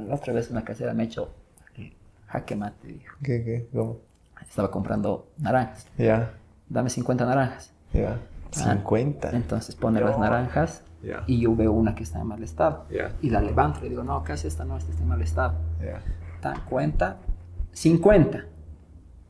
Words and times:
La 0.00 0.14
otra 0.14 0.32
vez 0.32 0.50
una 0.50 0.64
casera 0.64 0.92
me 0.94 1.02
ha 1.02 1.06
hecho 1.06 1.32
jaque 2.26 2.56
mate, 2.56 2.88
dijo. 2.88 3.16
¿Qué, 3.22 3.44
qué? 3.44 3.68
¿Cómo? 3.72 3.98
Estaba 4.42 4.70
comprando 4.70 5.28
naranjas. 5.38 5.86
Ya, 5.96 6.32
Dame 6.68 6.90
50 6.90 7.24
naranjas. 7.26 7.72
ya. 7.92 8.18
50. 8.50 9.30
Entonces 9.30 9.74
pone 9.74 10.00
las 10.00 10.16
naranjas 10.18 10.82
Ya. 11.02 11.24
y 11.26 11.40
yo 11.40 11.56
veo 11.56 11.72
una 11.72 11.94
que 11.96 12.02
está 12.04 12.20
en 12.20 12.26
mal 12.28 12.42
estado. 12.42 12.86
Ya. 12.90 13.12
Y 13.20 13.30
la 13.30 13.40
levanto 13.40 13.80
y 13.80 13.82
le 13.84 13.88
digo, 13.90 14.04
no, 14.04 14.22
casi 14.22 14.46
esta 14.46 14.64
no, 14.64 14.76
esta 14.76 14.90
está 14.92 15.02
en 15.02 15.08
mal 15.08 15.22
estado. 15.22 15.54
Ya. 15.82 16.00
Tan 16.40 16.60
cuenta, 16.64 17.16
50. 17.72 18.44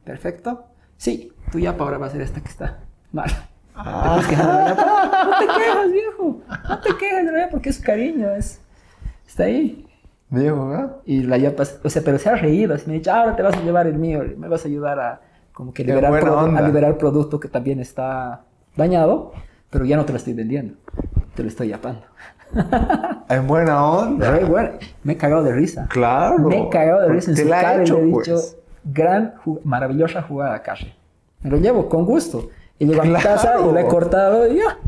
¿Perfecto? 0.04 0.66
Sí, 0.98 1.32
tú 1.50 1.58
ya 1.58 1.70
ahora 1.70 1.96
va 1.98 2.06
a 2.06 2.10
ser 2.10 2.20
esta 2.20 2.40
que 2.42 2.48
está 2.48 2.78
mal. 3.12 3.30
Ah. 3.74 4.20
No 5.24 5.38
te 5.38 5.46
quejas, 5.46 5.90
viejo. 5.90 6.40
No 6.68 6.80
te 6.80 6.96
quejes 6.96 7.26
de 7.26 7.32
la 7.32 7.38
yapa 7.40 7.50
porque 7.52 7.70
es 7.70 7.78
cariño, 7.80 8.30
es, 8.30 8.60
está 9.26 9.44
ahí. 9.44 9.86
Viejo, 10.30 10.68
¿verdad? 10.68 10.96
Y 11.04 11.22
la 11.22 11.36
yapa, 11.38 11.62
o 11.82 11.88
sea, 11.88 12.02
pero 12.04 12.18
se 12.18 12.28
ha 12.28 12.34
reído, 12.36 12.74
así 12.74 12.84
me 12.88 12.94
ha 12.94 12.98
dicho, 12.98 13.12
ahora 13.12 13.36
te 13.36 13.42
vas 13.42 13.56
a 13.56 13.60
llevar 13.60 13.86
el 13.86 13.98
mío, 13.98 14.22
me 14.36 14.48
vas 14.48 14.64
a 14.64 14.68
ayudar 14.68 14.98
a 14.98 15.20
como 15.52 15.72
que 15.72 15.84
liberar, 15.84 16.12
a 16.12 16.62
liberar 16.62 16.98
producto 16.98 17.38
que 17.38 17.48
también 17.48 17.78
está 17.78 18.42
dañado, 18.76 19.32
pero 19.70 19.84
ya 19.84 19.96
no 19.96 20.04
te 20.04 20.12
lo 20.12 20.16
estoy 20.18 20.32
vendiendo, 20.34 20.74
te 21.34 21.42
lo 21.42 21.48
estoy 21.48 21.68
yapando. 21.68 22.02
En 23.28 23.46
buena 23.46 23.82
onda. 23.84 24.38
Bueno, 24.46 24.70
me 25.02 25.14
he 25.14 25.16
cagado 25.16 25.42
de 25.42 25.52
risa. 25.52 25.86
Claro. 25.88 26.38
Me 26.40 26.58
he 26.60 26.68
cagado 26.68 27.00
de 27.02 27.08
risa 27.08 27.30
en 27.30 27.36
su 27.38 27.44
la 27.48 27.60
cara 27.60 27.78
y 27.78 27.80
hecho, 27.82 27.98
le 28.00 28.08
he 28.08 28.12
pues. 28.12 28.26
dicho, 28.28 28.40
gran, 28.84 29.34
ju- 29.44 29.60
maravillosa 29.64 30.22
jugada, 30.22 30.62
Carrie. 30.62 30.94
Me 31.42 31.50
lo 31.50 31.56
llevo 31.56 31.88
con 31.88 32.04
gusto. 32.04 32.50
Y 32.78 32.86
llego 32.86 33.00
a 33.00 33.04
mi 33.04 33.10
Claro. 33.10 33.24
casa 33.24 33.54
y 33.60 33.64
lo 33.72 33.78
he 33.78 33.86
cortado 33.86 34.46
y 34.46 34.56
ya. 34.58 34.78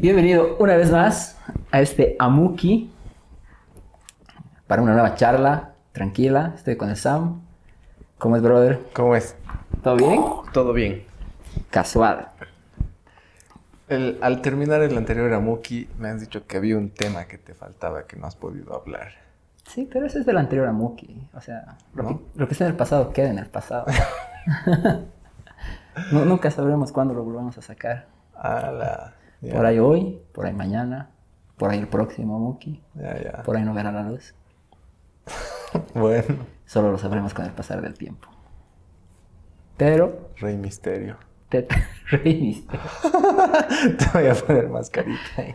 Bienvenido 0.00 0.56
una 0.58 0.76
vez 0.76 0.90
más 0.90 1.38
a 1.70 1.80
este 1.80 2.16
Amuki 2.18 2.90
para 4.66 4.82
una 4.82 4.92
nueva 4.92 5.14
charla 5.14 5.72
tranquila. 5.92 6.52
Estoy 6.56 6.76
con 6.76 6.88
el 6.90 6.96
Sam. 6.96 7.42
¿Cómo 8.18 8.36
es, 8.36 8.42
brother? 8.42 8.80
¿Cómo 8.94 9.14
es? 9.16 9.36
¿Todo 9.82 9.96
bien? 9.96 10.22
Todo 10.52 10.72
bien. 10.72 11.04
Casual. 11.70 12.28
El- 13.88 14.18
al 14.22 14.40
terminar 14.40 14.82
el 14.82 14.96
anterior 14.96 15.32
Amuki, 15.32 15.88
me 15.98 16.08
has 16.08 16.20
dicho 16.20 16.46
que 16.46 16.56
había 16.56 16.76
un 16.78 16.90
tema 16.90 17.24
que 17.26 17.38
te 17.38 17.54
faltaba 17.54 18.06
que 18.06 18.16
no 18.16 18.26
has 18.26 18.36
podido 18.36 18.74
hablar. 18.74 19.08
Sí, 19.66 19.88
pero 19.90 20.06
ese 20.06 20.20
es 20.20 20.26
del 20.26 20.38
anterior 20.38 20.66
Amuki. 20.68 21.28
O 21.34 21.40
sea, 21.40 21.76
lo, 21.94 22.06
que, 22.08 22.16
lo 22.36 22.46
que 22.46 22.52
está 22.52 22.64
en 22.64 22.70
el 22.70 22.76
pasado 22.76 23.12
queda 23.12 23.28
en 23.30 23.38
el 23.38 23.46
pasado. 23.46 23.86
Nu- 26.12 26.24
nunca 26.24 26.50
sabremos 26.50 26.92
cuándo 26.92 27.12
lo 27.14 27.22
volvamos 27.24 27.58
a 27.58 27.62
sacar. 27.62 28.06
Ala. 28.34 29.14
Ya, 29.42 29.54
Por 29.54 29.66
ahí 29.66 29.78
hoy, 29.78 30.20
por 30.32 30.46
ahí 30.46 30.52
mañana, 30.52 31.10
por 31.56 31.70
ahí 31.70 31.78
el 31.78 31.88
próximo 31.88 32.36
Amuki, 32.36 32.82
Ya, 32.94 33.22
ya. 33.22 33.42
por 33.42 33.56
ahí 33.56 33.64
no 33.64 33.74
verá 33.74 33.90
la 33.92 34.02
luz. 34.02 34.34
Bueno, 35.94 36.36
Solo 36.66 36.90
lo 36.92 36.98
sabremos 36.98 37.32
con 37.34 37.44
el 37.44 37.52
pasar 37.52 37.80
del 37.80 37.94
tiempo. 37.94 38.28
Pero, 39.76 40.30
Rey 40.38 40.56
Misterio. 40.56 41.16
te 41.48 41.66
reiniste. 42.10 42.76
te 43.98 44.06
voy 44.18 44.26
a 44.28 44.34
poner 44.34 44.68
mascarita 44.68 45.20
ahí. 45.38 45.54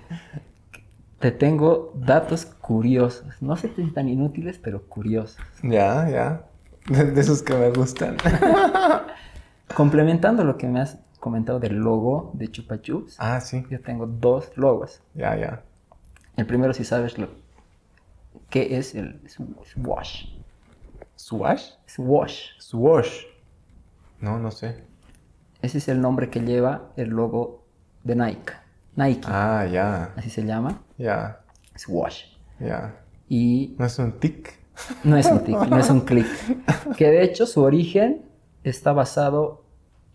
Te 1.19 1.31
tengo 1.31 1.91
datos 1.95 2.45
curiosos. 2.45 3.41
No 3.41 3.55
sé 3.55 3.71
si 3.75 3.91
tan 3.91 4.07
inútiles, 4.09 4.57
pero 4.57 4.83
curiosos. 4.87 5.37
Ya, 5.63 6.09
ya. 6.09 6.45
De, 6.87 7.11
de 7.11 7.21
esos 7.21 7.41
que 7.43 7.53
me 7.55 7.69
gustan. 7.71 8.17
Complementando 9.75 10.43
lo 10.43 10.57
que 10.57 10.67
me 10.67 10.79
has 10.81 10.99
comentado 11.25 11.59
del 11.59 11.75
logo 11.75 12.29
de 12.35 12.47
Chupa 12.49 12.79
Chups, 12.81 13.15
ah, 13.19 13.41
sí. 13.41 13.65
yo 13.69 13.81
tengo 13.81 14.05
dos 14.05 14.51
logos. 14.55 15.01
Ya, 15.15 15.35
ya. 15.35 15.63
El 16.37 16.45
primero, 16.45 16.71
si 16.73 16.83
sabes 16.83 17.17
lo 17.17 17.27
qué 18.49 18.77
es 18.77 18.93
el 18.95 19.19
swash. 19.27 20.27
¿Swash? 21.15 21.71
Swash. 21.87 22.49
Swash. 22.59 23.23
No, 24.19 24.37
no 24.37 24.51
sé. 24.51 24.83
Ese 25.61 25.79
es 25.79 25.87
el 25.87 25.99
nombre 25.99 26.29
que 26.29 26.41
lleva 26.41 26.91
el 26.95 27.09
logo 27.09 27.63
de 28.03 28.15
Nike. 28.15 28.53
Nike, 28.95 29.21
Ah, 29.25 29.65
ya. 29.65 30.13
así 30.15 30.29
se 30.29 30.43
llama. 30.45 30.81
Ya. 30.97 31.41
Swash. 31.75 32.25
Ya. 32.59 32.95
Y 33.27 33.75
¿No 33.79 33.85
es 33.85 33.97
un 33.99 34.19
tic? 34.19 34.59
no 35.03 35.17
es 35.17 35.25
un 35.25 35.39
tic, 35.43 35.57
no 35.67 35.79
es 35.79 35.89
un 35.89 36.01
clic. 36.01 36.27
Que 36.97 37.09
de 37.09 37.23
hecho 37.23 37.45
su 37.47 37.61
origen 37.63 38.25
está 38.63 38.93
basado 38.93 39.64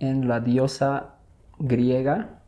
en 0.01 0.27
la 0.29 0.41
diosa 0.41 1.15
griega 1.59 2.41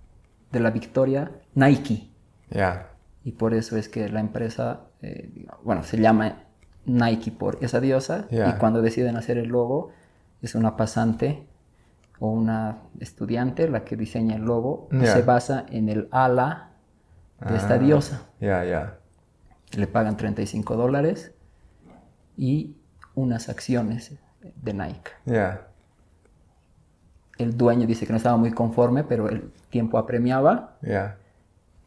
de 0.50 0.60
la 0.60 0.70
victoria 0.70 1.30
Nike. 1.54 2.10
Ya. 2.50 2.88
Y 3.24 3.32
por 3.32 3.54
eso 3.54 3.76
es 3.76 3.88
que 3.88 4.08
la 4.08 4.20
empresa, 4.20 4.80
eh, 5.00 5.46
bueno, 5.62 5.82
se 5.84 5.98
llama 5.98 6.42
Nike 6.84 7.30
por 7.30 7.58
esa 7.60 7.80
diosa. 7.80 8.26
Y 8.30 8.58
cuando 8.58 8.82
deciden 8.82 9.16
hacer 9.16 9.38
el 9.38 9.48
logo, 9.48 9.90
es 10.42 10.54
una 10.56 10.76
pasante 10.76 11.46
o 12.18 12.28
una 12.30 12.78
estudiante 13.00 13.69
la 13.69 13.84
que 13.84 13.96
diseña 13.96 14.34
el 14.36 14.42
logo. 14.42 14.88
Se 15.04 15.22
basa 15.22 15.64
en 15.70 15.88
el 15.88 16.08
ala 16.10 16.70
de 17.48 17.56
esta 17.56 17.74
Ah. 17.74 17.78
diosa. 17.78 18.22
Ya, 18.40 18.64
ya. 18.64 18.98
Le 19.76 19.86
pagan 19.86 20.16
35 20.16 20.76
dólares 20.76 21.32
y 22.36 22.76
unas 23.14 23.48
acciones 23.48 24.12
de 24.56 24.74
Nike. 24.74 25.10
Ya. 25.26 25.69
El 27.42 27.56
dueño 27.56 27.86
dice 27.86 28.06
que 28.06 28.12
no 28.12 28.16
estaba 28.16 28.36
muy 28.36 28.53
conforme, 28.53 29.04
pero 29.04 29.28
el 29.28 29.50
tiempo 29.70 29.98
apremiaba 29.98 30.76
Ya. 30.82 31.16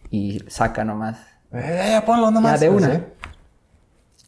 y 0.09 0.39
saca 0.47 0.83
nomás. 0.83 1.19
Eh, 1.51 1.89
ya 1.91 2.05
ponlo 2.05 2.31
nomás. 2.31 2.59
Ya, 2.59 2.69
de 2.69 2.75
una. 2.75 3.01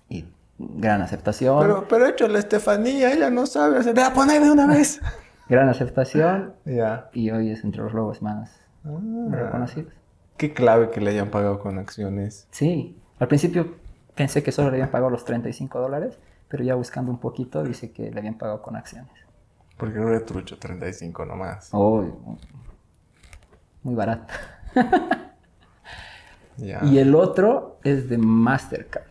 Y 0.10 0.26
gran 0.58 1.02
aceptación. 1.02 1.60
Pero, 1.60 1.88
pero 1.88 2.06
hecho 2.08 2.28
la 2.28 2.40
Estefanía, 2.40 3.12
ella 3.12 3.30
no 3.30 3.46
sabe 3.46 3.80
hacer. 3.80 3.96
Ya, 3.96 4.14
poner 4.14 4.42
de 4.42 4.52
una 4.52 4.68
vez. 4.68 5.02
Gran 5.50 5.70
aceptación 5.70 6.56
ya. 6.66 7.10
y 7.14 7.32
hoy 7.32 7.52
es 7.52 7.64
entre 7.64 7.82
los 7.82 7.94
logos 7.94 8.22
más 8.22 8.52
Ah, 8.86 8.90
reconocidos. 9.32 9.94
qué 10.36 10.54
clave 10.54 10.90
que 10.92 11.00
le 11.00 11.12
hayan 11.12 11.30
pagado 11.30 11.60
con 11.60 11.78
acciones. 11.80 12.48
Sí, 12.52 12.98
al 13.20 13.28
principio 13.30 13.76
pensé 14.16 14.44
que 14.44 14.52
solo 14.52 14.70
le 14.72 14.76
habían 14.76 14.92
pagado 14.92 15.10
los 15.10 15.24
35 15.24 15.80
dólares, 15.80 16.20
pero 16.50 16.64
ya 16.66 16.76
buscando 16.76 17.12
un 17.12 17.20
poquito 17.20 17.64
dice 17.64 17.92
que 17.92 18.12
le 18.12 18.20
habían 18.20 18.38
pagado 18.38 18.62
con 18.62 18.76
acciones. 18.76 19.12
Porque 19.78 20.00
no 20.00 20.10
era 20.10 20.26
trucho 20.26 20.58
35 20.58 21.26
nomás. 21.26 21.70
Oh, 21.72 22.04
muy 23.84 23.96
barato. 23.96 24.34
Y 26.60 26.98
el 26.98 27.14
otro 27.14 27.78
es 27.84 28.10
de 28.10 28.18
Mastercard. 28.18 29.04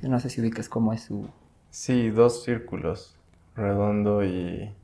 No 0.00 0.18
sé 0.18 0.30
si 0.30 0.40
ubicas 0.40 0.66
cómo 0.66 0.94
es 0.94 1.02
su... 1.02 1.28
Sí, 1.68 2.08
dos 2.08 2.42
círculos. 2.42 3.14
Redondo 3.54 4.24
y 4.24 4.74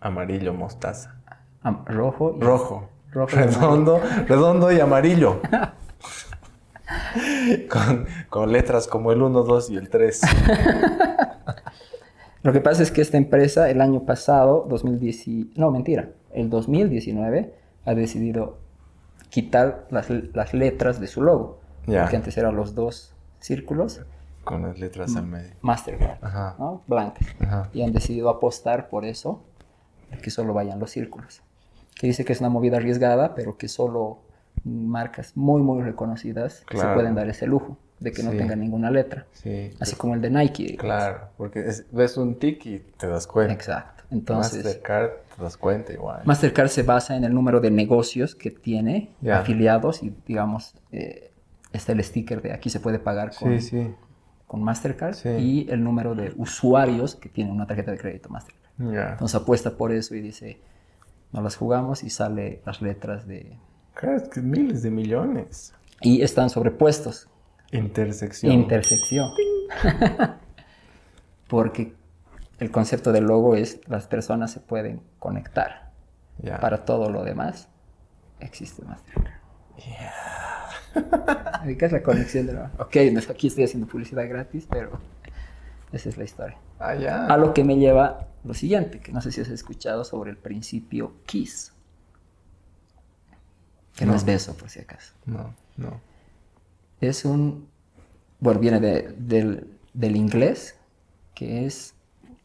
amarillo 0.00 0.52
mostaza. 0.54 1.14
am- 1.62 1.84
rojo 1.86 2.34
y... 2.36 2.40
Rojo. 2.42 2.88
Rojo 3.12 3.36
y 3.36 3.38
redondo, 3.42 4.00
redondo 4.26 4.72
y 4.72 4.80
amarillo. 4.80 5.40
con, 7.70 8.06
con 8.28 8.50
letras 8.52 8.88
como 8.88 9.12
el 9.12 9.22
1, 9.22 9.42
2 9.42 9.70
y 9.70 9.76
el 9.76 9.88
3. 9.88 10.20
Lo 12.42 12.52
que 12.52 12.60
pasa 12.60 12.82
es 12.82 12.90
que 12.90 13.02
esta 13.02 13.18
empresa 13.18 13.68
el 13.70 13.80
año 13.80 14.04
pasado, 14.04 14.66
2010, 14.68 15.28
y- 15.28 15.52
no 15.56 15.70
mentira, 15.70 16.10
el 16.32 16.48
2019 16.50 17.54
ha 17.84 17.94
decidido 17.94 18.58
quitar 19.28 19.86
las, 19.90 20.08
las 20.10 20.54
letras 20.54 21.00
de 21.00 21.06
su 21.06 21.22
logo. 21.22 21.60
Ya. 21.86 22.08
Que 22.08 22.16
antes 22.16 22.36
eran 22.38 22.56
los 22.56 22.74
dos 22.74 23.14
círculos, 23.38 24.02
Con 24.44 24.62
las 24.62 24.78
letras 24.78 25.14
al 25.16 25.26
medio. 25.26 25.50
Mastercard, 25.60 26.18
Ajá. 26.24 26.56
¿no? 26.58 26.82
Blancas. 26.86 27.26
Ajá. 27.40 27.68
Y 27.72 27.82
han 27.82 27.92
decidido 27.92 28.28
apostar 28.30 28.88
por 28.88 29.04
eso, 29.04 29.42
que 30.22 30.30
solo 30.30 30.54
vayan 30.54 30.78
los 30.78 30.90
círculos. 30.90 31.42
Que 31.94 32.06
dice 32.06 32.24
que 32.24 32.32
es 32.32 32.40
una 32.40 32.48
movida 32.48 32.78
arriesgada, 32.78 33.34
pero 33.34 33.56
que 33.58 33.68
solo 33.68 34.18
marcas 34.64 35.36
muy, 35.36 35.62
muy 35.62 35.82
reconocidas 35.82 36.54
se 36.54 36.64
Claro. 36.64 36.94
pueden 36.94 37.14
dar 37.14 37.28
ese 37.28 37.46
lujo 37.46 37.76
de 38.00 38.12
que 38.12 38.22
no 38.22 38.30
Sí. 38.32 38.38
tengan 38.38 38.58
ninguna 38.60 38.90
letra. 38.90 39.26
Sí. 39.32 39.70
Así 39.78 39.94
como 39.96 40.14
el 40.14 40.20
de 40.20 40.30
Nike. 40.30 40.62
digamos. 40.64 40.80
Claro, 40.80 41.20
porque 41.36 41.60
es- 41.66 41.84
ves 41.92 42.16
un 42.16 42.34
tic 42.38 42.64
y 42.66 42.78
te 42.96 43.06
das 43.06 43.26
cuenta. 43.26 43.52
Exacto. 43.52 44.04
Entonces, 44.10 44.64
Mastercard 44.64 45.10
te 45.36 45.42
das 45.42 45.56
cuenta 45.56 45.92
igual. 45.92 46.22
Mastercard 46.24 46.68
se 46.68 46.82
basa 46.82 47.14
en 47.16 47.24
el 47.24 47.32
número 47.32 47.60
de 47.60 47.70
negocios 47.70 48.34
que 48.34 48.50
tiene 48.50 49.10
afiliados 49.32 50.02
y, 50.02 50.12
digamos, 50.26 50.74
eh, 50.90 51.30
está 51.72 51.92
el 51.92 52.02
sticker 52.02 52.42
de 52.42 52.52
aquí 52.52 52.70
se 52.70 52.80
puede 52.80 52.98
pagar 52.98 53.32
con, 53.38 53.60
Sí, 53.60 53.68
sí. 53.68 53.94
con 54.48 54.62
Mastercard 54.64 55.14
y 55.38 55.70
el 55.70 55.84
número 55.84 56.14
de 56.16 56.32
usuarios 56.36 57.14
que 57.14 57.28
tienen 57.28 57.52
una 57.54 57.66
tarjeta 57.68 57.92
de 57.92 57.98
crédito 57.98 58.28
Mastercard. 58.30 58.58
Entonces 59.12 59.34
apuesta 59.40 59.76
por 59.76 59.92
eso 59.92 60.14
y 60.16 60.20
dice, 60.22 60.58
no 61.32 61.42
las 61.42 61.54
jugamos 61.54 62.02
y 62.02 62.10
sale 62.10 62.62
las 62.66 62.80
letras 62.82 63.26
de... 63.28 63.56
Claro, 63.94 64.16
es 64.16 64.28
que 64.28 64.40
miles 64.40 64.82
de 64.82 64.90
millones. 64.90 65.74
Y 66.00 66.22
están 66.22 66.48
sobrepuestos. 66.50 67.28
Intersección. 67.72 68.52
Intersección. 68.52 69.30
Porque 71.48 71.94
el 72.58 72.70
concepto 72.70 73.12
del 73.12 73.24
logo 73.24 73.56
es 73.56 73.80
las 73.88 74.06
personas 74.06 74.52
se 74.52 74.60
pueden 74.60 75.02
conectar. 75.18 75.90
Para 76.60 76.84
todo 76.84 77.10
lo 77.10 77.22
demás, 77.22 77.68
existe 78.38 78.82
Mastercard. 78.82 79.34
Yeah. 79.76 81.76
¿Qué 81.78 81.84
es 81.84 81.92
la 81.92 82.02
conexión 82.02 82.46
de 82.46 82.54
la... 82.54 82.70
Ok, 82.78 82.96
aquí 83.30 83.48
estoy 83.48 83.64
haciendo 83.64 83.86
publicidad 83.86 84.26
gratis, 84.28 84.66
pero 84.68 84.98
esa 85.92 86.08
es 86.08 86.16
la 86.16 86.24
historia. 86.24 86.56
Ah. 86.78 87.26
A 87.28 87.36
lo 87.36 87.52
que 87.52 87.62
me 87.62 87.76
lleva 87.76 88.28
lo 88.44 88.54
siguiente, 88.54 89.00
que 89.00 89.12
no 89.12 89.20
sé 89.20 89.32
si 89.32 89.42
has 89.42 89.48
escuchado 89.48 90.02
sobre 90.04 90.30
el 90.30 90.38
principio 90.38 91.12
KISS. 91.26 91.74
Que 93.96 94.06
no, 94.06 94.12
No. 94.12 94.16
es 94.16 94.24
beso, 94.24 94.56
por 94.56 94.70
si 94.70 94.80
acaso. 94.80 95.12
No, 95.26 95.54
no. 95.76 96.00
Es 97.00 97.24
un... 97.24 97.68
Bueno, 98.40 98.60
viene 98.60 98.80
de- 98.80 99.14
del, 99.18 99.70
del 99.92 100.16
inglés, 100.16 100.78
que 101.34 101.66
es 101.66 101.94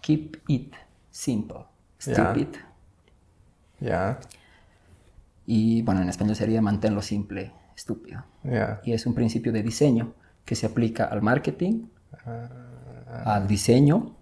keep 0.01 0.37
it 0.47 0.73
simple. 1.11 1.59
Stupid. 1.99 2.47
Ya, 3.79 4.19
Y 5.45 5.81
bueno, 5.83 6.01
en 6.01 6.09
español 6.09 6.35
sería 6.35 6.61
manténlo 6.61 7.01
simple, 7.01 7.51
estúpido. 7.75 8.23
ya. 8.43 8.81
Y 8.83 8.93
es 8.93 9.05
un 9.05 9.13
principio 9.13 9.51
de 9.51 9.61
diseño 9.63 10.13
que 10.45 10.55
se 10.55 10.65
aplica 10.65 11.05
al 11.05 11.21
marketing, 11.21 11.85
Ah, 12.25 13.35
al 13.35 13.47
diseño, 13.47 14.15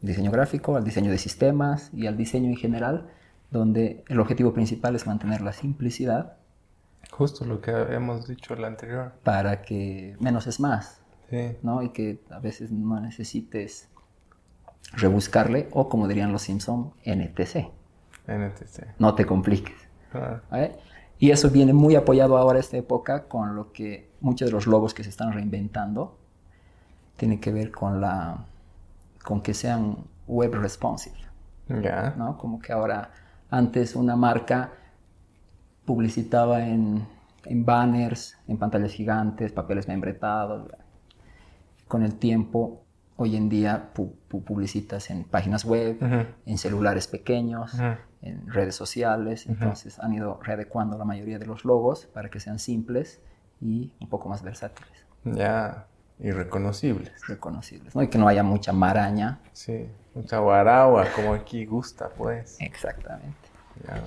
diseño 0.00 0.30
gráfico, 0.30 0.76
al 0.76 0.84
diseño 0.84 1.10
de 1.10 1.18
sistemas 1.18 1.90
y 1.92 2.06
al 2.06 2.16
diseño 2.16 2.48
en 2.48 2.56
general, 2.56 3.08
donde 3.50 4.04
el 4.08 4.20
objetivo 4.20 4.52
principal 4.52 4.94
es 4.94 5.06
mantener 5.06 5.40
la 5.40 5.52
simplicidad 5.52 6.36
justo 7.10 7.44
lo 7.44 7.60
que 7.60 7.70
habíamos 7.70 8.26
dicho 8.26 8.54
la 8.56 8.66
anterior. 8.68 9.12
para 9.24 9.62
que 9.62 10.16
menos 10.20 10.46
es 10.46 10.60
más, 10.60 11.00
Sí. 11.28 11.56
¿no? 11.62 11.82
Y 11.82 11.90
que 11.90 12.20
a 12.30 12.38
veces 12.40 12.72
no 12.72 12.98
necesites 13.00 13.88
rebuscarle 14.92 15.68
o 15.72 15.88
como 15.88 16.08
dirían 16.08 16.32
los 16.32 16.42
Simpson, 16.42 16.92
NTC, 17.04 17.70
NTC. 18.26 18.94
no 18.98 19.14
te 19.14 19.24
compliques. 19.24 19.76
Ah, 20.12 20.40
¿vale? 20.50 20.76
Y 21.18 21.30
eso 21.30 21.50
viene 21.50 21.72
muy 21.72 21.94
apoyado 21.96 22.36
ahora 22.38 22.58
esta 22.58 22.76
época 22.78 23.28
con 23.28 23.54
lo 23.54 23.72
que 23.72 24.10
muchos 24.20 24.48
de 24.48 24.52
los 24.52 24.66
logos 24.66 24.94
que 24.94 25.04
se 25.04 25.10
están 25.10 25.32
reinventando 25.32 26.18
tienen 27.16 27.40
que 27.40 27.52
ver 27.52 27.70
con 27.70 28.00
la 28.00 28.46
con 29.22 29.42
que 29.42 29.52
sean 29.54 29.98
web 30.26 30.54
responsive, 30.54 31.16
ya. 31.68 32.14
¿no? 32.16 32.38
Como 32.38 32.58
que 32.58 32.72
ahora 32.72 33.10
antes 33.50 33.94
una 33.94 34.16
marca 34.16 34.72
publicitaba 35.84 36.66
en, 36.66 37.06
en 37.44 37.64
banners, 37.64 38.36
en 38.46 38.58
pantallas 38.58 38.92
gigantes, 38.92 39.52
papeles 39.52 39.88
membretados. 39.88 40.70
Con 41.88 42.02
el 42.02 42.14
tiempo, 42.14 42.84
hoy 43.16 43.36
en 43.36 43.48
día 43.48 43.90
pu- 43.94 44.12
pu- 44.30 44.44
publicitas 44.44 45.10
en 45.10 45.24
páginas 45.24 45.64
web, 45.64 45.96
Ujú. 46.02 46.26
en 46.46 46.58
celulares 46.58 47.06
pequeños, 47.08 47.74
Ujú. 47.74 47.94
en 48.22 48.46
redes 48.48 48.74
sociales. 48.76 49.46
Entonces 49.46 49.98
han 49.98 50.12
ido 50.12 50.38
readecuando 50.42 50.96
la 50.98 51.04
mayoría 51.04 51.38
de 51.38 51.46
los 51.46 51.64
logos 51.64 52.06
para 52.06 52.30
que 52.30 52.38
sean 52.40 52.58
simples 52.58 53.20
y 53.60 53.92
un 54.00 54.08
poco 54.08 54.28
más 54.28 54.42
versátiles, 54.42 55.06
Ya. 55.24 55.86
Irreconocibles. 56.22 57.12
reconocibles, 57.28 57.96
¿no? 57.96 58.02
Y 58.02 58.08
que 58.08 58.18
no 58.18 58.28
haya 58.28 58.42
mucha 58.42 58.72
maraña. 58.74 59.40
Sí. 59.52 59.88
Mucha 60.14 60.38
guaragua, 60.38 61.06
como 61.16 61.32
aquí 61.34 61.64
gusta, 61.64 62.10
pues. 62.10 62.58
Exactamente. 62.60 63.48
Ya. 63.86 64.02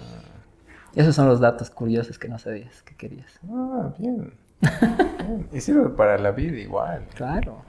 Esos 0.96 1.16
son 1.16 1.28
los 1.28 1.40
datos 1.40 1.70
curiosos 1.70 2.20
que 2.20 2.28
no 2.28 2.38
sabías 2.38 2.82
que 2.84 2.96
querías. 2.96 3.40
Ah, 3.50 3.94
bien. 3.98 4.34
Bien. 4.62 5.50
Y 5.52 5.62
sirve 5.62 5.90
para 5.90 6.18
la 6.18 6.32
vida 6.32 6.58
igual. 6.58 7.08
Claro. 7.16 7.64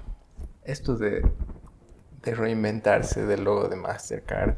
Esto 0.65 0.97
de, 0.97 1.23
de 2.23 2.35
reinventarse 2.35 3.25
del 3.27 3.45
logo 3.45 3.69
de 3.69 3.77
Mastercard, 3.77 4.57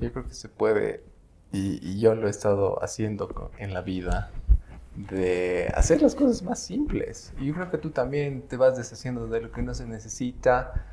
yo 0.00 0.12
creo 0.12 0.24
que 0.26 0.34
se 0.34 0.48
puede, 0.48 1.04
y, 1.52 1.78
y 1.86 2.00
yo 2.00 2.14
lo 2.14 2.26
he 2.26 2.30
estado 2.30 2.82
haciendo 2.82 3.50
en 3.58 3.74
la 3.74 3.82
vida, 3.82 4.30
de 4.96 5.72
hacer 5.76 6.02
las 6.02 6.14
cosas 6.14 6.42
más 6.42 6.58
simples. 6.58 7.32
Y 7.38 7.46
yo 7.46 7.54
creo 7.54 7.70
que 7.70 7.78
tú 7.78 7.90
también 7.90 8.42
te 8.42 8.56
vas 8.56 8.76
deshaciendo 8.76 9.28
de 9.28 9.40
lo 9.40 9.52
que 9.52 9.62
no 9.62 9.72
se 9.74 9.86
necesita 9.86 10.86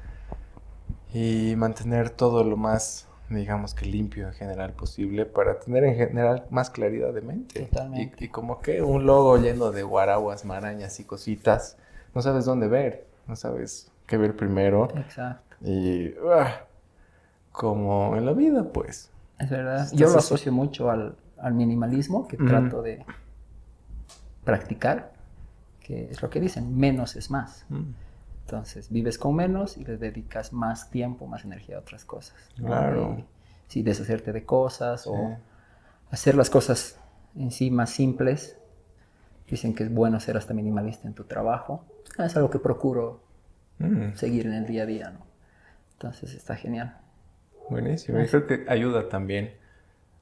y 1.12 1.56
mantener 1.58 2.12
todo 2.12 2.44
lo 2.44 2.56
más, 2.56 3.08
digamos 3.30 3.74
que 3.74 3.86
limpio 3.86 4.28
en 4.28 4.34
general 4.34 4.74
posible 4.74 5.26
para 5.26 5.60
tener 5.60 5.84
en 5.84 5.96
general 5.96 6.46
más 6.50 6.70
claridad 6.70 7.14
de 7.14 7.22
mente. 7.22 7.62
Totalmente. 7.62 8.24
Y, 8.24 8.26
y 8.26 8.30
como 8.30 8.60
que 8.60 8.82
un 8.82 9.06
logo 9.06 9.38
lleno 9.38 9.72
de 9.72 9.84
guaraguas, 9.84 10.46
marañas 10.46 11.00
y 11.00 11.04
cositas, 11.04 11.78
no 12.14 12.22
sabes 12.22 12.46
dónde 12.46 12.68
ver, 12.68 13.06
no 13.28 13.36
sabes 13.36 13.92
qué 14.08 14.18
ver 14.18 14.36
primero. 14.36 14.90
Exacto. 14.96 15.56
Y 15.62 16.14
ah, 16.32 16.62
como 17.52 18.16
en 18.16 18.26
la 18.26 18.34
vida, 18.34 18.64
pues. 18.64 19.10
Es 19.40 19.50
verdad. 19.50 19.90
Yo 19.94 20.10
lo 20.10 20.18
asocio 20.18 20.52
mucho 20.52 20.90
al, 20.90 21.16
al 21.38 21.54
minimalismo 21.54 22.28
que 22.28 22.38
trato 22.38 22.82
de 22.82 23.04
practicar, 24.44 25.14
que 25.82 26.10
es 26.12 26.22
lo 26.22 26.30
que 26.30 26.40
dicen, 26.40 26.78
menos 26.78 27.16
es 27.16 27.30
más. 27.32 27.66
Mm, 27.70 27.82
Entonces, 28.46 28.90
vives 28.92 29.18
con 29.18 29.36
menos 29.36 29.76
y 29.78 29.84
le 29.86 29.98
dedicas 29.98 30.54
más 30.54 30.92
tiempo, 30.92 31.26
más 31.26 31.44
energía 31.46 31.78
a 31.78 31.80
otras 31.80 32.06
cosas. 32.06 32.36
¿no? 32.58 32.68
Claro. 32.68 33.16
Y, 33.20 33.26
sí, 33.68 33.82
deshacerte 33.82 34.32
de 34.32 34.46
cosas 34.46 35.02
Sí. 35.04 35.10
o 35.12 35.38
hacer 36.12 36.36
las 36.36 36.50
cosas 36.52 37.00
en 37.36 37.50
sí 37.52 37.72
más 37.72 37.90
simples. 37.90 38.58
Dicen 39.50 39.74
que 39.74 39.84
es 39.84 39.94
bueno 39.94 40.20
ser 40.20 40.38
hasta 40.38 40.54
minimalista 40.54 41.08
en 41.08 41.14
tu 41.16 41.24
trabajo. 41.24 41.86
Es 42.20 42.36
algo 42.36 42.50
que 42.50 42.60
procuro 42.60 43.24
Mm, 43.78 44.14
seguir 44.16 44.46
en 44.46 44.54
el 44.54 44.66
día 44.68 44.84
a 44.84 44.86
día, 44.86 45.10
¿no? 45.10 45.20
Entonces 45.94 46.34
está 46.34 46.56
genial. 46.56 46.98
buenísimo. 47.70 48.22
Y 48.22 48.28
creo 48.28 48.48
que 48.48 48.66
ayuda 48.70 49.10
también 49.10 49.54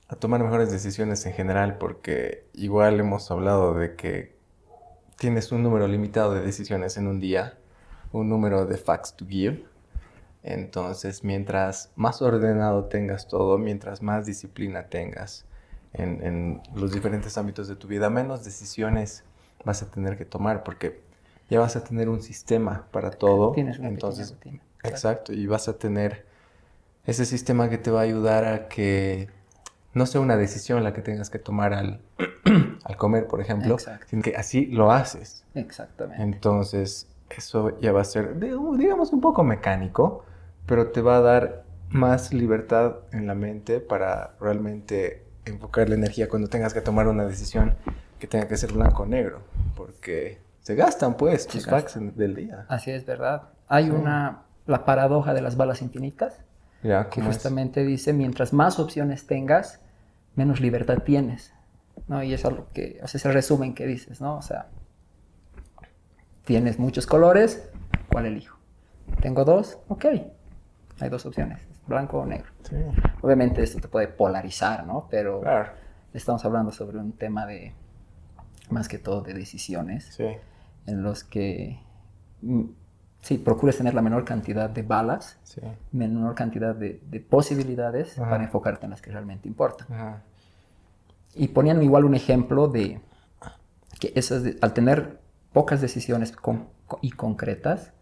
a 0.08 0.16
tomar 0.16 0.42
mejores 0.42 0.72
decisiones 0.72 1.24
en 1.28 1.34
general, 1.34 1.78
porque 1.78 2.48
igual 2.54 3.00
hemos 3.00 3.30
hablado 3.30 3.76
de 3.76 3.96
que 3.96 4.36
tienes 5.20 5.52
un 5.52 5.62
número 5.62 5.88
limitado 5.88 6.34
de 6.34 6.42
decisiones 6.42 6.98
en 6.98 7.06
un 7.08 7.20
día, 7.20 7.54
un 8.14 8.30
número 8.30 8.66
de 8.66 8.78
facts 8.78 9.14
to 9.16 9.26
give. 9.28 9.66
Entonces, 10.44 11.24
mientras 11.24 11.92
más 11.96 12.22
ordenado 12.22 12.86
tengas 12.86 13.28
todo, 13.28 13.58
mientras 13.58 14.02
más 14.02 14.26
disciplina 14.26 14.84
tengas 14.88 15.46
en, 15.94 16.24
en 16.26 16.62
los 16.76 16.92
diferentes 16.94 17.38
ámbitos 17.38 17.68
de 17.68 17.76
tu 17.76 17.88
vida, 17.88 18.10
menos 18.10 18.44
decisiones 18.44 19.24
vas 19.66 19.84
a 19.84 19.92
tener 19.92 20.18
que 20.18 20.26
tomar, 20.26 20.64
porque 20.64 21.02
ya 21.50 21.60
vas 21.60 21.76
a 21.76 21.84
tener 21.84 22.10
un 22.10 22.22
sistema 22.22 22.88
para 22.92 23.12
todo. 23.12 23.52
Tienes 23.52 23.80
una 23.80 23.90
Entonces, 23.90 24.32
rutina. 24.32 24.62
Claro. 24.78 24.96
Exacto, 24.96 25.34
y 25.34 25.48
vas 25.48 25.68
a 25.68 25.78
tener 25.78 26.26
ese 27.06 27.26
sistema 27.26 27.70
que 27.70 27.78
te 27.78 27.92
va 27.92 28.02
a 28.02 28.04
ayudar 28.04 28.46
a 28.46 28.68
que 28.68 29.30
no 29.94 30.06
sea 30.06 30.22
una 30.22 30.36
decisión 30.38 30.84
la 30.84 30.94
que 30.94 31.02
tengas 31.02 31.30
que 31.30 31.40
tomar 31.40 31.74
al, 31.74 32.02
al 32.84 32.98
comer, 32.98 33.28
por 33.28 33.42
ejemplo, 33.42 33.76
Exacto. 33.76 34.08
sino 34.10 34.22
que 34.22 34.36
así 34.36 34.66
lo 34.66 34.92
haces. 34.92 35.46
Exactamente. 35.54 36.24
Entonces, 36.24 37.08
eso 37.38 37.80
ya 37.80 37.92
va 37.92 38.02
a 38.02 38.06
ser, 38.06 38.40
digamos 38.40 39.14
un 39.14 39.22
poco 39.22 39.44
mecánico, 39.44 40.24
pero 40.66 40.88
te 40.92 41.02
va 41.02 41.18
a 41.18 41.22
dar 41.22 41.64
más 41.90 42.34
libertad 42.34 42.96
en 43.12 43.28
la 43.28 43.36
mente 43.36 43.80
para 43.80 44.32
realmente 44.40 45.24
enfocar 45.46 45.90
la 45.90 45.96
energía 45.96 46.28
cuando 46.30 46.48
tengas 46.48 46.74
que 46.74 46.82
tomar 46.82 47.08
una 47.08 47.26
decisión 47.26 47.76
que 48.20 48.28
tenga 48.28 48.48
que 48.48 48.58
ser 48.58 48.72
blanco 48.72 49.04
o 49.04 49.06
negro, 49.06 49.42
porque 49.76 50.40
se 50.62 50.76
gastan 50.76 51.16
pues 51.16 51.46
tus 51.48 51.68
en- 51.96 52.16
del 52.16 52.36
día. 52.36 52.66
Así 52.70 52.92
es, 52.92 53.06
¿verdad? 53.06 53.50
Hay 53.68 53.90
una, 53.90 54.44
la 54.66 54.86
paradoja 54.86 55.34
de 55.34 55.42
las 55.42 55.58
balas 55.58 55.82
infinitas, 55.82 56.40
Ya, 56.82 57.10
que 57.10 57.20
¿cómo 57.22 57.30
es? 57.32 57.36
justamente 57.38 57.84
dice, 57.84 58.14
mientras 58.14 58.54
más 58.54 58.80
opciones 58.80 59.28
tengas, 59.28 59.82
menos 60.36 60.62
libertad 60.62 61.00
tienes, 61.04 61.54
¿no? 62.08 62.24
Y 62.24 62.34
eso 62.34 62.50
es 62.50 62.56
lo 62.56 62.68
que, 62.70 63.00
o 63.04 63.08
sea, 63.08 63.18
es 63.18 63.26
el 63.26 63.34
resumen 63.34 63.76
que 63.76 63.86
dices, 63.86 64.22
¿no? 64.22 64.38
O 64.38 64.42
sea, 64.42 64.68
tienes 66.46 66.80
muchos 66.80 67.06
colores, 67.08 67.70
¿cuál 68.12 68.26
elijo? 68.26 68.58
Tengo 69.22 69.46
dos, 69.46 69.80
ok, 69.88 70.06
hay 71.00 71.10
dos 71.10 71.26
opciones, 71.26 71.62
blanco 71.88 72.20
o 72.20 72.26
negro. 72.26 72.52
Sí, 72.64 72.76
Obviamente 73.22 73.64
esto 73.64 73.80
te 73.80 73.88
puede 73.88 74.08
polarizar, 74.08 74.86
¿no? 74.86 75.08
Pero 75.10 75.42
claro. 75.42 75.72
estamos 76.14 76.44
hablando 76.46 76.72
sobre 76.72 76.98
un 76.98 77.14
tema 77.14 77.46
de, 77.46 77.74
más 78.70 78.88
que 78.88 78.98
todo, 78.98 79.22
de 79.22 79.34
decisiones. 79.34 80.06
Sí, 80.16 80.28
en 80.86 81.04
los 81.04 81.24
que 81.24 81.80
mm, 82.42 82.64
sí, 83.22 83.38
procures 83.38 83.78
tener 83.78 83.94
la 83.94 84.02
menor 84.02 84.26
cantidad 84.26 84.70
de 84.70 84.84
balas, 84.84 85.40
sí. 85.44 85.62
menor 85.92 86.36
cantidad 86.36 86.76
de, 86.76 87.02
de 87.06 87.20
posibilidades 87.20 88.20
Ajá. 88.20 88.30
para 88.30 88.44
enfocarte 88.44 88.86
en 88.86 88.92
las 88.92 89.02
que 89.02 89.12
realmente 89.12 89.48
importan. 89.48 89.88
Ajá. 89.92 90.22
Y 91.36 91.48
ponían 91.48 91.82
igual 91.82 92.06
un 92.06 92.16
ejemplo 92.16 92.68
de 92.68 93.00
que 94.00 94.12
esas 94.16 94.44
al 94.62 94.74
tener 94.74 95.23
pocas 95.54 95.80
decisiones 95.82 96.32
con- 96.32 96.68
y 97.02 97.12
concretas, 97.12 97.94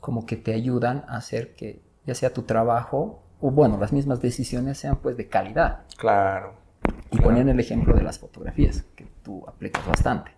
como 0.00 0.26
que 0.26 0.36
te 0.36 0.52
ayudan 0.54 1.04
a 1.08 1.16
hacer 1.16 1.54
que 1.54 1.80
ya 2.06 2.14
sea 2.14 2.32
tu 2.32 2.42
trabajo 2.42 3.22
o 3.40 3.50
bueno, 3.50 3.78
las 3.78 3.92
mismas 3.92 4.20
decisiones 4.20 4.78
sean 4.78 4.96
pues 4.96 5.16
de 5.16 5.28
calidad. 5.28 5.80
Claro. 5.96 6.54
Y 7.10 7.18
ponían 7.18 7.48
el 7.48 7.58
ejemplo 7.60 7.94
de 7.94 8.02
las 8.02 8.18
fotografías, 8.18 8.84
que 8.94 9.06
tú 9.22 9.44
aplicas 9.46 9.86
bastante. 9.86 10.30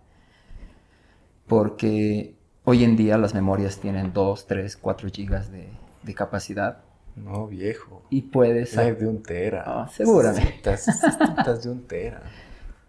Porque 1.47 2.35
hoy 2.63 2.83
en 2.83 2.95
día 2.95 3.17
las 3.17 3.33
memorias 3.33 3.79
tienen 3.79 4.13
2, 4.13 4.47
3, 4.47 4.77
4 4.77 5.09
gigas 5.09 5.51
de, 5.51 5.69
de 6.03 6.13
capacidad 6.13 6.79
No, 7.15 7.47
viejo. 7.47 8.01
Y 8.09 8.23
puedes... 8.23 8.75
Es 8.77 8.99
de 8.99 9.07
un 9.07 9.21
tera. 9.21 9.63
Ah, 9.65 9.87
seguramente. 9.91 10.71
Estás 10.73 11.63
de 11.63 11.69
un 11.69 11.85
tera. 11.85 12.21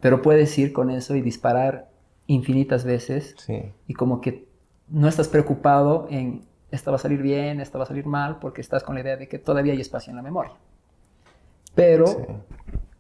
Pero 0.00 0.23
puedes 0.23 0.56
ir 0.59 0.73
con 0.73 0.90
eso 0.90 1.14
y 1.16 1.21
disparar 1.23 1.88
infinitas 2.26 2.85
veces. 2.85 3.35
Sí. 3.38 3.73
Y 3.87 3.95
como 3.95 4.21
que 4.21 4.47
no 4.88 5.09
estás 5.09 5.28
preocupado 5.28 6.07
en 6.11 6.43
esta 6.71 6.90
va 6.90 6.97
a 6.97 7.00
salir 7.00 7.23
bien, 7.23 7.61
esta 7.61 7.78
va 7.78 7.85
a 7.85 7.87
salir 7.87 8.07
mal, 8.07 8.38
porque 8.40 8.61
estás 8.61 8.83
con 8.83 8.97
la 8.97 9.02
idea 9.02 9.16
de 9.16 9.28
que 9.28 9.38
todavía 9.38 9.73
hay 9.73 9.81
espacio 9.81 10.11
en 10.11 10.16
la 10.16 10.23
memoria. 10.23 10.54
Pero 11.75 12.43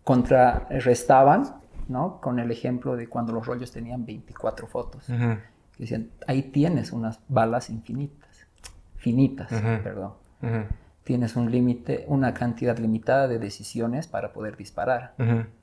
contrarrestaban, 0.04 1.56
¿no? 1.88 2.20
Con 2.20 2.38
el 2.38 2.50
ejemplo 2.50 2.94
de 2.96 3.08
cuando 3.08 3.32
los 3.32 3.46
rollos 3.46 3.72
tenían 3.72 4.06
24 4.06 4.66
fotos. 4.68 5.08
Decían, 5.78 6.10
ahí 6.28 6.42
tienes 6.42 6.92
unas 6.92 7.18
balas 7.28 7.68
infinitas, 7.68 8.46
finitas, 8.96 9.48
perdón. 9.50 10.12
Tienes 11.02 11.36
un 11.36 11.50
límite, 11.50 12.04
una 12.06 12.32
cantidad 12.32 12.78
limitada 12.78 13.26
de 13.28 13.38
decisiones 13.38 14.06
para 14.06 14.32
poder 14.32 14.56
disparar. 14.56 15.14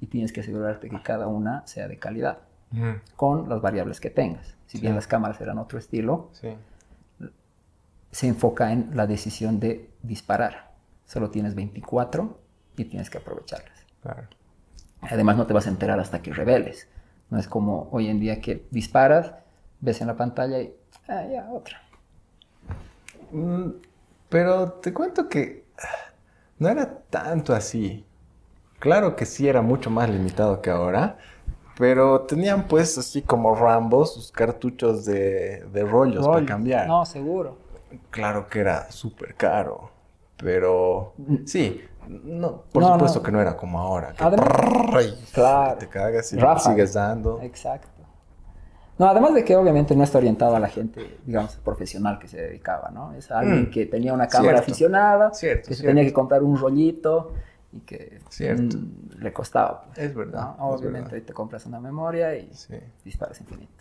Y 0.02 0.08
tienes 0.08 0.34
que 0.34 0.42
asegurarte 0.42 0.90
que 0.90 1.02
cada 1.02 1.28
una 1.28 1.66
sea 1.66 1.88
de 1.88 1.98
calidad, 1.98 2.40
con 3.16 3.50
las 3.50 3.62
variables 3.62 4.00
que 4.00 4.10
tengas. 4.10 4.56
Si 4.68 4.80
bien 4.80 4.96
las 4.96 5.08
cámaras 5.08 5.42
eran 5.42 5.58
otro 5.58 5.78
estilo, 5.78 6.30
se 8.12 8.28
enfoca 8.28 8.72
en 8.72 8.92
la 8.96 9.08
decisión 9.08 9.60
de 9.60 9.90
disparar. 10.02 10.72
Solo 11.06 11.30
tienes 11.30 11.56
24 11.56 12.40
y 12.78 12.86
tienes 12.86 13.10
que 13.10 13.18
aprovecharlas. 13.18 13.86
Además 15.02 15.38
no 15.38 15.48
te 15.48 15.54
vas 15.54 15.68
a 15.68 15.70
enterar 15.70 16.00
hasta 16.00 16.22
que 16.22 16.34
reveles. 16.34 16.88
No 17.30 17.40
es 17.40 17.48
como 17.48 17.90
hoy 17.92 18.08
en 18.08 18.20
día 18.20 18.42
que 18.42 18.68
disparas, 18.72 19.34
ves 19.80 20.02
en 20.02 20.08
la 20.08 20.16
pantalla 20.16 20.60
y, 20.60 20.74
ah, 21.08 21.26
ya, 21.32 21.50
otra. 21.52 21.82
Mm, 23.32 23.70
pero 24.30 24.74
te 24.74 24.94
cuento 24.94 25.28
que 25.28 25.66
no 26.60 26.70
era 26.70 27.00
tanto 27.10 27.54
así. 27.54 28.06
Claro 28.80 29.16
que 29.16 29.26
sí 29.26 29.48
era 29.48 29.62
mucho 29.62 29.90
más 29.90 30.10
limitado 30.10 30.62
que 30.62 30.70
ahora, 30.70 31.18
pero 31.78 32.22
tenían 32.22 32.68
pues 32.68 32.98
así 32.98 33.22
como 33.22 33.56
Rambo 33.56 34.06
sus 34.06 34.32
cartuchos 34.32 35.06
de, 35.06 35.64
rollos, 35.90 36.28
para 36.28 36.46
cambiar. 36.46 36.88
No, 36.88 37.06
seguro. 37.06 37.58
Claro 38.10 38.48
que 38.48 38.60
era 38.60 38.92
súper 38.92 39.36
caro, 39.36 39.90
pero 40.38 41.14
mm. 41.18 41.46
sí, 41.46 41.82
no, 42.08 42.64
por 42.72 42.84
supuesto 42.84 43.22
que 43.22 43.32
no 43.32 43.42
era 43.42 43.56
como 43.56 43.80
ahora. 43.80 44.14
Que 44.14 44.18
claro. 45.34 45.78
Te 45.78 45.88
cagas 45.88 46.34
y 46.34 46.40
sigues 46.60 46.94
dando. 46.94 47.40
Exacto. 47.42 47.88
No, 48.98 49.08
además 49.08 49.34
de 49.34 49.44
que 49.44 49.56
obviamente 49.56 49.96
no 49.96 50.04
está 50.04 50.20
orientado 50.20 50.56
a 50.56 50.60
la 50.60 50.68
gente, 50.68 51.20
digamos, 51.26 51.56
profesional 51.56 52.20
que 52.20 52.28
se 52.28 52.40
dedicaba, 52.40 52.92
¿no? 52.92 53.14
Es 53.14 53.32
alguien 53.32 53.64
mm. 53.64 53.72
que 53.72 53.88
tenía 53.88 54.14
una 54.14 54.28
cámara 54.28 54.60
aficionada, 54.60 55.32
que 55.32 55.74
se 55.74 55.84
tenía 55.84 56.04
que 56.04 56.14
comprar 56.14 56.44
un 56.44 56.56
rollito 56.56 57.34
y 57.74 57.80
que 57.82 58.20
mm, 58.40 59.22
le 59.22 59.34
costaba. 59.34 59.86
Pues, 59.86 59.98
es 60.00 60.16
verdad. 60.16 60.56
Obviamente 60.60 61.22
te 61.22 61.34
compras 61.34 61.66
una 61.66 61.80
memoria 61.80 62.36
y 62.36 62.52
disparas 63.04 63.40
infinito. 63.40 63.72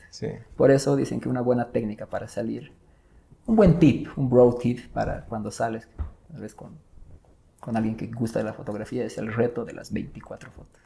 Por 0.57 0.71
eso 0.71 0.97
dicen 0.97 1.21
que 1.21 1.29
una 1.29 1.41
buena 1.41 1.71
técnica 1.71 2.07
para 2.07 2.29
salir, 2.29 2.73
un 3.47 3.57
buen 3.57 3.79
tip, 3.79 4.09
un 4.17 4.29
bro 4.29 4.55
tip 4.55 4.89
para 4.93 5.25
cuando 5.25 5.51
sales, 5.51 5.89
tal 6.31 6.41
vez 6.41 6.55
con, 6.55 6.71
con 7.59 7.77
alguien 7.77 7.97
que 7.97 8.07
gusta 8.07 8.39
de 8.39 8.45
la 8.45 8.53
fotografía, 8.53 9.05
es 9.05 9.19
el 9.19 9.33
reto 9.33 9.65
de 9.65 9.73
las 9.73 9.93
24 9.93 10.51
fotos. 10.51 10.81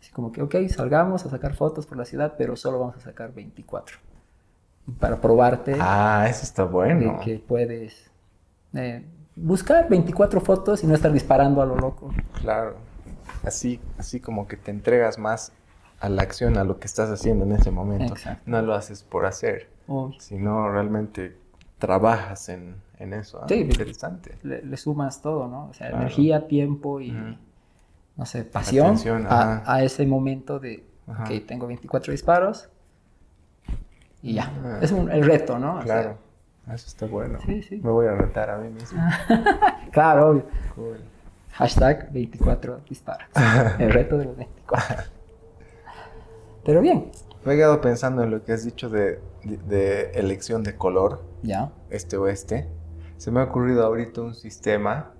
Así 0.00 0.12
como 0.12 0.30
que, 0.32 0.42
ok, 0.42 0.54
salgamos 0.68 1.24
a 1.24 1.30
sacar 1.30 1.54
fotos 1.54 1.86
por 1.86 1.96
la 1.96 2.04
ciudad, 2.04 2.34
pero 2.36 2.56
solo 2.56 2.78
vamos 2.78 2.96
a 2.96 3.00
sacar 3.00 3.32
24. 3.32 3.98
Para 5.00 5.20
probarte. 5.20 5.76
Ah, 5.80 6.26
eso 6.28 6.44
está 6.44 6.64
bueno. 6.64 7.18
Que 7.24 7.38
puedes 7.38 8.08
eh, 8.74 9.04
buscar 9.36 9.88
24 9.88 10.40
fotos 10.40 10.82
y 10.82 10.86
no 10.86 10.94
estar 10.94 11.12
disparando 11.12 11.62
a 11.62 11.66
lo 11.66 11.76
loco. 11.76 12.12
Claro. 12.40 12.76
Así, 13.44 13.78
así 13.98 14.18
como 14.18 14.48
que 14.48 14.56
te 14.56 14.70
entregas 14.70 15.18
más 15.18 15.52
a 16.00 16.08
la 16.08 16.22
acción, 16.22 16.56
a 16.56 16.64
lo 16.64 16.78
que 16.78 16.86
estás 16.86 17.10
haciendo 17.10 17.44
en 17.44 17.52
ese 17.52 17.70
momento. 17.70 18.14
No 18.46 18.60
lo 18.62 18.74
haces 18.74 19.02
por 19.02 19.26
hacer, 19.26 19.68
sino 20.18 20.68
realmente 20.70 21.36
trabajas 21.78 22.48
en, 22.48 22.76
eso. 22.98 23.40
¿ah? 23.42 23.46
Sí, 23.48 23.56
interesante. 23.56 24.36
Le, 24.42 24.76
sumas 24.76 25.22
todo, 25.22 25.46
¿no? 25.48 25.68
O 25.68 25.74
sea, 25.74 25.90
energía, 25.90 26.48
tiempo 26.48 27.00
y 27.00 27.14
no 28.16 28.24
sé, 28.24 28.44
pasión 28.44 28.96
a, 29.28 29.82
ese 29.82 30.06
momento 30.06 30.58
de, 30.58 30.84
que 31.28 31.40
tengo 31.40 31.66
24 31.66 32.10
disparos 32.10 32.68
y 34.22 34.34
ya. 34.34 34.52
Ah. 34.64 34.78
Es 34.80 34.90
un, 34.90 35.10
el 35.10 35.24
reto, 35.24 35.58
¿no? 35.58 35.80
claro. 35.80 36.25
Eso 36.66 36.86
está 36.88 37.06
bueno. 37.06 37.38
Sí, 37.46 37.62
sí. 37.62 37.80
Me 37.82 37.90
voy 37.90 38.06
a 38.06 38.12
retar 38.12 38.50
a 38.50 38.58
mí 38.58 38.68
mismo. 38.70 39.00
claro, 39.92 40.30
obvio. 40.30 40.44
Hashtag 41.52 42.12
24 42.12 42.80
disparos. 42.88 43.28
el 43.78 43.92
reto 43.92 44.18
de 44.18 44.24
los 44.26 44.36
24. 44.36 45.04
Pero 46.64 46.80
bien. 46.80 47.10
Me 47.44 47.54
he 47.54 47.56
quedado 47.56 47.80
pensando 47.80 48.24
en 48.24 48.32
lo 48.32 48.42
que 48.42 48.52
has 48.52 48.64
dicho 48.64 48.90
de, 48.90 49.20
de, 49.44 50.10
elección 50.14 50.64
de 50.64 50.76
color. 50.76 51.22
Ya. 51.42 51.72
Este 51.88 52.16
oeste. 52.16 52.68
Se 53.16 53.30
me 53.30 53.40
ha 53.40 53.44
ocurrido 53.44 53.84
ahorita 53.84 54.20
un 54.20 54.34
sistema 54.34 55.12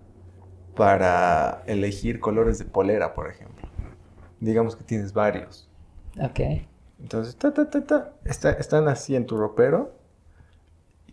para 0.74 1.62
elegir 1.66 2.18
colores 2.18 2.58
de 2.58 2.64
polera, 2.64 3.14
por 3.14 3.30
ejemplo. 3.30 3.68
Digamos 4.40 4.74
que 4.74 4.82
tienes 4.82 5.12
varios. 5.12 5.70
Ok. 6.20 6.40
Entonces, 7.00 7.36
ta, 7.36 7.54
ta, 7.54 7.70
ta, 7.70 7.86
ta, 7.86 8.12
están 8.24 8.88
así 8.88 9.14
en 9.14 9.24
tu 9.26 9.36
ropero. 9.36 9.94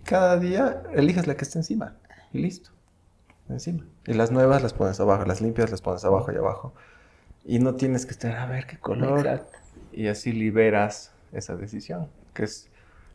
Cada 0.06 0.38
día 0.38 0.84
eliges 0.94 1.28
la 1.28 1.36
que 1.36 1.44
está 1.44 1.60
encima. 1.60 1.96
Y 2.32 2.40
listo. 2.40 2.72
Encima. 3.50 3.86
Y 4.06 4.14
las 4.14 4.32
nuevas 4.32 4.62
las 4.62 4.74
pones 4.74 5.00
abajo, 5.00 5.26
las 5.26 5.42
limpias 5.42 5.72
las 5.72 5.82
pones 5.82 6.04
abajo 6.06 6.32
y 6.32 6.36
abajo. 6.36 6.74
Y 7.46 7.60
no 7.60 7.76
tienes 7.76 8.06
que 8.06 8.12
estar 8.12 8.36
a 8.38 8.46
ver 8.46 8.66
qué 8.68 8.78
color. 8.78 9.20
Exacto. 9.20 9.58
Y 9.92 10.08
así 10.08 10.32
liberas 10.32 11.12
esa 11.32 11.56
decisión. 11.56 12.10
Que 12.34 12.44
es, 12.44 12.70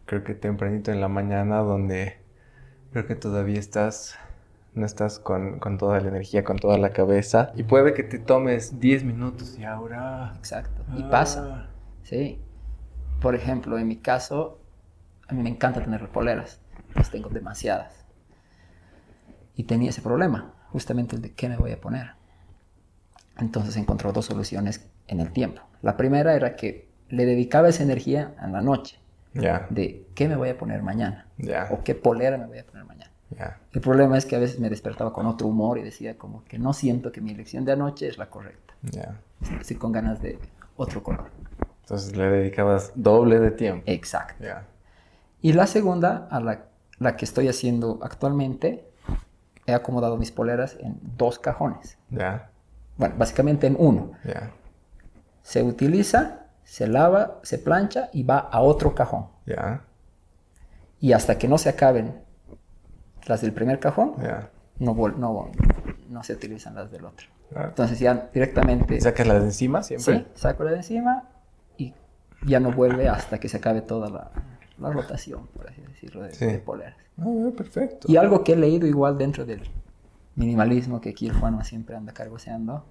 creo 0.07 0.25
que 0.25 0.35
tempranito 0.35 0.93
en 0.93 1.01
la 1.01 1.09
mañana, 1.09 1.59
donde 1.59 2.19
creo 2.93 3.07
que 3.07 3.15
todavía 3.15 3.59
estás 3.59 4.19
no 4.79 4.87
estás 4.87 5.19
con, 5.19 5.59
toda 5.79 6.01
la 6.01 6.09
energía, 6.09 6.45
con 6.45 6.57
toda 6.59 6.79
la 6.79 6.91
cabeza. 6.91 7.53
Y 7.57 7.65
puede 7.65 7.93
que 7.95 8.05
te 8.05 8.19
tomes 8.19 8.81
10 8.81 9.05
minutos 9.05 9.59
y 9.59 9.65
ahora... 9.65 10.35
Exacto. 10.39 10.85
Y 10.97 11.03
pasa. 11.05 11.47
Ah. 11.51 11.71
Sí. 12.05 12.39
Por 13.21 13.35
ejemplo, 13.35 13.79
en 13.79 13.89
mi 13.89 13.97
caso, 13.97 14.61
a 15.27 15.35
mí 15.35 15.43
me 15.43 15.51
encanta 15.51 15.83
tener 15.83 16.09
poleras. 16.09 16.61
Las 16.99 17.11
tengo 17.11 17.31
demasiadas. 17.31 18.05
Y 19.57 19.65
tenía 19.65 19.91
ese 19.91 20.03
problema, 20.03 20.53
justamente 20.71 21.17
el 21.17 21.23
de 21.23 21.33
qué 21.33 21.49
me 21.49 21.57
voy 21.57 21.73
a 21.73 21.81
poner. 21.81 22.13
Entonces 23.39 23.77
encontró 23.77 24.13
dos 24.13 24.27
soluciones 24.27 24.89
en 25.07 25.21
el 25.21 25.33
tiempo. 25.33 25.63
La 25.83 25.97
primera 25.97 26.35
era 26.35 26.57
que 26.57 26.89
le 27.09 27.25
dedicaba 27.25 27.69
esa 27.69 27.83
energía 27.83 28.35
en 28.43 28.53
la 28.53 28.61
noche. 28.61 28.99
Ya. 29.35 29.67
De 29.71 30.07
qué 30.15 30.29
me 30.29 30.37
voy 30.37 30.49
a 30.49 30.59
poner 30.59 30.83
mañana. 30.83 31.27
Ya. 31.39 31.69
O 31.71 31.83
qué 31.85 31.95
polera 31.95 32.37
me 32.37 32.47
voy 32.47 32.59
a 32.59 32.67
poner 32.67 32.85
mañana. 32.85 33.13
El 33.73 33.81
problema 33.81 34.17
es 34.17 34.25
que 34.25 34.37
a 34.37 34.39
veces 34.39 34.59
me 34.59 34.71
despertaba 34.71 35.13
con 35.13 35.27
otro 35.27 35.47
humor 35.47 35.79
y 35.79 35.83
decía 35.83 36.17
como 36.17 36.45
que 36.45 36.59
no 36.59 36.73
siento 36.73 37.13
que 37.13 37.21
mi 37.21 37.31
elección 37.33 37.65
de 37.65 37.73
anoche 37.73 38.09
es 38.09 38.19
la 38.19 38.31
correcta. 38.31 38.75
Estoy 39.61 39.77
con 39.77 39.93
ganas 39.93 40.23
de 40.23 40.39
otro 40.77 41.03
color. 41.03 41.31
Entonces 41.83 42.17
le 42.17 42.25
dedicabas 42.31 42.93
doble 42.95 43.39
de 43.39 43.51
tiempo. 43.51 43.83
Exacto. 43.87 44.45
Y 45.41 45.53
la 45.53 45.67
segunda, 45.67 46.27
a 46.31 46.41
la, 46.41 46.68
la, 46.99 47.17
que 47.17 47.25
estoy 47.25 47.49
haciendo 47.49 47.99
actualmente, 48.03 48.89
he 49.67 49.75
acomodado 49.75 50.17
mis 50.17 50.33
poleras 50.33 50.77
en 50.81 50.99
dos 51.17 51.39
cajones. 51.39 51.99
Ya. 52.11 52.51
Bueno, 52.97 53.15
básicamente 53.19 53.67
en 53.67 53.77
uno. 53.79 54.13
Ya. 54.25 54.51
Se 55.43 55.63
utiliza, 55.63 56.47
se 56.65 56.87
lava, 56.89 57.39
se 57.43 57.59
plancha 57.59 58.09
y 58.13 58.23
va 58.23 58.39
a 58.39 58.61
otro 58.61 58.95
cajón. 58.95 59.29
Ya. 59.47 59.85
Y 61.01 61.13
hasta 61.13 61.39
que 61.39 61.49
no 61.49 61.59
se 61.59 61.69
acaben 61.69 62.23
las 63.27 63.43
del 63.43 63.53
primer 63.53 63.79
cajón, 63.79 64.15
no, 64.79 64.95
no, 64.95 65.51
no 66.09 66.23
se 66.23 66.33
utilizan 66.33 66.75
las 66.75 66.91
del 66.91 67.05
otro. 67.05 67.27
Entonces 67.55 67.99
ya 67.99 68.29
directamente... 68.33 69.01
¿Sacas 69.01 69.27
las 69.27 69.41
de 69.41 69.47
encima 69.47 69.83
siempre? 69.83 70.19
Sí, 70.19 70.27
saco 70.35 70.65
la 70.65 70.73
de 70.73 70.79
encima 70.79 71.25
y 71.77 71.95
ya 72.47 72.61
no 72.61 72.73
vuelve 72.73 73.09
hasta 73.09 73.39
que 73.39 73.49
se 73.49 73.57
acabe 73.59 73.81
toda 73.81 74.11
la, 74.11 74.31
la 74.81 74.91
rotación, 74.91 75.47
por 75.49 75.69
así 75.69 75.81
decirlo, 75.83 76.23
de, 76.23 76.35
sí. 76.35 76.61
poleras. 76.65 76.97
Ah, 77.19 77.51
perfecto. 77.57 78.11
Y 78.11 78.17
algo 78.17 78.45
que 78.45 78.53
he 78.53 78.57
leído 78.57 78.87
igual 78.87 79.19
dentro 79.19 79.45
del 79.45 79.63
minimalismo 80.37 81.01
que 81.01 81.11
aquí 81.11 81.27
el 81.27 81.35
Juan 81.35 81.63
siempre 81.65 81.97
anda 81.97 82.13
cargoseando, 82.13 82.85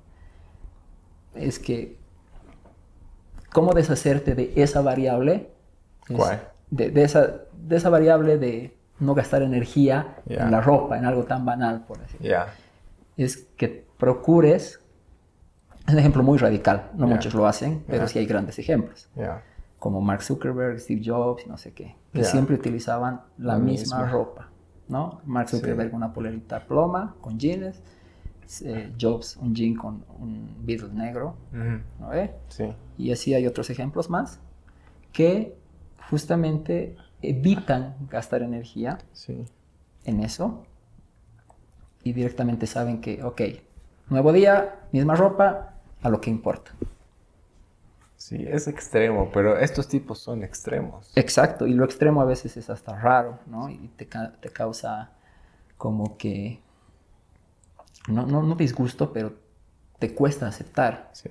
es 1.33 1.59
que 1.59 1.97
cómo 3.51 3.73
deshacerte 3.73 4.35
de 4.35 4.53
esa 4.55 4.81
variable. 4.81 5.49
¿Cuál? 6.13 6.41
De, 6.69 6.89
de, 6.91 7.03
esa, 7.03 7.41
de 7.53 7.75
esa 7.75 7.89
variable 7.89 8.37
de 8.37 8.77
no 8.99 9.13
gastar 9.13 9.41
energía 9.41 10.17
en 10.25 10.51
la 10.51 10.61
ropa, 10.61 10.97
en 10.97 11.05
algo 11.05 11.23
tan 11.23 11.45
banal, 11.45 11.85
por 11.85 11.99
así 12.01 12.17
decirlo. 12.17 12.45
Es 13.15 13.37
que 13.57 13.85
procures, 13.97 14.79
es 15.87 15.93
un 15.93 15.99
ejemplo 15.99 16.23
muy 16.23 16.37
radical, 16.37 16.91
no 16.95 17.07
muchos 17.07 17.33
lo 17.33 17.47
hacen, 17.47 17.83
pero 17.87 18.07
sí 18.07 18.19
hay 18.19 18.25
grandes 18.25 18.59
ejemplos. 18.59 19.09
Como 19.79 20.01
Mark 20.01 20.23
Zuckerberg, 20.23 20.79
Steve 20.79 21.01
Jobs, 21.05 21.45
no 21.47 21.57
sé 21.57 21.73
qué, 21.73 21.95
que 22.13 22.23
siempre 22.23 22.55
utilizaban 22.55 23.21
la, 23.37 23.57
misma, 23.57 24.09
ropa. 24.09 24.49
¿no? 24.87 25.21
Mark 25.25 25.49
Zuckerberg 25.49 25.93
una 25.93 26.13
polerita 26.13 26.65
ploma 26.65 27.15
con 27.21 27.37
jeans, 27.37 27.81
eh, 28.63 28.91
Jobs 28.99 29.37
un 29.37 29.53
jean 29.53 29.75
con 29.75 30.03
un 30.19 30.55
Beatle 30.65 30.93
negro, 30.93 31.35
¿no 31.99 32.09
ve? 32.09 32.33
Sí. 32.47 32.73
Y 32.97 33.11
así 33.11 33.33
hay 33.33 33.45
otros 33.45 33.69
ejemplos 33.69 34.09
más 34.09 34.39
que 35.11 35.55
justamente 36.09 36.95
evitan 37.21 37.95
gastar 38.09 38.41
energía 38.41 38.97
Sí. 39.11 39.45
en 40.05 40.21
eso 40.21 40.63
y 42.03 42.13
directamente 42.13 42.67
saben 42.67 43.01
que, 43.01 43.23
ok, 43.23 43.41
nuevo 44.09 44.31
día, 44.31 44.79
misma 44.91 45.15
ropa, 45.15 45.73
a 46.01 46.09
lo 46.09 46.21
que 46.21 46.29
importa. 46.29 46.71
Sí, 48.27 48.45
es 48.45 48.67
extremo, 48.67 49.31
pero 49.31 49.57
estos 49.57 49.87
tipos 49.87 50.19
son 50.19 50.43
extremos. 50.43 51.13
Exacto, 51.15 51.65
y 51.65 51.73
lo 51.73 51.85
extremo 51.85 52.19
a 52.19 52.25
veces 52.25 52.57
es 52.57 52.69
hasta 52.69 52.93
raro, 52.99 53.39
¿no? 53.45 53.69
Y 53.69 53.87
te, 53.95 54.05
te 54.05 54.49
causa 54.49 55.11
como 55.77 56.17
que, 56.17 56.59
no, 58.09 58.25
no, 58.25 58.43
no 58.43 58.55
disgusto, 58.55 59.13
pero 59.13 59.31
te 59.97 60.13
cuesta 60.13 60.45
aceptar. 60.45 61.09
Sí. 61.13 61.29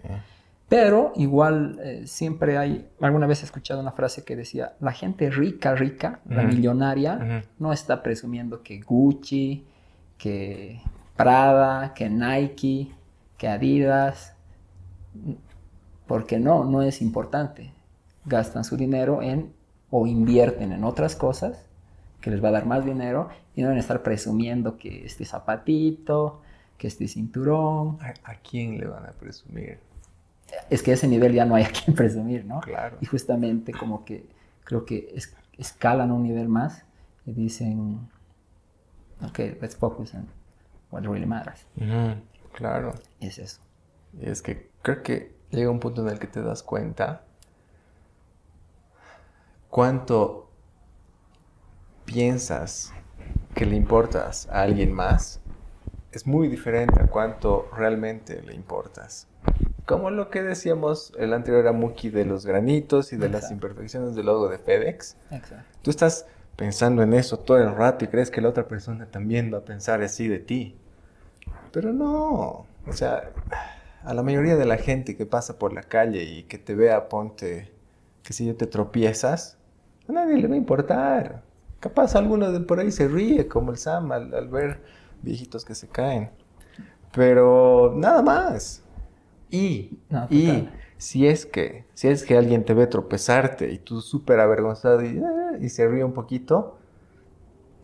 Pero 0.71 1.13
igual 1.17 1.79
eh, 1.83 2.07
siempre 2.07 2.57
hay, 2.57 2.89
alguna 3.03 3.27
vez 3.27 3.43
he 3.43 3.45
escuchado 3.45 3.81
una 3.81 3.93
frase 3.93 4.25
que 4.25 4.35
decía, 4.35 4.73
la 4.81 4.93
gente 4.93 5.29
rica, 5.29 5.75
rica, 5.75 6.21
la 6.25 6.45
millonaria, 6.45 7.45
no 7.59 7.75
está 7.75 8.03
presumiendo 8.03 8.63
que 8.63 8.81
Gucci, 8.81 9.67
que 10.17 10.81
Prada, 11.15 11.93
que 11.93 12.09
Nike, 12.09 12.91
que 13.37 13.49
Adidas, 13.49 14.35
porque 16.07 16.39
no, 16.39 16.65
no 16.65 16.83
es 16.83 17.03
importante. 17.03 17.73
Gastan 18.25 18.65
su 18.65 18.77
dinero 18.77 19.23
en 19.23 19.53
o 19.91 20.07
invierten 20.07 20.73
en 20.73 20.85
otras 20.85 21.15
cosas 21.17 21.65
que 22.21 22.31
les 22.31 22.43
va 22.43 22.49
a 22.49 22.53
dar 22.53 22.67
más 22.67 22.85
dinero 22.85 23.29
y 23.55 23.61
no 23.63 23.69
deben 23.69 23.79
estar 23.79 24.03
presumiendo 24.03 24.77
que 24.77 25.05
este 25.07 25.25
zapatito, 25.25 26.43
que 26.77 26.89
este 26.89 27.07
cinturón. 27.09 27.99
¿A, 28.01 28.33
a 28.33 28.35
quién 28.37 28.79
le 28.79 28.87
van 28.87 29.05
a 29.07 29.13
presumir? 29.13 29.79
Es 30.71 30.83
que 30.83 30.91
a 30.91 30.95
ese 30.95 31.09
nivel 31.09 31.33
ya 31.33 31.45
no 31.45 31.55
hay 31.55 31.65
a 31.65 31.69
quien 31.71 31.95
presumir, 31.97 32.45
¿no? 32.45 32.61
Claro. 32.61 32.99
Y 33.01 33.07
justamente 33.07 33.73
como 33.73 34.05
que 34.05 34.27
creo 34.65 34.85
que 34.85 35.11
es- 35.15 35.35
escalan 35.59 36.11
un 36.11 36.23
nivel 36.25 36.49
más 36.49 36.85
y 37.25 37.33
dicen, 37.33 37.99
ok, 39.23 39.39
let's 39.61 39.77
focus 39.77 40.15
on 40.15 40.27
what 40.91 41.03
really 41.03 41.27
matters. 41.27 41.65
Claro. 42.53 42.95
Y 43.21 43.27
es 43.29 43.39
eso. 43.39 43.61
Y 44.21 44.29
es 44.29 44.43
que 44.43 44.69
creo 44.83 45.03
que 45.03 45.36
llega 45.57 45.71
un 45.71 45.81
punto 45.81 46.03
en 46.03 46.09
el 46.09 46.19
que 46.19 46.27
te 46.27 46.43
das 46.43 46.63
cuenta 46.63 47.23
cuánto 49.71 50.51
piensas 52.05 52.93
que 53.55 53.67
le 53.67 53.77
importas 53.77 54.49
a 54.51 54.63
alguien 54.63 54.93
más 54.93 55.41
es 56.13 56.27
muy 56.27 56.49
diferente 56.49 57.03
a 57.03 57.09
cuánto 57.09 57.69
realmente 57.77 58.41
le 58.43 58.55
importas. 58.55 59.29
Como 59.85 60.11
lo 60.11 60.31
que 60.31 60.43
decíamos 60.43 61.13
el 61.19 61.33
anterior 61.33 61.67
a 61.69 61.73
Muki 61.73 62.09
de 62.11 62.25
los 62.25 62.47
granitos 62.47 63.13
y 63.13 63.17
de 63.17 63.29
las 63.29 63.45
Exacto. 63.45 63.55
imperfecciones 63.55 64.15
del 64.15 64.27
logo 64.27 64.49
de 64.49 64.59
FedEx. 64.59 65.17
Exacto. 65.31 65.79
Tú 65.83 65.91
estás 65.91 66.27
pensando 66.57 67.03
en 67.03 67.13
eso 67.13 67.39
todo 67.39 67.59
el 67.59 67.75
rato 67.75 68.05
y 68.05 68.09
crees 68.09 68.31
que 68.31 68.41
la 68.41 68.49
otra 68.49 68.67
persona 68.67 69.07
también 69.07 69.53
va 69.53 69.59
a 69.59 69.65
pensar 69.65 70.03
así 70.03 70.27
de 70.27 70.39
ti. 70.39 70.77
Pero 71.71 71.93
no. 71.93 72.67
O 72.87 72.93
sea, 72.93 73.31
a 74.07 74.15
la 74.15 74.23
mayoría 74.23 74.57
de 74.57 74.65
la 74.65 74.77
gente 74.79 75.17
que 75.17 75.27
pasa 75.27 75.59
por 75.59 75.73
la 75.73 75.83
calle 75.83 76.23
y 76.23 76.45
que 76.45 76.59
te 76.59 76.75
vea, 76.77 77.09
ponte, 77.09 77.73
que 78.23 78.33
si 78.33 78.47
yo 78.47 78.57
te 78.57 78.67
tropiezas, 78.67 79.59
a 80.09 80.13
nadie 80.13 80.37
le 80.37 80.47
va 80.47 80.55
a 80.55 80.59
importar. 80.59 81.43
Capaz 81.81 82.15
alguno 82.15 82.53
de 82.53 82.61
por 82.61 82.79
ahí 82.79 82.93
se 82.93 83.09
ríe, 83.09 83.49
como 83.49 83.73
el 83.73 83.79
Sam, 83.79 84.13
al, 84.13 84.33
al 84.33 84.49
ver 84.49 84.81
viejitos 85.23 85.65
que 85.65 85.75
se 85.75 85.89
caen. 85.89 86.31
Pero 87.13 87.93
nada 87.97 88.23
más. 88.23 88.85
Y, 89.51 89.99
No, 90.09 90.27
y 90.31 90.69
si 90.99 91.27
es 91.27 91.45
que, 91.45 91.85
si 91.95 92.09
es 92.09 92.25
que 92.25 92.37
alguien 92.37 92.65
te 92.65 92.75
ve 92.75 92.87
tropezarte 92.87 93.73
y 93.73 93.79
tú 93.79 94.01
súper 94.01 94.39
avergonzado 94.39 95.05
y, 95.05 95.21
y 95.61 95.69
se 95.69 95.87
ríe 95.89 96.05
un 96.05 96.13
poquito, 96.13 96.79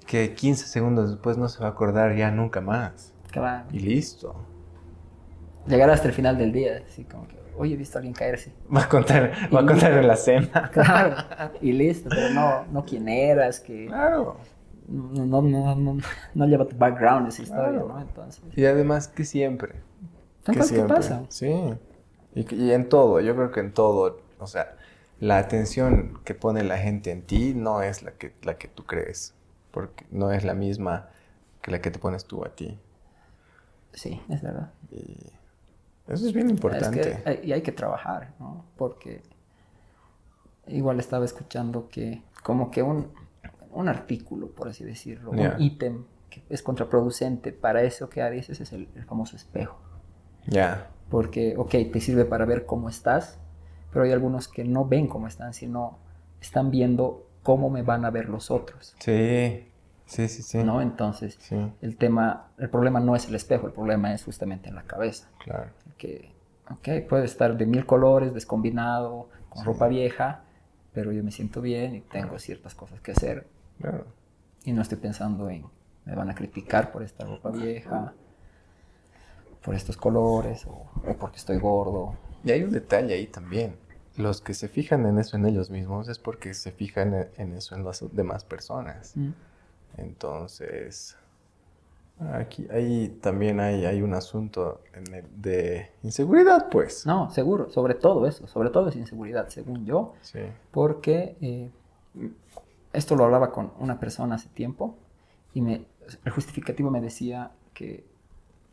que 0.07 0.35
15 0.35 0.67
segundos 0.67 1.11
después 1.11 1.37
no 1.37 1.49
se 1.49 1.61
va 1.61 1.67
a 1.67 1.71
acordar 1.71 2.15
ya 2.17 2.31
nunca 2.31 2.61
más. 2.61 3.13
Claro. 3.31 3.67
Y 3.73 3.81
listo. 3.81 4.37
Llegar 5.67 5.91
hasta 5.91 6.09
el 6.09 6.15
final 6.15 6.37
del 6.39 6.53
día, 6.53 6.83
así 6.87 7.05
como 7.05 7.27
que, 7.29 7.37
oye, 7.57 7.75
he 7.75 7.77
visto 7.77 7.97
a 7.97 8.01
alguien 8.01 8.15
caerse. 8.15 8.53
Va 8.75 8.83
a 8.83 8.89
contar, 8.89 9.33
va 9.55 9.61
a 9.61 9.63
Y- 9.63 9.67
contar 9.67 9.93
en 9.93 10.09
la 10.09 10.17
cena. 10.17 10.71
Claro. 10.73 11.17
y 11.61 11.73
listo, 11.73 12.09
pero 12.11 12.31
no, 12.31 12.65
no 12.67 12.85
quién 12.85 13.09
eras, 13.09 13.61
que 13.61 13.87
Claro. 13.87 14.37
no, 14.89 15.25
no, 15.27 15.43
no, 15.43 15.75
no, 15.77 15.99
no 16.35 16.47
lleva 16.47 16.67
tu 16.67 16.77
background 16.77 17.29
esa 17.29 17.43
historia, 17.43 17.71
Claro. 17.71 17.89
¿no? 17.89 18.01
Entonces, 18.01 18.43
Y 18.57 18.65
además 18.67 19.09
que 19.09 19.25
siempre. 19.25 19.75
son 20.45 20.55
que 20.55 20.63
siempre. 20.65 20.97
pasan. 20.97 21.27
Sí. 21.31 21.53
Y, 22.35 22.55
y 22.55 22.73
en 22.73 22.89
todo, 22.89 23.21
yo 23.21 23.37
creo 23.37 23.51
que 23.53 23.61
en 23.61 23.73
todo, 23.73 24.21
o 24.39 24.47
sea, 24.47 24.75
la 25.21 25.39
atención 25.39 26.19
que 26.25 26.35
pone 26.35 26.65
la 26.65 26.79
gente 26.79 27.13
en 27.13 27.23
ti 27.23 27.53
no 27.55 27.83
es 27.83 28.03
la 28.03 28.13
que, 28.13 28.33
la 28.43 28.55
que 28.59 28.67
tú 28.67 28.85
crees, 28.85 29.35
porque 29.71 30.05
no 30.11 30.33
es 30.33 30.43
la 30.43 30.55
misma 30.55 31.11
que 31.61 31.71
la 31.71 31.81
que 31.81 31.93
te 31.93 32.01
pones 32.01 32.25
tú 32.25 32.45
a 32.45 32.49
ti. 32.49 32.81
Sí, 33.93 34.21
es 34.31 34.43
verdad. 34.43 34.73
Y 34.91 35.31
eso 36.09 36.27
es 36.27 36.33
bien 36.33 36.51
importante. 36.51 37.01
Es 37.01 37.17
que 37.17 37.29
hay- 37.29 37.41
y 37.45 37.53
hay 37.53 37.63
que 37.63 37.73
trabajar, 37.73 38.35
¿no? 38.39 38.65
Porque 38.77 39.23
igual 40.67 41.01
estaba 41.01 41.25
escuchando 41.25 41.89
que 41.89 42.23
como 42.43 42.71
que 42.71 42.83
un, 42.83 43.09
un 43.73 43.89
artículo, 43.89 44.49
por 44.49 44.69
así 44.69 44.85
decirlo, 44.85 45.31
un 45.57 45.61
ítem 45.61 46.05
que 46.31 46.43
es 46.49 46.63
contraproducente 46.63 47.53
para 47.53 47.83
eso 47.83 48.09
que 48.09 48.29
dices 48.31 48.61
es 48.61 48.73
el, 48.73 48.89
el 48.95 49.05
famoso 49.05 49.37
espejo. 49.37 49.79
Ya, 50.47 50.91
Porque, 51.11 51.55
ok, 51.57 51.71
te 51.93 52.01
sirve 52.01 52.25
para 52.25 52.45
ver 52.47 52.65
cómo 52.67 52.89
estás, 52.89 53.39
pero 53.93 54.05
hay 54.05 54.13
algunos 54.13 54.49
que 54.49 54.65
no 54.65 54.87
ven 54.87 55.07
cómo 55.07 55.27
están, 55.29 55.53
sino 55.55 55.99
están 56.41 56.71
viendo 56.71 57.29
cómo 57.43 57.71
me 57.71 57.83
van 57.83 58.05
a 58.05 58.11
ver 58.11 58.29
los 58.29 58.51
otros, 58.51 58.95
sí, 58.99 59.69
sí, 60.07 60.29
sí, 60.29 60.43
sí. 60.43 60.63
¿no? 60.65 60.81
Entonces, 60.81 61.37
Sí, 61.41 61.57
el 61.81 61.97
tema, 61.97 62.49
el 62.59 62.69
problema 62.71 63.01
no 63.01 63.15
es 63.17 63.27
el 63.29 63.35
espejo, 63.35 63.67
el 63.67 63.73
problema 63.73 64.13
es 64.15 64.25
justamente 64.25 64.69
en 64.69 64.75
la 64.75 64.83
cabeza. 64.83 65.29
claro. 65.45 65.71
que, 65.99 66.31
ok, 66.71 67.09
puede 67.09 67.25
estar 67.25 67.57
de 67.57 67.67
mil 67.67 67.87
colores, 67.87 68.35
descombinado, 68.35 69.29
con 69.51 69.65
ropa 69.65 69.87
vieja, 69.89 70.43
pero 70.93 71.13
yo 71.13 71.23
me 71.23 71.31
siento 71.31 71.61
bien 71.61 71.95
y 71.95 72.01
tengo 72.01 72.39
ciertas 72.39 72.75
cosas 72.75 73.01
que 73.01 73.13
hacer 73.13 73.47
claro. 73.81 74.07
y 74.65 74.73
no 74.73 74.83
estoy 74.83 74.99
pensando 74.99 75.49
en, 75.51 75.65
me 76.05 76.15
van 76.15 76.29
a 76.31 76.35
criticar 76.35 76.91
por 76.93 77.03
esta 77.03 77.25
ropa 77.25 77.51
vieja, 77.51 78.13
por 79.65 79.75
estos 79.75 79.97
colores 79.97 80.67
o, 80.67 80.71
o 81.07 81.17
porque 81.19 81.37
estoy 81.39 81.59
gordo. 81.59 82.15
Y 82.45 82.51
hay 82.51 82.63
un 82.65 82.71
detalle 82.73 83.15
ahí 83.15 83.27
también. 83.29 83.77
Los 84.17 84.41
que 84.41 84.53
se 84.55 84.69
fijan 84.69 85.07
en 85.07 85.19
eso 85.19 85.37
en 85.37 85.47
ellos 85.47 85.71
mismos 85.71 86.09
es 86.09 86.19
porque 86.19 86.53
se 86.55 86.73
fijan 86.73 87.15
en- 87.15 87.29
en 87.37 87.53
eso 87.55 87.75
en 87.77 87.85
las 87.85 88.05
demás 88.15 88.45
personas. 88.45 89.17
Mm. 89.17 89.31
Entonces, 89.97 91.17
aquí 92.33 92.67
ahí 92.71 93.09
también 93.21 93.61
hay, 93.61 93.85
hay 93.85 94.03
un 94.03 94.15
asunto 94.15 94.81
de 95.37 95.91
inseguridad, 96.03 96.69
pues. 96.71 97.07
No, 97.07 97.31
seguro, 97.31 97.71
sobre 97.71 97.95
todo 97.95 98.27
eso, 98.27 98.47
sobre 98.47 98.71
todo 98.71 98.89
es 98.89 98.97
inseguridad, 98.97 99.49
según 99.49 99.85
yo, 99.85 100.15
Sí. 100.23 100.41
porque 100.71 101.37
eh, 101.41 101.71
esto 102.93 103.17
lo 103.17 103.25
hablaba 103.25 103.53
con 103.53 103.73
una 103.79 103.99
persona 103.99 104.37
hace 104.37 104.49
tiempo 104.49 104.97
y 105.55 105.61
me, 105.61 105.85
el 106.25 106.33
justificativo 106.33 106.91
me 106.91 107.01
decía 107.01 107.51
que, 107.75 108.05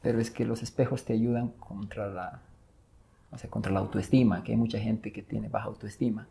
pero 0.01 0.19
es 0.19 0.32
que 0.32 0.45
los 0.45 0.62
espejos 0.63 1.05
te 1.05 1.13
ayudan 1.13 1.49
contra 1.60 2.08
la, 2.08 2.41
o 3.32 3.38
sea, 3.38 3.49
contra 3.49 3.71
la 3.71 3.79
autoestima, 3.79 4.43
que 4.43 4.51
hay 4.53 4.58
mucha 4.58 4.79
gente 4.79 5.12
que 5.12 5.21
tiene 5.21 5.49
baja 5.49 5.67
autoestima. 5.67 6.27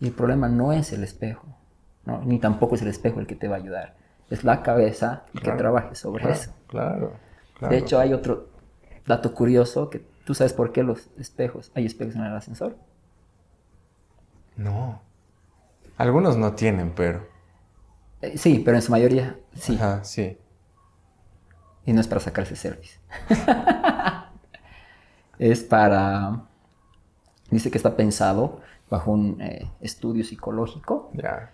Y 0.00 0.06
el 0.06 0.12
problema 0.12 0.48
no 0.48 0.72
es 0.72 0.92
el 0.92 1.04
espejo, 1.04 1.46
¿no? 2.06 2.22
ni 2.24 2.38
tampoco 2.38 2.74
es 2.74 2.82
el 2.82 2.88
espejo 2.88 3.20
el 3.20 3.26
que 3.26 3.36
te 3.36 3.48
va 3.48 3.56
a 3.56 3.58
ayudar, 3.58 3.96
es 4.30 4.44
la 4.44 4.62
cabeza 4.62 5.24
y 5.32 5.38
que 5.38 5.44
Claro, 5.44 5.58
trabajes 5.58 5.98
sobre 5.98 6.22
Claro, 6.22 6.36
eso. 6.36 6.52
claro, 6.68 7.12
claro. 7.58 7.74
De 7.74 7.80
hecho, 7.80 7.98
hay 7.98 8.12
otro 8.12 8.48
dato 9.06 9.34
curioso 9.34 9.90
que 9.90 10.04
tú 10.24 10.34
sabes 10.34 10.52
por 10.52 10.72
qué 10.72 10.82
los 10.82 11.08
espejos, 11.18 11.72
hay 11.74 11.86
espejos 11.86 12.14
en 12.14 12.22
el 12.22 12.34
ascensor. 12.34 12.76
No. 14.56 15.00
Algunos 15.96 16.36
no 16.36 16.54
tienen, 16.54 16.92
pero. 16.94 17.26
Eh, 18.22 18.36
sí, 18.38 18.62
pero 18.64 18.76
en 18.76 18.82
su 18.82 18.90
mayoría 18.92 19.38
sí. 19.54 19.74
Ajá, 19.76 20.04
sí. 20.04 20.38
Y 21.86 21.92
no 21.92 22.00
es 22.00 22.08
para 22.08 22.20
sacarse 22.20 22.56
selfies. 22.56 23.00
es 25.38 25.62
para... 25.64 26.42
Dice 27.50 27.70
que 27.70 27.78
está 27.78 27.96
pensado 27.96 28.60
bajo 28.88 29.10
un 29.12 29.40
eh, 29.40 29.68
estudio 29.80 30.24
psicológico, 30.24 31.10
Ya. 31.14 31.50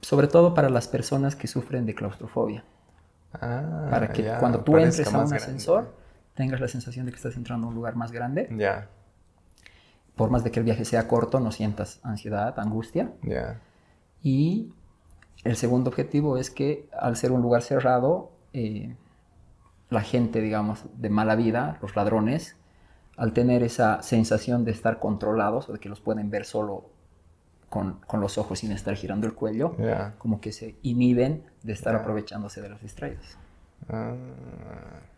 Sobre 0.00 0.28
todo 0.28 0.54
para 0.54 0.68
las 0.70 0.88
personas 0.88 1.36
que 1.36 1.46
sufren 1.48 1.86
de 1.86 1.94
claustrofobia. 1.94 2.64
Ah, 3.34 3.88
Para 3.90 4.08
que 4.12 4.22
ya, 4.22 4.38
cuando 4.38 4.60
tú 4.60 4.76
entres 4.78 5.06
a 5.06 5.10
un 5.10 5.16
grande. 5.16 5.36
ascensor 5.36 5.94
tengas 6.34 6.60
la 6.60 6.68
sensación 6.68 7.04
de 7.04 7.12
que 7.12 7.16
estás 7.16 7.36
entrando 7.36 7.66
a 7.66 7.70
un 7.70 7.74
lugar 7.74 7.96
más 7.96 8.10
grande. 8.12 8.48
Ya, 8.56 8.88
Por 10.16 10.30
más 10.30 10.44
de 10.44 10.50
que 10.50 10.60
el 10.60 10.64
viaje 10.64 10.84
sea 10.84 11.06
corto, 11.08 11.40
no 11.40 11.50
sientas 11.52 12.00
ansiedad, 12.02 12.58
angustia. 12.58 13.12
ya. 13.22 13.60
Y 14.22 14.72
el 15.44 15.56
segundo 15.56 15.90
objetivo 15.90 16.38
es 16.38 16.50
que 16.50 16.88
al 16.98 17.16
ser 17.16 17.30
un 17.32 17.40
lugar 17.42 17.62
cerrado, 17.62 18.30
eh, 18.52 18.96
la 19.90 20.00
gente, 20.02 20.40
digamos, 20.40 20.84
de 20.96 21.08
mala 21.08 21.36
vida, 21.36 21.78
los 21.80 21.94
ladrones, 21.94 22.56
al 23.16 23.32
tener 23.32 23.62
esa 23.62 24.02
sensación 24.02 24.64
de 24.64 24.72
estar 24.72 24.98
controlados 24.98 25.68
o 25.68 25.72
de 25.72 25.78
que 25.78 25.88
los 25.88 26.00
pueden 26.00 26.30
ver 26.30 26.44
solo 26.44 26.86
con, 27.68 28.00
los 28.20 28.38
ojos 28.38 28.60
sin 28.60 28.72
estar 28.72 28.94
girando 28.94 29.26
el 29.26 29.34
cuello, 29.34 29.76
como 30.18 30.40
que 30.40 30.52
se 30.52 30.76
inhiben 30.82 31.44
de 31.62 31.72
estar 31.72 31.94
aprovechándose 31.94 32.60
de 32.60 32.68
los 32.68 32.80
distraídos. 32.80 33.36
Ah, 33.88 34.14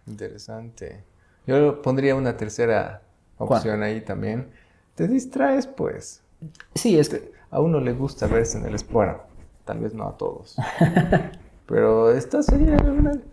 interesante. 0.06 1.04
Yo 1.46 1.82
pondría 1.82 2.14
una 2.14 2.36
tercera 2.36 3.02
opción 3.38 3.82
ahí 3.82 4.00
también. 4.00 4.50
Te 4.94 5.08
distraes, 5.08 5.66
pues. 5.66 6.22
Sí, 6.74 6.98
es 6.98 7.08
que... 7.08 7.40
A 7.52 7.60
uno 7.60 7.80
le 7.80 7.92
gusta 7.92 8.28
verse 8.28 8.58
en 8.58 8.66
el 8.66 8.76
espejo. 8.76 9.24
tal 9.64 9.80
vez 9.80 9.92
no 9.92 10.06
a 10.06 10.16
todos. 10.16 10.56
Pero 11.66 12.10
estás 12.10 12.48
ahí, 12.48 12.66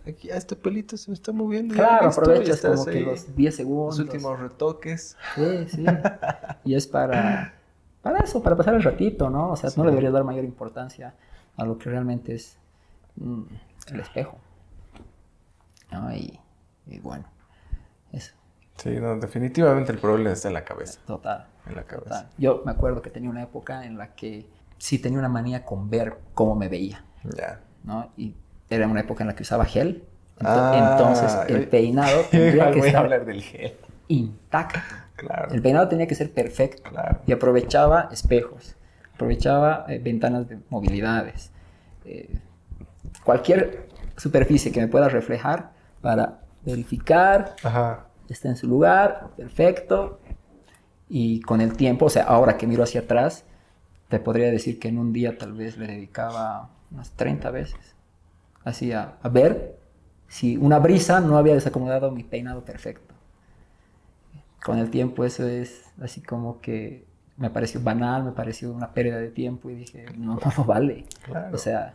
aquí, 0.06 0.30
a 0.30 0.36
este 0.36 0.54
pelito 0.54 0.96
se 0.96 1.10
me 1.10 1.14
está 1.14 1.32
moviendo. 1.32 1.74
Claro, 1.74 2.08
aprovechas 2.08 2.60
como 2.60 2.84
que 2.84 3.00
los 3.00 3.34
10 3.34 3.56
segundos. 3.56 3.98
Los 3.98 4.06
últimos 4.06 4.38
retoques. 4.38 5.16
Sí, 5.34 5.66
sí. 5.68 5.84
y 6.64 6.74
es 6.74 6.86
para, 6.86 7.54
para 8.08 8.24
eso, 8.24 8.42
para 8.42 8.56
pasar 8.56 8.74
el 8.74 8.82
ratito, 8.82 9.28
¿no? 9.28 9.50
O 9.50 9.56
sea, 9.56 9.68
no 9.76 9.84
le 9.84 9.90
deberías 9.90 10.14
dar 10.14 10.24
mayor 10.24 10.44
importancia 10.44 11.14
a 11.58 11.64
lo 11.66 11.76
que 11.76 11.90
realmente 11.90 12.34
es 12.34 12.56
mm, 13.16 13.42
el 13.92 14.00
espejo. 14.00 14.38
¿No? 15.92 16.10
Y, 16.14 16.40
bueno, 17.02 17.26
eso. 18.12 18.32
Sí, 18.76 18.96
no, 18.98 19.18
definitivamente 19.18 19.92
el 19.92 19.98
problema 19.98 20.30
está 20.30 20.48
en 20.48 20.54
la 20.54 20.64
cabeza. 20.64 21.00
Total. 21.06 21.48
En 21.66 21.74
la 21.74 21.82
cabeza. 21.84 22.30
Yo 22.38 22.62
me 22.64 22.72
acuerdo 22.72 23.02
que 23.02 23.10
tenía 23.10 23.28
una 23.28 23.42
época 23.42 23.84
en 23.84 23.98
la 23.98 24.14
que 24.14 24.46
sí 24.78 24.98
tenía 24.98 25.18
una 25.18 25.28
manía 25.28 25.66
con 25.66 25.90
ver 25.90 26.16
cómo 26.32 26.54
me 26.54 26.68
veía. 26.68 27.04
Ya. 27.24 27.60
¿no? 27.84 28.10
Y 28.16 28.34
era 28.70 28.86
una 28.86 29.00
época 29.00 29.22
en 29.22 29.28
la 29.28 29.36
que 29.36 29.42
usaba 29.42 29.66
gel. 29.66 30.04
Ah, 30.40 30.94
entonces 30.96 31.36
el 31.48 31.68
peinado 31.68 32.22
tendría 32.30 32.70
que 32.70 32.78
estar 32.78 33.04
hablar 33.04 33.26
del 33.26 33.42
gel. 33.42 33.76
intacto. 34.08 34.80
El 35.50 35.62
peinado 35.62 35.88
tenía 35.88 36.06
que 36.06 36.14
ser 36.14 36.32
perfecto. 36.32 36.90
Y 37.26 37.32
aprovechaba 37.32 38.08
espejos, 38.12 38.76
aprovechaba 39.14 39.84
eh, 39.88 39.98
ventanas 39.98 40.48
de 40.48 40.58
movilidades, 40.70 41.50
eh, 42.04 42.38
cualquier 43.24 43.88
superficie 44.16 44.72
que 44.72 44.80
me 44.80 44.88
pueda 44.88 45.08
reflejar 45.08 45.72
para 46.00 46.40
verificar, 46.64 47.56
está 48.28 48.48
en 48.48 48.56
su 48.56 48.66
lugar, 48.66 49.30
perfecto. 49.36 50.20
Y 51.08 51.40
con 51.40 51.60
el 51.60 51.76
tiempo, 51.76 52.06
o 52.06 52.10
sea, 52.10 52.24
ahora 52.24 52.56
que 52.58 52.66
miro 52.66 52.82
hacia 52.82 53.02
atrás, 53.02 53.44
te 54.08 54.20
podría 54.20 54.50
decir 54.50 54.78
que 54.78 54.88
en 54.88 54.98
un 54.98 55.12
día 55.12 55.38
tal 55.38 55.52
vez 55.52 55.76
le 55.76 55.86
dedicaba 55.86 56.70
unas 56.90 57.10
30 57.12 57.50
veces. 57.50 57.96
Así 58.64 58.92
a, 58.92 59.18
ver 59.30 59.78
si 60.26 60.56
una 60.56 60.78
brisa 60.78 61.20
no 61.20 61.38
había 61.38 61.54
desacomodado 61.54 62.10
mi 62.10 62.24
peinado 62.24 62.64
perfecto. 62.64 63.07
Con 64.62 64.78
el 64.78 64.90
tiempo 64.90 65.24
eso 65.24 65.46
es 65.46 65.84
así 66.00 66.20
como 66.20 66.60
que 66.60 67.06
me 67.36 67.50
pareció 67.50 67.80
banal, 67.80 68.24
me 68.24 68.32
pareció 68.32 68.72
una 68.72 68.92
pérdida 68.92 69.18
de 69.18 69.30
tiempo 69.30 69.70
y 69.70 69.76
dije, 69.76 70.06
no, 70.16 70.38
no, 70.56 70.64
vale. 70.64 71.04
O 71.52 71.58
sea, 71.58 71.94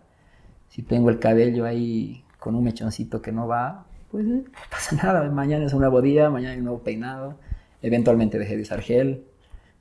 si 0.69 0.81
tengo 0.81 1.09
el 1.09 1.19
cabello 1.19 1.65
ahí 1.65 2.23
con 2.39 2.55
un 2.55 2.63
mechoncito 2.63 3.21
que 3.21 3.31
no 3.31 3.47
va, 3.47 3.85
pues 4.09 4.25
no 4.25 4.43
pasa 4.69 4.95
nada. 4.95 5.29
Mañana 5.29 5.65
es 5.65 5.73
un 5.73 5.81
nuevo 5.81 6.01
día, 6.01 6.29
mañana 6.29 6.53
hay 6.53 6.59
un 6.59 6.65
nuevo 6.65 6.79
peinado. 6.79 7.35
Eventualmente 7.81 8.39
dejé 8.39 8.55
de 8.55 8.61
usar 8.61 8.81
gel, 8.81 9.25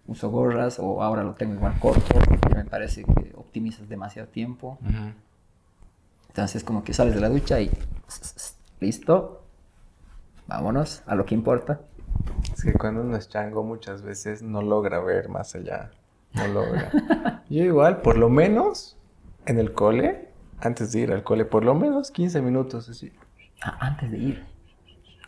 uso 0.06 0.30
gorras 0.30 0.78
o 0.78 1.02
ahora 1.02 1.22
lo 1.22 1.34
tengo 1.34 1.54
igual 1.54 1.78
corto 1.78 2.14
porque 2.14 2.54
me 2.54 2.64
parece 2.64 3.04
que 3.04 3.32
optimizas 3.36 3.88
demasiado 3.88 4.28
tiempo. 4.28 4.78
Entonces 6.28 6.64
como 6.64 6.82
que 6.82 6.92
sales 6.92 7.14
de 7.14 7.20
la 7.20 7.28
ducha 7.28 7.60
y 7.60 7.70
listo, 8.80 9.44
vámonos 10.48 11.02
a 11.06 11.14
lo 11.14 11.24
que 11.24 11.34
importa. 11.34 11.80
Es 12.52 12.64
que 12.64 12.72
cuando 12.74 13.02
uno 13.02 13.16
es 13.16 13.28
chango 13.28 13.62
muchas 13.62 14.02
veces 14.02 14.42
no 14.42 14.62
logra 14.62 15.00
ver 15.00 15.28
más 15.28 15.54
allá, 15.54 15.90
no 16.34 16.48
logra. 16.48 16.90
Yo 17.48 17.64
igual, 17.64 18.02
por 18.02 18.18
lo 18.18 18.28
menos 18.28 18.96
en 19.46 19.58
el 19.58 19.72
cole, 19.72 20.28
antes 20.60 20.92
de 20.92 21.00
ir 21.00 21.12
al 21.12 21.22
cole, 21.22 21.44
por 21.44 21.64
lo 21.64 21.74
menos 21.74 22.10
15 22.10 22.40
minutos 22.42 22.88
así. 22.88 23.12
Ah, 23.62 23.78
antes 23.80 24.10
de 24.10 24.18
ir. 24.18 24.46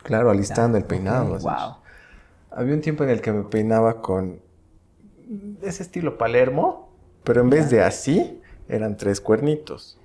Claro, 0.03 0.29
alistando 0.29 0.77
el 0.77 0.85
peinado. 0.85 1.37
wow. 1.39 1.77
Había 2.51 2.73
un 2.73 2.81
tiempo 2.81 3.03
en 3.03 3.09
el 3.09 3.21
que 3.21 3.33
me 3.33 3.43
peinaba 3.43 4.01
con 4.01 4.39
ese 5.61 5.83
estilo 5.83 6.17
Palermo, 6.17 6.89
pero 7.23 7.41
en 7.41 7.49
vez 7.49 7.69
de 7.69 7.83
así, 7.83 8.41
eran 8.69 8.97
tres 8.97 9.19
cuernitos. 9.19 9.99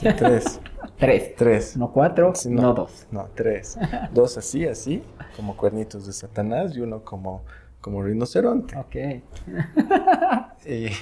Tres. 0.00 0.60
tres. 0.98 1.34
Tres. 1.36 1.76
No 1.76 1.92
cuatro, 1.92 2.32
no, 2.46 2.74
dos. 2.74 3.06
No, 3.10 3.28
tres. 3.34 3.78
dos 4.12 4.36
así, 4.36 4.66
así, 4.66 5.02
como 5.36 5.56
cuernitos 5.56 6.06
de 6.06 6.12
Satanás 6.12 6.76
y 6.76 6.80
uno 6.80 7.04
como, 7.04 7.42
como 7.80 8.02
rinoceronte. 8.02 8.76
Ok. 8.76 8.96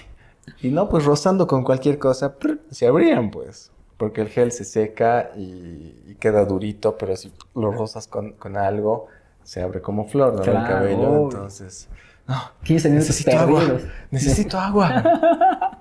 y, 0.63 0.71
no, 0.71 0.89
pues 0.89 1.05
rozando 1.05 1.47
con 1.47 1.65
cualquier 1.65 1.99
cosa, 1.99 2.35
se 2.71 2.87
abrían, 2.87 3.31
pues. 3.31 3.73
Porque 3.97 4.21
el 4.21 4.29
gel 4.29 4.53
se 4.53 4.65
seca 4.65 5.31
y, 5.37 6.17
queda 6.21 6.45
durito, 6.45 6.99
pero 6.99 7.17
si 7.17 7.33
lo 7.55 7.73
rozas 7.73 8.07
con, 8.07 8.35
algo, 8.57 9.07
se 9.43 9.63
abre 9.63 9.81
como 9.81 10.07
flor, 10.07 10.35
¿no? 10.35 10.43
el 10.43 10.67
cabello. 10.67 11.25
Entonces 11.25 11.89
no, 12.27 12.35
15 12.65 12.89
minutos 12.89 13.09
necesito 13.09 13.39
agua, 13.39 13.79
necesito 14.11 14.59
agua. 14.59 15.81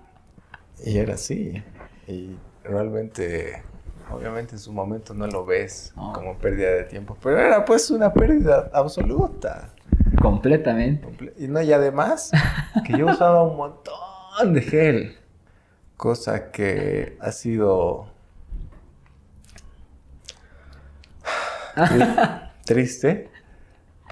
y 0.85 0.97
era 0.97 1.15
así. 1.15 1.63
Y 2.07 2.35
realmente, 2.67 3.63
obviamente 4.11 4.53
en 4.53 4.59
su 4.59 4.71
momento 4.71 5.13
no 5.13 5.27
lo 5.27 5.45
ves 5.45 5.93
como 6.13 6.37
pérdida 6.37 6.71
de 6.71 6.83
tiempo, 6.83 7.17
pero 7.21 7.39
era 7.39 7.65
pues 7.65 7.89
una 7.91 8.13
pérdida 8.13 8.69
absoluta. 8.73 9.69
Completamente. 10.21 11.33
y 11.37 11.47
no, 11.47 11.61
y 11.61 11.71
además 11.73 12.31
que 12.85 12.97
yo 12.97 13.07
usaba 13.07 13.43
un 13.43 13.57
montón 13.57 14.53
de 14.53 14.61
gel, 14.61 15.17
cosa 15.97 16.51
que 16.51 17.17
ha 17.19 17.31
sido 17.31 18.07
triste 22.65 23.29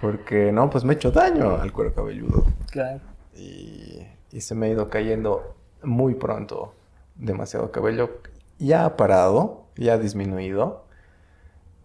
porque 0.04 0.52
no, 0.52 0.70
pues 0.70 0.84
me 0.84 0.94
he 0.94 0.96
hecho 0.98 1.12
daño 1.12 1.56
al 1.56 1.72
cuero 1.72 1.94
cabelludo. 1.94 2.46
Claro. 2.70 3.00
Y, 3.36 4.06
se 4.38 4.54
me 4.54 4.66
ha 4.66 4.70
ido 4.70 4.89
cayendo 4.89 5.56
muy 5.82 6.16
pronto 6.16 6.74
demasiado 7.16 7.72
cabello. 7.72 8.20
Ya 8.60 8.86
ha 8.86 8.96
parado, 8.96 9.66
ya 9.76 9.94
ha 9.94 9.98
disminuido. 9.98 10.84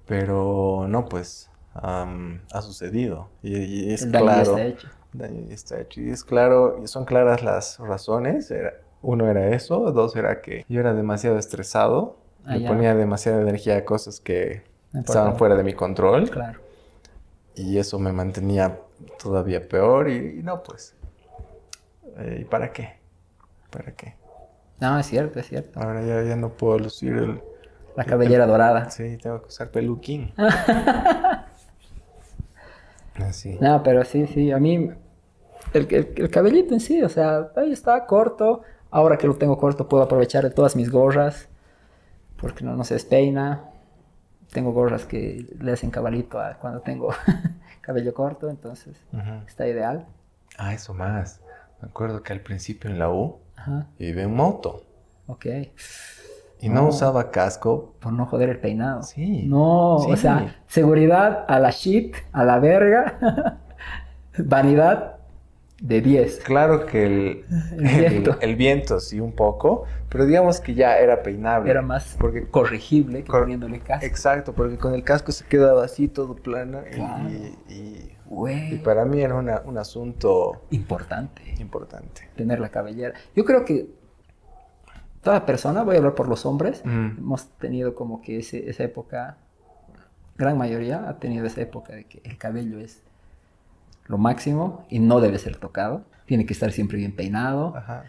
Pero 0.07 0.87
no, 0.89 1.07
pues 1.07 1.51
ha 1.75 2.63
sucedido. 2.63 3.29
Y, 3.43 3.93
es 3.93 4.07
claro. 4.07 4.57
Está 4.57 4.65
hecho. 4.65 4.89
Daño 5.13 5.51
está 5.51 5.81
hecho. 5.81 6.01
Y 6.01 6.11
es 6.11 6.25
claro, 6.25 6.81
y 6.83 6.87
son 6.87 7.05
claras 7.05 7.43
las 7.43 7.79
razones. 7.79 8.53
uno 9.03 9.29
era 9.29 9.49
eso, 9.51 9.93
dos 9.93 10.17
era 10.17 10.41
que 10.41 10.65
yo 10.69 10.81
era 10.81 10.95
demasiado 10.95 11.39
estresado. 11.39 12.17
Ah, 12.45 12.57
le 12.57 12.67
ponía 12.67 12.95
demasiada 12.95 13.43
energía 13.43 13.77
a 13.77 13.85
cosas 13.85 14.21
que 14.21 14.63
estaban 14.95 15.37
fuera 15.37 15.57
de 15.57 15.65
mi 15.65 15.75
control. 15.75 16.31
Claro 16.31 16.69
y 17.59 17.79
eso 17.79 17.99
me 17.99 18.13
mantenía 18.13 18.79
todavía 19.21 19.67
peor 19.69 20.09
y, 20.09 20.43
no, 20.43 20.63
pues, 20.63 20.95
eh, 22.19 22.39
¿y 22.43 22.45
para 22.45 22.73
qué? 22.73 22.97
¿Para 23.71 23.93
qué? 23.93 24.15
No, 24.81 24.99
es 24.99 25.07
cierto, 25.07 25.41
es 25.41 25.49
cierto. 25.49 25.81
Ahora 25.81 26.03
ya, 26.03 26.23
ya 26.23 26.37
no 26.37 26.51
puedo 26.51 26.79
lucir 26.79 27.13
el... 27.15 27.43
La 27.97 28.05
cabellera 28.05 28.47
dorada. 28.47 28.91
Sí, 28.91 29.19
tengo 29.21 29.43
que 29.43 29.49
usar 29.49 29.71
peluquín. 29.71 30.33
Así. 33.17 33.59
No, 33.61 33.83
pero 33.83 34.05
sí, 34.05 34.29
sí, 34.29 34.53
a 34.53 34.59
mí 34.59 34.91
el, 35.73 36.13
el, 36.17 36.31
cabellito 36.31 36.75
en 36.75 36.81
sí, 36.81 37.03
o 37.03 37.09
sea, 37.09 37.51
ahí 37.57 37.73
está 37.73 38.07
corto. 38.07 38.63
Ahora 38.93 39.19
que 39.19 39.27
lo 39.27 39.35
tengo 39.35 39.59
corto 39.59 39.89
puedo 39.89 40.05
aprovechar 40.05 40.45
de 40.45 40.51
todas 40.51 40.77
mis 40.77 40.91
gorras 40.91 41.49
porque 42.37 42.65
no, 42.65 42.77
no 42.77 42.85
se 42.85 42.95
despeina 42.95 43.65
tengo 44.53 44.73
gorras 44.73 45.05
que 45.05 45.47
le 45.61 45.73
hacen 45.73 45.91
cabalito 45.91 46.41
a 46.41 46.55
cuando 46.55 46.81
tengo 46.81 47.11
cabello 47.81 48.15
corto, 48.15 48.49
entonces 48.49 49.01
está 49.47 49.67
ideal. 49.67 50.07
Ah, 50.57 50.75
eso 50.75 50.95
más. 50.95 51.41
Me 51.81 51.89
acuerdo 51.89 52.23
que 52.23 52.33
al 52.33 52.41
principio 52.41 52.91
en 52.91 52.99
la 52.99 53.11
U 53.11 53.39
iba 53.99 54.23
en 54.23 54.35
moto. 54.35 54.83
Ok. 55.27 55.47
Y 56.61 56.69
no, 56.69 56.89
usaba 56.89 57.31
casco. 57.31 57.95
Por 58.01 58.13
no 58.13 58.27
joder 58.27 58.49
el 58.49 58.59
peinado. 58.59 59.03
Sí. 59.03 59.45
No, 59.47 59.97
o 59.97 60.17
sea, 60.17 60.57
seguridad 60.67 61.45
a 61.47 61.61
la 61.61 61.71
shit, 61.71 62.17
a 62.33 62.45
la 62.45 62.59
verga. 62.59 63.59
Vanidad 64.39 65.18
de 65.81 66.01
10. 66.01 66.39
Claro 66.41 66.87
que 66.87 67.07
el, 67.07 67.45
el, 68.41 68.57
viento. 68.57 68.99
sí, 69.01 69.21
un 69.21 69.33
poco, 69.33 69.85
pero 70.09 70.27
digamos 70.27 70.61
que 70.61 70.75
ya 70.75 70.99
era 70.99 71.23
peinable. 71.23 71.71
Era 71.71 71.83
más 71.83 72.17
porque, 72.19 72.49
corregible 72.49 73.23
que 73.23 73.31
poniéndole 73.31 73.81
casco. 73.81 74.05
Exacto, 74.07 74.53
porque 74.53 74.77
con 74.77 74.95
el 74.95 75.05
casco 75.05 75.31
se 75.33 75.45
quedaba 75.45 75.85
así 75.85 76.09
todo 76.09 76.35
plano 76.35 76.81
y, 77.69 77.73
y, 77.73 78.79
para 78.85 79.05
mí 79.05 79.21
era 79.21 79.35
un 79.37 79.79
asunto 79.79 80.63
importante. 80.71 81.43
Importante. 81.61 82.29
Tener 82.37 82.59
la 82.61 82.69
cabellera. 82.71 83.15
Yo 83.37 83.45
creo 83.45 83.65
que 83.65 83.87
toda 85.23 85.47
persona, 85.47 85.83
voy 85.83 85.95
a 85.95 85.99
hablar 85.99 86.15
por 86.15 86.29
los 86.29 86.45
hombres, 86.47 86.83
Mm. 86.85 87.19
hemos 87.19 87.49
tenido 87.59 87.95
como 87.95 88.21
que 88.23 88.39
ese- 88.39 88.69
esa 88.69 88.85
época, 88.85 89.37
gran 90.37 90.57
mayoría 90.59 91.09
ha 91.09 91.19
tenido 91.19 91.47
esa 91.47 91.61
época 91.61 91.95
de 91.95 92.05
que 92.05 92.21
el 92.25 92.37
cabello 92.39 92.79
es 92.79 93.03
lo 94.09 94.19
máximo 94.19 94.85
y 94.89 94.99
no 94.99 95.21
debe 95.21 95.39
ser 95.39 95.57
tocado. 95.57 96.03
Tiene 96.27 96.45
que 96.47 96.53
estar 96.53 96.73
siempre 96.73 96.99
bien 96.99 97.15
peinado. 97.15 97.75
Ajá. 97.77 98.05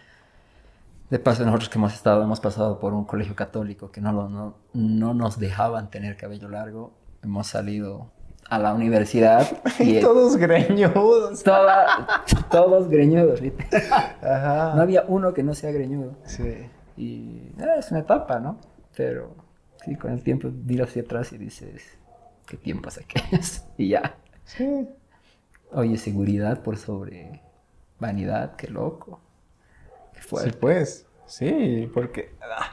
De 1.09 1.19
paso, 1.19 1.43
nosotros 1.45 1.69
que 1.69 1.77
hemos 1.79 1.93
estado, 1.93 2.21
hemos 2.23 2.39
pasado 2.39 2.79
por 2.79 2.93
un 2.93 3.03
colegio 3.05 3.35
católico 3.35 3.91
que 3.91 3.99
no, 4.01 4.11
lo- 4.11 4.29
no, 4.29 4.55
no 4.73 5.13
nos 5.13 5.39
dejaban 5.39 5.89
tener 5.89 6.17
cabello 6.17 6.49
largo. 6.49 6.91
Hemos 7.23 7.47
salido 7.47 8.11
a 8.49 8.59
la 8.59 8.73
universidad 8.73 9.47
y 9.79 9.99
Todos 10.01 10.37
greñudos. 10.37 11.43
toda- 11.43 12.23
todos 12.51 12.89
greñudos. 12.89 13.39
Ajá. 14.21 14.73
No 14.75 14.81
había 14.81 15.03
uno 15.07 15.33
que 15.33 15.43
no 15.43 15.53
sea 15.53 15.71
greñudo. 15.71 16.13
Sí. 16.25 16.67
Y 16.97 17.53
eh, 17.59 17.65
es 17.79 17.89
una 17.91 18.01
etapa, 18.01 18.39
¿no? 18.39 18.57
Pero 18.95 19.33
sí, 19.83 19.95
con 19.95 20.11
el 20.11 20.21
tiempo 20.23 20.49
miras 20.65 20.89
hacia 20.89 21.01
atrás 21.03 21.31
y 21.33 21.37
dices, 21.37 21.97
qué 22.45 22.57
tiempos 22.57 22.97
aquellos. 22.97 23.63
Y 23.77 23.89
ya. 23.89 24.15
Sí. 24.45 24.87
Oye, 25.71 25.97
seguridad 25.97 26.61
por 26.61 26.77
sobre 26.77 27.41
vanidad, 27.99 28.55
qué 28.55 28.67
loco. 28.67 29.19
Qué 30.13 30.21
Sí, 30.21 30.51
pues. 30.59 31.05
Sí, 31.25 31.89
porque 31.93 32.31
ah, 32.41 32.71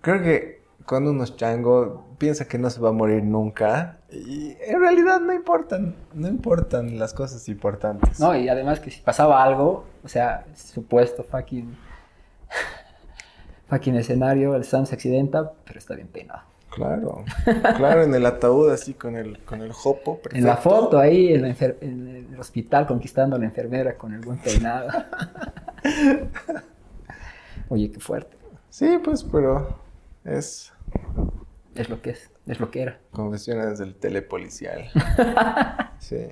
creo 0.00 0.22
que 0.22 0.62
cuando 0.86 1.10
uno 1.10 1.24
es 1.24 1.36
chango 1.36 2.16
piensa 2.18 2.48
que 2.48 2.58
no 2.58 2.70
se 2.70 2.80
va 2.80 2.88
a 2.88 2.92
morir 2.92 3.22
nunca 3.22 3.98
y 4.10 4.56
en 4.60 4.80
realidad 4.80 5.20
no 5.20 5.32
importan, 5.34 5.94
no 6.14 6.28
importan 6.28 6.98
las 6.98 7.12
cosas 7.12 7.46
importantes. 7.48 8.18
No, 8.18 8.34
y 8.34 8.48
además 8.48 8.80
que 8.80 8.90
si 8.90 9.00
pasaba 9.02 9.42
algo, 9.42 9.84
o 10.02 10.08
sea, 10.08 10.46
supuesto 10.54 11.22
fucking. 11.22 11.76
fucking 13.68 13.96
escenario, 13.96 14.56
el 14.56 14.64
Sam 14.64 14.86
se 14.86 14.94
accidenta, 14.94 15.52
pero 15.64 15.78
está 15.78 15.94
bien 15.94 16.08
peinado. 16.08 16.49
Claro, 16.70 17.24
claro, 17.76 18.04
en 18.04 18.14
el 18.14 18.24
ataúd 18.26 18.70
así 18.70 18.94
con 18.94 19.16
el, 19.16 19.40
con 19.44 19.60
el 19.60 19.72
jopo. 19.72 20.20
En 20.32 20.44
la 20.44 20.56
foto 20.56 20.98
ahí, 20.98 21.32
en, 21.32 21.42
la 21.42 21.48
enfer- 21.48 21.76
en 21.80 22.06
el 22.32 22.38
hospital, 22.40 22.86
conquistando 22.86 23.34
a 23.36 23.38
la 23.40 23.46
enfermera 23.46 23.96
con 23.98 24.14
el 24.14 24.20
buen 24.20 24.38
peinado. 24.38 24.88
Oye, 27.68 27.90
qué 27.90 28.00
fuerte. 28.00 28.36
Sí, 28.68 28.98
pues, 29.02 29.24
pero 29.24 29.78
es 30.24 30.72
Es 31.74 31.88
lo 31.88 32.00
que 32.02 32.10
es, 32.10 32.30
es 32.46 32.60
lo 32.60 32.70
que 32.70 32.82
era. 32.82 32.98
confesiones 33.12 33.78
del 33.78 33.94
telepolicial. 33.96 34.90
Sí. 36.00 36.28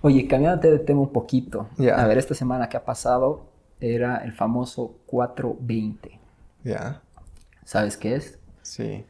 Oye, 0.00 0.26
cambiándote 0.26 0.70
de 0.70 0.78
tema 0.78 1.00
un 1.02 1.12
poquito. 1.12 1.68
A 1.94 2.06
ver, 2.06 2.16
esta 2.16 2.34
semana 2.34 2.68
que 2.70 2.78
ha 2.78 2.84
pasado 2.86 3.44
era 3.78 4.16
el 4.24 4.32
famoso 4.32 4.94
420. 5.06 6.18
Ya, 6.64 7.02
¿Sabes 7.64 7.98
qué 7.98 8.14
es? 8.14 8.38
Sí. 8.66 9.04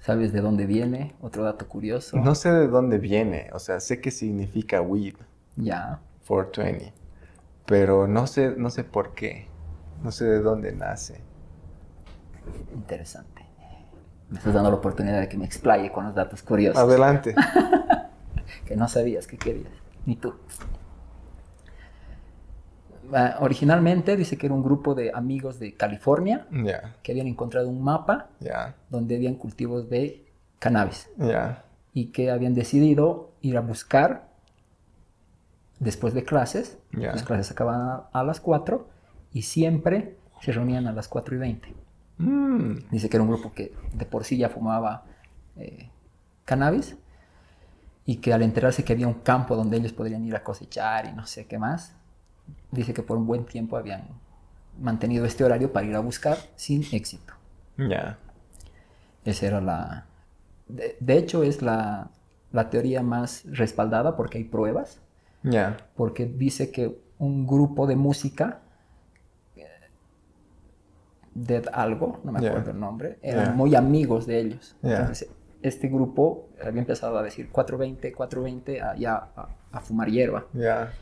¿Sabes 0.00 0.32
de 0.32 0.40
dónde 0.40 0.66
viene? 0.66 1.14
Otro 1.20 1.44
dato 1.44 1.68
curioso. 1.68 2.16
No 2.16 2.34
sé 2.34 2.50
de 2.50 2.66
dónde 2.66 2.98
viene, 2.98 3.50
o 3.52 3.58
sea, 3.58 3.78
sé 3.78 4.00
qué 4.00 4.10
significa 4.10 4.80
weed. 4.80 5.14
Ya. 5.56 6.00
420. 6.26 6.92
Pero 7.66 8.08
no 8.08 8.26
sé, 8.26 8.54
no 8.56 8.70
sé 8.70 8.82
por 8.84 9.14
qué. 9.14 9.46
No 10.02 10.10
sé 10.10 10.24
de 10.24 10.40
dónde 10.40 10.72
nace. 10.72 11.20
Interesante. 12.74 13.46
Me 14.28 14.38
estás 14.38 14.54
dando 14.54 14.70
la 14.70 14.76
oportunidad 14.76 15.20
de 15.20 15.28
que 15.28 15.36
me 15.36 15.44
explaye 15.44 15.92
con 15.92 16.06
los 16.06 16.14
datos 16.14 16.42
curiosos. 16.42 16.82
Adelante. 16.82 17.34
Que 18.66 18.76
no 18.76 18.86
sabías 18.86 19.26
que 19.26 19.38
querías. 19.38 19.72
Ni 20.04 20.16
tú. 20.16 20.34
Ah, 23.14 23.36
originalmente 23.40 24.16
dice 24.16 24.36
que 24.38 24.46
era 24.46 24.54
un 24.54 24.62
grupo 24.62 24.94
de 24.94 25.10
amigos 25.14 25.58
de 25.58 25.74
California 25.74 26.46
que 27.02 27.12
habían 27.12 27.26
encontrado 27.26 27.68
un 27.68 27.82
mapa 27.82 28.28
donde 28.88 29.16
habían 29.16 29.34
cultivos 29.34 29.88
de 29.90 30.24
cannabis. 30.58 31.08
y 31.94 32.06
que 32.06 32.30
habían 32.30 32.54
decidido 32.54 33.32
ir 33.42 33.56
a 33.56 33.60
buscar 33.60 34.28
después 35.78 36.14
de 36.14 36.24
clases. 36.24 36.78
Las 37.12 37.22
clases 37.24 37.50
acababan 37.50 37.80
a, 37.88 37.96
a 38.12 38.24
las 38.24 38.40
4 38.40 38.88
y 39.32 39.42
siempre 39.42 40.16
se 40.40 40.52
reunían 40.52 40.86
a 40.86 40.92
las 40.92 41.08
4 41.08 41.34
y 41.34 41.38
20. 41.38 41.74
Mm, 42.18 42.72
Dice 42.90 43.08
que 43.08 43.16
era 43.16 43.24
un 43.24 43.30
grupo 43.30 43.52
que 43.52 43.74
de 43.94 44.04
por 44.06 44.24
sí 44.24 44.36
ya 44.38 44.48
fumaba 44.48 45.04
eh, 45.56 45.90
cannabis 46.44 46.96
y 48.04 48.16
que 48.16 48.32
al 48.32 48.42
enterarse 48.42 48.84
que 48.84 48.92
había 48.92 49.06
un 49.08 49.14
campo 49.20 49.54
donde 49.56 49.76
ellos 49.76 49.92
podrían 49.92 50.24
ir 50.24 50.34
a 50.34 50.42
cosechar 50.42 51.06
y 51.06 51.12
no 51.12 51.26
sé 51.26 51.46
qué 51.46 51.58
más, 51.58 51.94
dice 52.70 52.92
que 52.94 53.02
por 53.02 53.16
un 53.18 53.26
buen 53.26 53.44
tiempo 53.44 53.76
habían 53.76 54.04
mantenido 54.80 55.24
este 55.26 55.44
horario 55.44 55.72
para 55.72 55.86
ir 55.86 55.94
a 55.96 56.00
buscar 56.00 56.36
sin 56.56 56.82
éxito. 56.92 57.34
ya. 57.76 58.18
Esa 59.24 59.46
era 59.46 59.60
la... 59.60 60.06
De, 60.66 60.96
de 60.98 61.16
hecho, 61.16 61.42
es 61.44 61.62
la, 61.62 62.10
la 62.50 62.70
teoría 62.70 63.02
más 63.02 63.44
respaldada 63.46 64.16
porque 64.16 64.38
hay 64.38 64.44
pruebas, 64.44 65.00
Ya. 65.44 65.76
porque 65.94 66.26
dice 66.26 66.72
que 66.72 66.98
un 67.18 67.46
grupo 67.46 67.86
de 67.86 67.94
música, 67.94 68.62
eh, 69.56 69.66
Dead 71.34 71.64
algo, 71.72 72.20
no 72.24 72.32
me 72.32 72.44
acuerdo 72.46 72.72
el 72.72 72.80
nombre, 72.80 73.18
eran 73.22 73.56
muy 73.56 73.74
amigos 73.76 74.26
de 74.26 74.40
ellos. 74.40 74.74
Ya. 74.82 74.98
Entonces, 75.00 75.28
este 75.62 75.86
grupo 75.88 76.48
había 76.60 76.80
empezado 76.80 77.16
a 77.16 77.22
decir 77.22 77.48
420, 77.50 78.12
420, 78.12 78.80
a, 78.82 78.96
ya 78.96 79.14
a, 79.36 79.48
a 79.70 79.80
fumar 79.80 80.08
hierba. 80.10 80.46
Ya. 80.52 80.92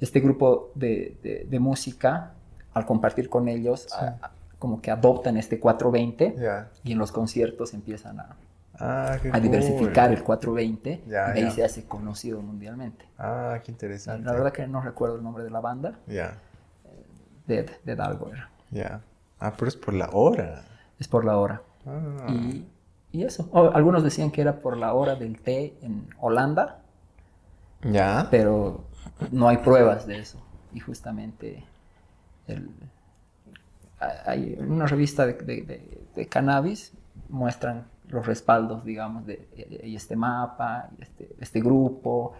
Este 0.00 0.20
grupo 0.20 0.70
de, 0.74 1.16
de- 1.22 1.46
de 1.50 1.58
música, 1.60 2.32
al 2.74 2.86
compartir 2.86 3.28
con 3.28 3.48
ellos, 3.48 3.92
a- 3.94 4.16
a- 4.26 4.30
como 4.58 4.80
que 4.80 4.90
adoptan 4.90 5.36
este 5.36 5.58
420 5.60 6.34
Ya. 6.38 6.68
y 6.84 6.92
en 6.92 6.98
los 6.98 7.12
conciertos 7.12 7.74
empiezan 7.74 8.20
a, 8.20 8.36
Ah, 8.80 9.16
diversificar 9.42 10.12
el 10.12 10.22
420 10.22 11.02
Ya, 11.08 11.30
y 11.30 11.40
de 11.40 11.46
ahí 11.46 11.50
se 11.50 11.64
hace 11.64 11.84
conocido 11.86 12.40
mundialmente. 12.40 13.04
Ah, 13.18 13.58
qué 13.64 13.72
interesante. 13.72 14.24
La 14.24 14.32
verdad 14.32 14.52
que 14.52 14.68
no 14.68 14.80
recuerdo 14.80 15.16
el 15.16 15.22
nombre 15.24 15.42
de 15.42 15.50
la 15.50 15.58
banda, 15.60 15.98
Ya. 16.06 16.38
Dead, 17.48 17.66
Dead 17.84 17.98
algo 18.00 18.28
era. 18.32 18.50
Ya. 18.70 19.00
Ah, 19.40 19.52
pero 19.58 19.68
es 19.68 19.74
por 19.76 19.94
la 19.94 20.10
hora. 20.12 20.62
Es 21.00 21.08
por 21.08 21.24
la 21.24 21.38
hora. 21.38 21.62
Ah. 21.86 22.26
Y, 22.28 22.66
y 23.10 23.24
eso. 23.24 23.48
O 23.52 23.70
algunos 23.72 24.04
decían 24.04 24.30
que 24.30 24.42
era 24.42 24.60
por 24.60 24.76
la 24.76 24.92
hora 24.94 25.16
del 25.16 25.40
té 25.40 25.74
en 25.82 26.06
Holanda, 26.20 26.78
Ya. 27.82 28.28
pero 28.30 28.84
no 29.30 29.48
hay 29.48 29.58
pruebas 29.58 30.06
de 30.06 30.18
eso. 30.18 30.38
Y 30.72 30.80
justamente 30.80 31.64
el- 32.46 32.70
hay 34.26 34.56
una 34.60 34.86
revista 34.86 35.26
de, 35.26 35.34
de- 35.34 35.62
de- 35.62 36.00
de 36.14 36.26
cannabis 36.26 36.92
muestran 37.28 37.86
los 38.08 38.26
respaldos, 38.26 38.84
digamos, 38.84 39.26
de 39.26 39.48
y 39.84 39.96
este 39.96 40.16
mapa, 40.16 40.88
y 40.98 41.02
este, 41.02 41.28
este 41.40 41.60
grupo, 41.60 42.34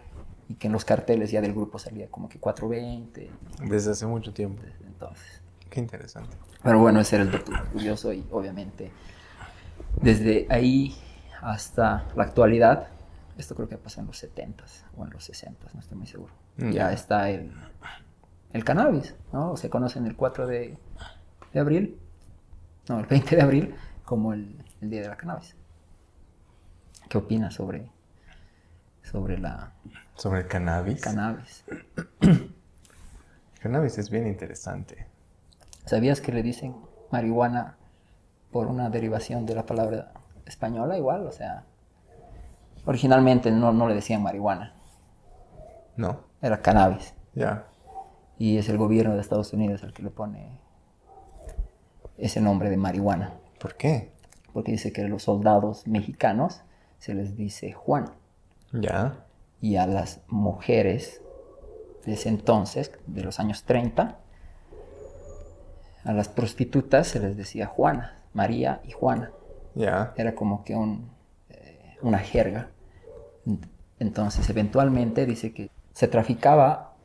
y 0.47 0.55
que 0.55 0.67
en 0.67 0.73
los 0.73 0.83
carteles 0.85 1.29
ya 1.31 1.41
del 1.41 1.53
grupo 1.53 1.77
salía 1.77 2.07
como 2.09 2.27
que 2.29 2.39
420. 2.39 3.29
Desde 3.65 3.91
hace 3.91 4.05
mucho 4.07 4.33
tiempo. 4.33 4.63
desde 4.63 4.85
entonces. 4.87 5.41
Qué 5.69 5.79
interesante. 5.79 6.35
Pero 6.63 6.79
bueno, 6.79 6.99
ese 6.99 7.17
era 7.17 7.25
el 7.25 7.31
dato 7.31 7.51
curioso 7.71 8.11
y 8.13 8.25
obviamente 8.31 8.91
desde 10.01 10.47
ahí 10.49 10.95
hasta 11.41 12.05
la 12.15 12.23
actualidad, 12.23 12.87
esto 13.39 13.55
creo 13.55 13.67
que 13.69 13.77
pasó 13.77 14.01
en 14.01 14.07
los 14.07 14.21
70s 14.23 14.83
o 14.97 15.03
en 15.05 15.11
los 15.11 15.29
60s, 15.29 15.73
no 15.73 15.79
estoy 15.79 15.97
muy 15.97 16.07
seguro. 16.07 16.33
Mm, 16.57 16.71
Ya 16.71 16.91
está 16.93 17.29
el, 17.29 17.51
el 18.53 18.63
cannabis, 18.63 19.15
¿no? 19.33 19.55
Se 19.57 19.69
conoce 19.69 19.99
en 19.99 20.05
el 20.05 20.15
4 20.15 20.45
de, 20.47 20.77
de 21.53 21.59
abril, 21.59 21.99
no, 22.87 22.99
el 22.99 23.05
20 23.05 23.35
de 23.35 23.41
abril, 23.41 23.75
como 24.05 24.33
el, 24.33 24.63
el 24.81 24.89
Día 24.89 25.01
de 25.01 25.07
la 25.09 25.17
Cannabis. 25.17 25.55
¿Qué 27.07 27.17
opinas 27.17 27.53
sobre, 27.55 27.89
sobre 29.03 29.37
la 29.39 29.73
Sobre 30.15 30.41
el 30.41 30.47
cannabis. 30.47 31.01
cannabis? 31.01 31.63
Cannabis 33.61 33.97
es 33.97 34.09
bien 34.09 34.27
interesante. 34.27 35.07
¿Sabías 35.85 36.21
que 36.21 36.31
le 36.31 36.43
dicen 36.43 36.75
marihuana 37.11 37.77
por 38.51 38.67
una 38.67 38.89
derivación 38.89 39.45
de 39.45 39.55
la 39.55 39.65
palabra 39.65 40.11
española 40.45 40.97
igual? 40.97 41.25
O 41.25 41.31
sea, 41.31 41.63
originalmente 42.85 43.51
no, 43.51 43.71
no 43.71 43.87
le 43.87 43.95
decían 43.95 44.23
marihuana, 44.23 44.75
¿No? 45.95 46.21
era 46.41 46.61
cannabis. 46.61 47.13
Ya. 47.33 47.65
Y 48.37 48.57
es 48.57 48.69
el 48.69 48.77
gobierno 48.77 49.15
de 49.15 49.21
Estados 49.21 49.51
Unidos 49.53 49.83
el 49.83 49.93
que 49.93 50.03
le 50.03 50.09
pone 50.09 50.59
ese 52.17 52.41
nombre 52.41 52.69
de 52.69 52.77
marihuana. 52.77 53.33
¿Por 53.59 53.75
qué? 53.75 54.11
Porque 54.53 54.71
dice 54.71 54.93
que 54.93 55.03
a 55.03 55.07
los 55.07 55.23
soldados 55.23 55.87
mexicanos 55.87 56.61
se 56.99 57.13
les 57.13 57.35
dice 57.35 57.73
Juan. 57.73 58.11
Ya. 58.71 59.25
Y 59.61 59.75
a 59.75 59.87
las 59.87 60.21
mujeres 60.27 61.21
de 62.05 62.13
ese 62.13 62.29
entonces, 62.29 62.91
de 63.07 63.23
los 63.23 63.39
años 63.39 63.63
30, 63.63 64.17
a 66.05 66.13
las 66.13 66.29
prostitutas 66.29 67.07
se 67.07 67.19
les 67.19 67.35
decía 67.35 67.67
Juana, 67.67 68.23
María 68.33 68.81
y 68.85 68.91
Juana. 68.91 69.31
Ya. 69.75 70.13
era 70.17 70.33
como 70.33 70.63
que 70.63 70.75
un, 70.75 71.11
una 72.01 72.19
jerga. 72.19 72.69
Entonces, 73.99 74.49
eventualmente 74.49 75.25
dice 75.25 75.53
que 75.53 75.69
se 75.93 76.07
traficaba 76.07 76.95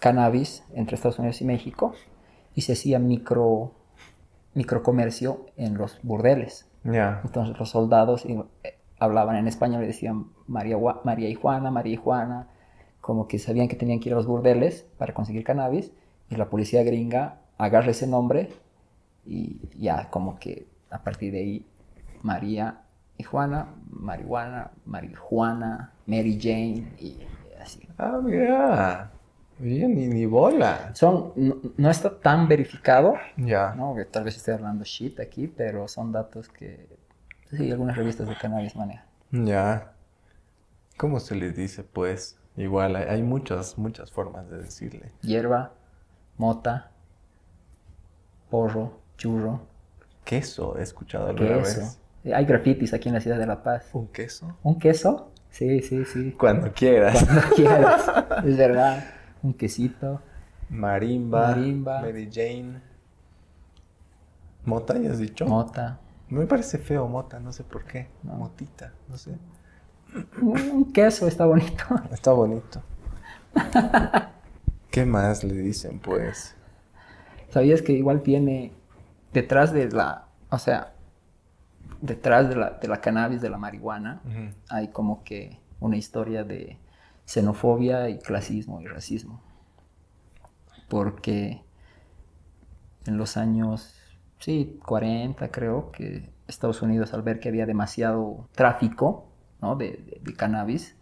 cannabis 0.00 0.64
entre 0.74 0.96
Estados 0.96 1.18
Unidos 1.18 1.40
y 1.40 1.44
México 1.44 1.94
y 2.54 2.62
se 2.62 2.72
hacía 2.72 2.98
micro, 2.98 3.72
microcomercio 4.54 5.46
en 5.56 5.76
los 5.76 5.98
burdeles. 6.02 6.66
Ya. 6.84 7.20
Entonces 7.24 7.58
los 7.58 7.70
soldados 7.70 8.24
eh, 8.24 8.42
hablaban 8.98 9.36
en 9.36 9.46
español 9.46 9.84
y 9.84 9.86
decían 9.86 10.26
María, 10.46 10.76
María 11.04 11.28
y 11.28 11.34
Juana, 11.34 11.70
María 11.70 11.94
y 11.94 11.96
Juana, 11.96 12.48
como 13.00 13.28
que 13.28 13.38
sabían 13.38 13.68
que 13.68 13.76
tenían 13.76 14.00
que 14.00 14.08
ir 14.08 14.14
a 14.14 14.16
los 14.16 14.26
burdeles 14.26 14.86
para 14.98 15.14
conseguir 15.14 15.44
cannabis 15.44 15.92
y 16.28 16.36
la 16.36 16.48
policía 16.48 16.82
gringa 16.82 17.40
agarra 17.58 17.90
ese 17.90 18.06
nombre 18.06 18.50
y 19.26 19.60
ya 19.76 20.08
como 20.10 20.38
que 20.38 20.66
a 20.90 21.02
partir 21.02 21.32
de 21.32 21.38
ahí 21.38 21.66
María 22.22 22.82
y 23.20 23.22
Juana, 23.22 23.68
marihuana, 23.90 24.70
marihuana, 24.86 25.92
Mary 26.06 26.38
Jane 26.40 26.94
y 26.98 27.18
así. 27.60 27.86
Ah, 27.98 28.18
mira. 28.22 29.10
Bien, 29.58 29.94
ni, 29.94 30.06
ni 30.08 30.24
bola. 30.26 30.90
Son, 30.94 31.32
no, 31.36 31.56
no 31.76 31.90
está 31.90 32.18
tan 32.18 32.48
verificado, 32.48 33.14
Ya. 33.36 33.74
¿no? 33.76 33.94
Que 33.94 34.06
tal 34.06 34.24
vez 34.24 34.36
estoy 34.36 34.54
hablando 34.54 34.84
shit 34.84 35.20
aquí, 35.20 35.46
pero 35.48 35.86
son 35.86 36.10
datos 36.12 36.48
que 36.48 36.88
sí, 37.50 37.70
algunas 37.70 37.96
revistas 37.96 38.26
de 38.26 38.36
cannabis 38.36 38.74
manejan. 38.74 39.04
Ya. 39.30 39.92
¿Cómo 40.96 41.20
se 41.20 41.34
le 41.34 41.52
dice, 41.52 41.82
pues? 41.84 42.38
Igual, 42.56 42.96
hay, 42.96 43.04
hay 43.04 43.22
muchas, 43.22 43.76
muchas 43.78 44.10
formas 44.10 44.48
de 44.50 44.58
decirle. 44.62 45.12
Hierba, 45.22 45.72
mota, 46.38 46.90
porro, 48.50 49.00
churro, 49.16 49.60
Queso, 50.24 50.78
he 50.78 50.82
escuchado 50.82 51.28
alguna 51.28 51.58
queso. 51.58 51.80
vez. 51.80 52.00
Hay 52.24 52.44
grafitis 52.44 52.92
aquí 52.92 53.08
en 53.08 53.14
la 53.14 53.20
ciudad 53.20 53.38
de 53.38 53.46
La 53.46 53.62
Paz. 53.62 53.88
¿Un 53.92 54.08
queso? 54.08 54.56
¿Un 54.62 54.78
queso? 54.78 55.32
Sí, 55.50 55.80
sí, 55.80 56.04
sí. 56.04 56.32
Cuando 56.38 56.72
quieras. 56.72 57.24
Cuando 57.24 57.42
quieras. 57.56 58.10
Es 58.44 58.56
verdad. 58.56 59.04
Un 59.42 59.54
quesito. 59.54 60.20
Marimba. 60.68 61.48
Marimba. 61.48 62.00
Mary 62.02 62.28
Jane. 62.30 62.80
¿Mota, 64.64 64.98
ya 64.98 65.10
has 65.10 65.18
dicho? 65.18 65.46
Mota. 65.46 65.98
Me 66.28 66.46
parece 66.46 66.78
feo 66.78 67.08
mota, 67.08 67.40
no 67.40 67.52
sé 67.52 67.64
por 67.64 67.84
qué. 67.84 68.08
No. 68.22 68.34
Motita, 68.34 68.92
no 69.08 69.16
sé. 69.16 69.32
Un 70.40 70.92
queso 70.92 71.26
está 71.26 71.46
bonito. 71.46 71.84
Está 72.12 72.32
bonito. 72.32 72.82
¿Qué 74.90 75.04
más 75.04 75.42
le 75.42 75.54
dicen, 75.54 75.98
pues? 75.98 76.54
¿Sabías 77.48 77.82
que 77.82 77.92
igual 77.92 78.22
tiene 78.22 78.72
detrás 79.32 79.72
de 79.72 79.88
la, 79.90 80.26
o 80.50 80.58
sea, 80.58 80.92
detrás 82.00 82.48
de 82.48 82.56
la, 82.56 82.70
de 82.70 82.88
la 82.88 83.00
cannabis, 83.00 83.40
de 83.40 83.50
la 83.50 83.58
marihuana, 83.58 84.20
hay 84.68 84.88
como 84.88 85.24
que 85.24 85.58
una 85.80 85.96
historia 85.96 86.44
de 86.44 86.78
xenofobia 87.26 88.08
y 88.08 88.18
clasismo 88.18 88.80
y 88.80 88.86
racismo. 88.86 89.40
Porque 90.88 91.62
en 93.06 93.16
los 93.16 93.36
años, 93.36 93.94
sí, 94.38 94.78
40 94.84 95.50
creo, 95.50 95.90
que 95.92 96.30
Estados 96.48 96.82
Unidos 96.82 97.14
al 97.14 97.22
ver 97.22 97.40
que 97.40 97.48
había 97.48 97.66
demasiado 97.66 98.48
tráfico 98.54 99.26
¿no? 99.60 99.76
de, 99.76 99.90
de- 99.92 100.20
de 100.22 100.34
cannabis, 100.34 100.96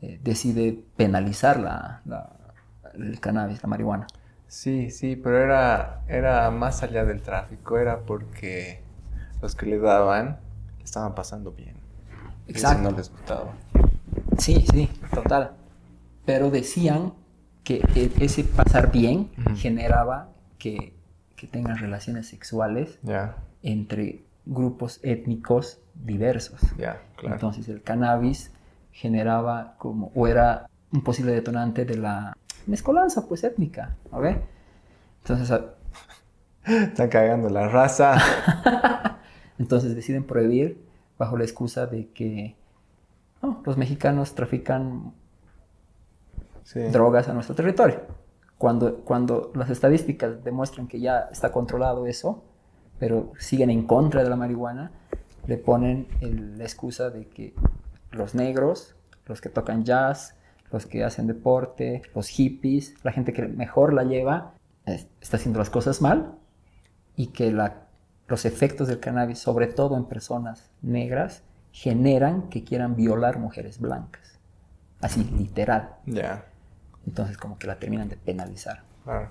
eh, 0.00 0.18
decide 0.22 0.82
penalizar 0.96 1.58
la, 1.60 2.00
la- 2.04 2.36
el 2.94 3.20
cannabis, 3.20 3.62
la 3.62 3.68
marihuana. 3.68 4.06
Sí, 4.48 4.90
sí, 4.90 5.14
pero 5.16 5.38
era, 5.38 6.02
era 6.08 6.50
más 6.50 6.82
allá 6.82 7.04
del 7.04 7.22
tráfico, 7.22 7.78
era 7.78 8.00
porque 8.00 8.80
los 9.42 9.54
que 9.54 9.66
le 9.66 9.78
daban 9.78 10.38
le 10.78 10.84
estaban 10.84 11.14
pasando 11.14 11.52
bien. 11.52 11.76
Y 12.46 12.52
eso 12.56 12.66
Exacto. 12.68 12.90
no 12.90 12.96
les 12.96 13.10
gustaba. 13.10 13.52
Sí, 14.38 14.64
sí, 14.72 14.90
total. 15.14 15.52
Pero 16.24 16.50
decían 16.50 17.12
que 17.64 17.82
e- 17.94 18.10
ese 18.20 18.44
pasar 18.44 18.90
bien 18.90 19.30
generaba 19.56 20.28
que, 20.58 20.94
que 21.36 21.46
tengan 21.46 21.78
relaciones 21.78 22.28
sexuales 22.28 22.98
entre 23.62 24.24
grupos 24.46 25.00
étnicos 25.02 25.80
diversos. 25.94 26.60
ya, 26.78 27.00
claro. 27.16 27.34
Entonces 27.34 27.68
el 27.68 27.82
cannabis 27.82 28.52
generaba 28.92 29.74
como, 29.78 30.10
o 30.14 30.26
era 30.26 30.68
un 30.92 31.02
posible 31.02 31.32
detonante 31.32 31.84
de 31.84 31.96
la 31.98 32.36
mezcolanza 32.66 33.28
pues 33.28 33.44
étnica, 33.44 33.96
¿no 34.10 34.20
ve? 34.20 34.40
Entonces, 35.22 35.60
Están 36.64 37.08
cagando 37.08 37.48
la 37.48 37.68
raza. 37.68 38.16
entonces 39.60 39.94
deciden 39.94 40.24
prohibir 40.24 40.82
bajo 41.18 41.36
la 41.36 41.44
excusa 41.44 41.86
de 41.86 42.08
que 42.08 42.56
no, 43.42 43.62
los 43.64 43.76
mexicanos 43.76 44.34
trafican 44.34 45.12
Sí. 46.64 46.80
drogas 46.80 47.28
a 47.28 47.32
nuestro 47.34 47.54
territorio. 47.54 48.00
Cuando, 48.58 48.96
cuando 48.98 49.50
las 49.54 49.70
estadísticas 49.70 50.44
demuestran 50.44 50.86
que 50.88 51.00
ya 51.00 51.28
está 51.32 51.50
controlado 51.52 52.06
eso, 52.06 52.42
pero 52.98 53.32
siguen 53.38 53.70
en 53.70 53.86
contra 53.86 54.22
de 54.22 54.28
la 54.30 54.36
marihuana, 54.36 54.90
le 55.46 55.56
ponen 55.56 56.06
el- 56.20 56.58
la 56.58 56.64
excusa 56.64 57.10
de 57.10 57.26
que 57.28 57.54
los 58.12 58.34
negros, 58.34 58.94
los 59.26 59.40
que 59.40 59.48
tocan 59.48 59.84
jazz, 59.84 60.36
los 60.70 60.86
que 60.86 61.02
hacen 61.02 61.26
deporte, 61.26 62.02
los 62.14 62.28
hippies, 62.28 62.94
la 63.02 63.12
gente 63.12 63.32
que 63.32 63.42
mejor 63.46 63.92
la 63.94 64.04
lleva, 64.04 64.52
es- 64.84 65.06
está 65.20 65.38
haciendo 65.38 65.58
las 65.58 65.70
cosas 65.70 66.00
mal 66.02 66.34
y 67.16 67.28
que 67.28 67.50
la- 67.52 67.86
los 68.30 68.44
efectos 68.46 68.88
del 68.88 69.00
cannabis, 69.00 69.38
sobre 69.40 69.66
todo 69.66 69.96
en 69.96 70.04
personas 70.04 70.70
negras, 70.82 71.42
generan 71.72 72.48
que 72.48 72.64
quieran 72.64 72.96
violar 72.96 73.38
mujeres 73.38 73.78
blancas. 73.80 74.38
Así, 75.00 75.24
literal. 75.24 75.96
Ya, 76.06 76.44
Entonces 77.06 77.36
como 77.36 77.58
que 77.58 77.66
la 77.66 77.78
terminan 77.78 78.08
de 78.08 78.16
penalizar. 78.16 78.82
claro. 79.04 79.28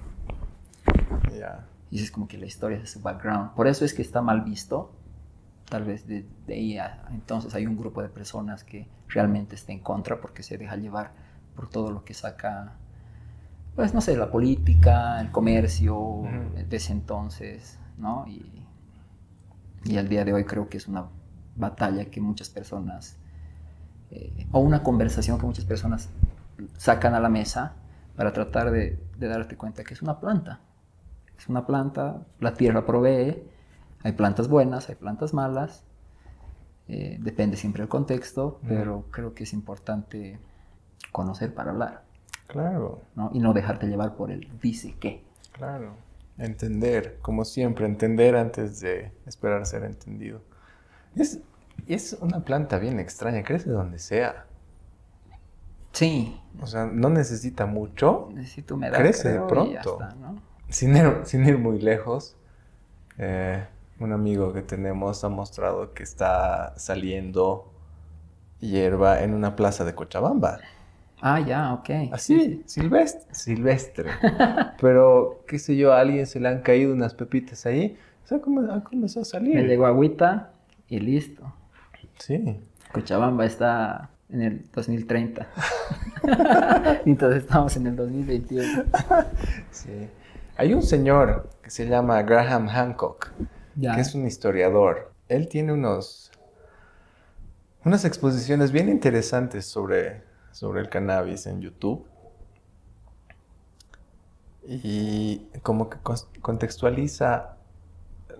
Ya. 1.37 1.65
Y 1.91 2.01
es 2.03 2.11
como 2.11 2.27
que 2.27 2.37
la 2.37 2.45
historia 2.45 2.77
de 2.79 2.85
su 2.85 3.01
background. 3.01 3.51
Por 3.53 3.67
eso 3.67 3.83
es 3.85 3.93
que 3.93 4.01
está 4.01 4.21
mal 4.21 4.41
visto. 4.41 4.91
Tal 5.69 5.83
vez 5.85 6.07
de, 6.07 6.25
de 6.47 6.53
ahí 6.53 6.77
a, 6.77 7.05
entonces 7.11 7.53
hay 7.55 7.65
un 7.67 7.77
grupo 7.77 8.01
de 8.01 8.09
personas 8.09 8.63
que 8.63 8.87
realmente 9.07 9.55
está 9.55 9.71
en 9.71 9.79
contra 9.79 10.19
porque 10.19 10.43
se 10.43 10.57
deja 10.57 10.75
llevar 10.75 11.11
por 11.55 11.69
todo 11.69 11.91
lo 11.91 12.03
que 12.03 12.13
saca, 12.13 12.73
pues 13.75 13.93
no 13.93 14.01
sé, 14.01 14.17
la 14.17 14.31
política, 14.31 15.19
el 15.21 15.31
comercio, 15.31 15.95
Ujú. 15.97 16.29
de 16.67 16.75
ese 16.75 16.91
entonces, 16.93 17.79
¿no? 17.97 18.25
Y, 18.27 18.63
y 19.85 19.97
al 19.97 20.07
día 20.09 20.25
de 20.25 20.33
hoy 20.33 20.43
creo 20.45 20.69
que 20.69 20.77
es 20.77 20.87
una 20.87 21.05
batalla 21.55 22.05
que 22.05 22.21
muchas 22.21 22.49
personas, 22.49 23.17
eh, 24.11 24.47
o 24.51 24.59
una 24.59 24.81
conversación 24.83 25.37
que 25.39 25.45
muchas 25.45 25.65
personas 25.65 26.09
sacan 26.77 27.13
a 27.13 27.19
la 27.19 27.29
mesa 27.29 27.73
para 28.15 28.33
tratar 28.33 28.71
de, 28.71 28.99
de 29.17 29.27
darte 29.27 29.55
cuenta 29.57 29.83
que 29.83 29.93
es 29.93 30.01
una 30.01 30.19
planta. 30.19 30.59
Es 31.37 31.47
una 31.47 31.65
planta, 31.65 32.25
la 32.39 32.53
tierra 32.53 32.85
provee, 32.85 33.43
hay 34.03 34.11
plantas 34.13 34.47
buenas, 34.49 34.89
hay 34.89 34.95
plantas 34.95 35.33
malas, 35.33 35.83
eh, 36.87 37.17
depende 37.21 37.55
siempre 37.55 37.81
del 37.83 37.89
contexto, 37.89 38.59
Mm. 38.63 38.67
pero 38.67 39.05
creo 39.11 39.33
que 39.33 39.43
es 39.43 39.53
importante 39.53 40.39
conocer 41.11 41.53
para 41.53 41.71
hablar, 41.71 42.03
Claro, 42.47 43.01
¿no? 43.15 43.29
Y 43.33 43.39
no 43.39 43.53
dejarte 43.53 43.87
llevar 43.87 44.15
por 44.15 44.31
el 44.31 44.47
dice 44.61 44.95
qué. 44.99 45.23
claro. 45.53 45.93
Entender, 46.39 47.19
como 47.21 47.45
siempre, 47.45 47.85
entender 47.85 48.35
antes 48.35 48.79
de 48.79 49.11
esperar 49.27 49.65
ser 49.67 49.83
entendido. 49.83 50.41
Es, 51.15 51.39
es 51.87 52.13
una 52.21 52.45
planta 52.45 52.79
bien 52.79 52.99
extraña, 52.99 53.43
crece 53.43 53.69
donde 53.69 53.99
sea. 53.99 54.45
Sí, 55.91 56.39
O 56.61 56.67
sea, 56.67 56.85
no 56.85 57.09
necesita 57.09 57.65
mucho. 57.65 58.29
necesito 58.33 58.75
humedad. 58.75 58.97
Crece 58.99 59.29
de 59.29 59.35
creo, 59.35 59.47
pronto. 59.47 60.01
está, 60.01 60.15
¿no? 60.15 60.41
Sin 60.69 60.95
ir, 60.95 61.21
sin 61.23 61.45
ir 61.47 61.57
muy 61.57 61.79
lejos, 61.81 62.37
eh, 63.17 63.65
un 63.99 64.13
amigo 64.13 64.53
que 64.53 64.61
tenemos 64.61 65.23
ha 65.23 65.29
mostrado 65.29 65.93
que 65.93 66.03
está 66.03 66.73
saliendo 66.77 67.73
hierba 68.59 69.23
en 69.23 69.33
una 69.33 69.55
plaza 69.55 69.83
de 69.85 69.95
Cochabamba. 69.95 70.59
Ah, 71.21 71.39
ya, 71.41 71.73
ok. 71.73 71.89
Así, 72.13 72.63
silvestre. 72.65 73.33
Silvestre. 73.33 74.09
Pero, 74.81 75.43
qué 75.47 75.59
sé 75.59 75.75
yo, 75.75 75.93
a 75.93 75.99
alguien 75.99 76.25
se 76.25 76.39
le 76.39 76.47
han 76.47 76.61
caído 76.61 76.93
unas 76.93 77.13
pepitas 77.13 77.65
ahí. 77.65 77.97
O 78.23 78.27
sea, 78.27 78.39
¿cómo 78.39 78.61
ha 78.71 78.83
comenzado 78.83 79.21
a 79.21 79.25
Me 79.25 79.29
salir? 79.53 79.67
llegó 79.67 79.85
agüita 79.85 80.51
y 80.87 80.99
listo. 80.99 81.53
Sí. 82.17 82.59
Cochabamba 82.93 83.45
está 83.45 84.09
en 84.29 84.41
el 84.41 84.63
2030. 84.71 85.47
Entonces 87.05 87.43
estamos 87.43 87.75
en 87.77 87.87
el 87.87 87.95
2021. 87.95 88.83
Sí. 89.71 90.07
Hay 90.57 90.73
un 90.73 90.83
señor 90.83 91.49
que 91.63 91.69
se 91.69 91.87
llama 91.87 92.21
Graham 92.23 92.67
Hancock, 92.67 93.31
Ya. 93.75 93.95
que 93.95 94.01
es 94.01 94.13
un 94.15 94.25
historiador. 94.25 95.11
Él 95.27 95.47
tiene 95.47 95.73
unos 95.73 96.31
unas 97.85 98.03
exposiciones 98.03 98.71
bien 98.73 98.89
interesantes 98.89 99.65
sobre, 99.65 100.21
sobre 100.51 100.81
el 100.81 100.89
cannabis 100.89 101.45
en 101.47 101.61
YouTube. 101.61 102.05
Y 104.65 105.47
como 105.63 105.89
que 105.89 105.97
contextualiza 106.41 107.57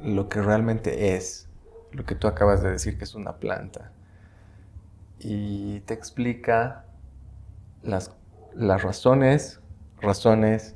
lo 0.02 0.30
que 0.30 0.42
realmente 0.42 1.16
es, 1.16 1.48
lo 1.92 2.06
que 2.06 2.16
tú 2.16 2.28
acabas 2.28 2.62
de 2.62 2.72
decir 2.72 2.98
que 2.98 3.04
es 3.04 3.16
una 3.16 3.38
planta. 3.38 3.92
Y 5.20 5.80
te 5.82 5.94
explica 5.94 6.86
las, 7.84 8.12
las 8.54 8.84
razones, 8.84 9.60
razones 10.02 10.76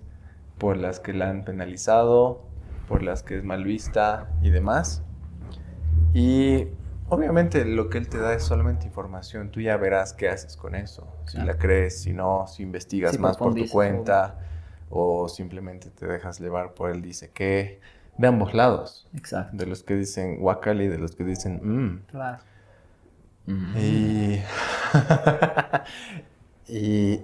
por 0.58 0.78
las 0.78 1.00
que 1.00 1.14
la 1.14 1.30
han 1.30 1.44
penalizado, 1.44 2.42
por 2.88 3.04
las 3.04 3.24
que 3.24 3.38
es 3.38 3.44
mal 3.44 3.64
vista 3.64 4.30
y 4.42 4.50
demás. 4.50 5.04
Y 6.14 6.68
obviamente 7.10 7.66
lo 7.66 7.90
que 7.90 7.98
él 7.98 8.10
te 8.10 8.18
da 8.18 8.34
es 8.34 8.44
solamente 8.44 8.86
información. 8.86 9.50
Tú 9.50 9.62
ya 9.62 9.78
verás 9.78 10.14
qué 10.14 10.30
haces 10.30 10.58
con 10.58 10.76
eso. 10.76 11.08
Si 11.26 11.38
la 11.38 11.58
crees, 11.58 12.02
si 12.02 12.14
no, 12.14 12.46
si 12.48 12.64
investigas 12.64 13.18
más 13.20 13.38
por 13.38 13.54
tu 13.54 13.68
cuenta 13.70 14.40
o 14.90 15.28
simplemente 15.28 15.90
te 15.90 16.06
dejas 16.06 16.40
llevar 16.40 16.74
por 16.74 16.92
él 16.92 17.02
dice 17.02 17.32
que 17.32 17.80
de 18.18 18.28
ambos 18.28 18.54
lados. 18.54 19.08
Exacto. 19.16 19.58
De 19.58 19.66
los 19.66 19.84
que 19.84 19.96
dicen 19.96 20.38
wakali 20.40 20.86
y 20.86 20.88
de 20.88 21.00
los 21.00 21.16
que 21.16 21.24
dicen 21.24 21.60
mmm. 21.64 22.04
Claro. 22.08 22.40
Y, 23.46 24.40
y 26.68 27.22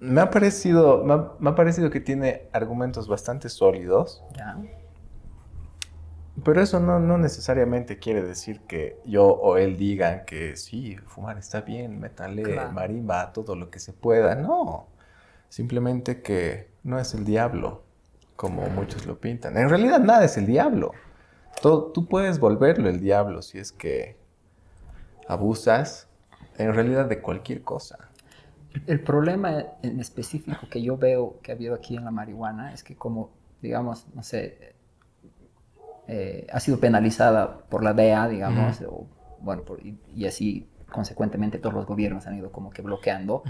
me 0.00 0.20
ha 0.20 0.30
parecido, 0.30 1.04
me 1.04 1.50
ha, 1.50 1.54
parecido 1.54 1.90
que 1.90 2.00
tiene 2.00 2.48
argumentos 2.52 3.06
bastante 3.06 3.48
sólidos. 3.48 4.22
Ya. 4.34 4.58
Pero 6.44 6.62
eso 6.62 6.80
no, 6.80 6.98
no, 6.98 7.18
necesariamente 7.18 7.98
quiere 7.98 8.22
decir 8.22 8.60
que 8.60 8.98
yo 9.04 9.26
o 9.26 9.56
él 9.56 9.76
digan 9.76 10.24
que 10.24 10.56
sí, 10.56 10.96
fumar 11.06 11.38
está 11.38 11.62
bien, 11.62 11.98
métale 11.98 12.70
marimba, 12.72 13.32
todo 13.32 13.56
lo 13.56 13.70
que 13.70 13.78
se 13.78 13.92
pueda. 13.92 14.34
No. 14.34 14.86
Simplemente 15.48 16.22
que 16.22 16.68
no 16.84 16.98
es 16.98 17.14
el 17.14 17.24
diablo, 17.24 17.82
como 18.36 18.66
muchos 18.68 19.06
lo 19.06 19.18
pintan. 19.18 19.56
En 19.56 19.68
realidad 19.68 19.98
nada 19.98 20.24
es 20.24 20.36
el 20.36 20.46
diablo. 20.46 20.92
Todo, 21.60 21.86
tú 21.92 22.06
puedes 22.06 22.38
volverlo 22.38 22.88
el 22.88 23.00
diablo 23.00 23.42
si 23.42 23.58
es 23.58 23.72
que 23.72 24.16
abusas 25.28 26.08
en 26.56 26.72
realidad 26.74 27.06
de 27.06 27.20
cualquier 27.20 27.62
cosa. 27.62 28.10
El 28.86 29.02
problema 29.02 29.64
en 29.82 29.98
específico 29.98 30.68
que 30.70 30.80
yo 30.80 30.96
veo 30.96 31.38
que 31.42 31.50
ha 31.50 31.54
habido 31.54 31.74
aquí 31.74 31.96
en 31.96 32.04
la 32.04 32.10
marihuana 32.12 32.72
es 32.72 32.84
que 32.84 32.94
como, 32.94 33.30
digamos, 33.60 34.06
no 34.14 34.22
sé, 34.22 34.74
eh, 36.12 36.44
ha 36.52 36.58
sido 36.58 36.80
penalizada 36.80 37.58
por 37.68 37.84
la 37.84 37.94
DEA, 37.94 38.26
digamos, 38.26 38.82
o, 38.82 39.06
bueno, 39.40 39.62
y, 40.12 40.26
así 40.26 40.68
consecuentemente 40.90 41.58
todos 41.58 41.72
los 41.72 41.86
gobiernos 41.86 42.26
han 42.26 42.36
ido 42.36 42.50
como 42.50 42.70
que 42.70 42.82
bloqueando. 42.82 43.44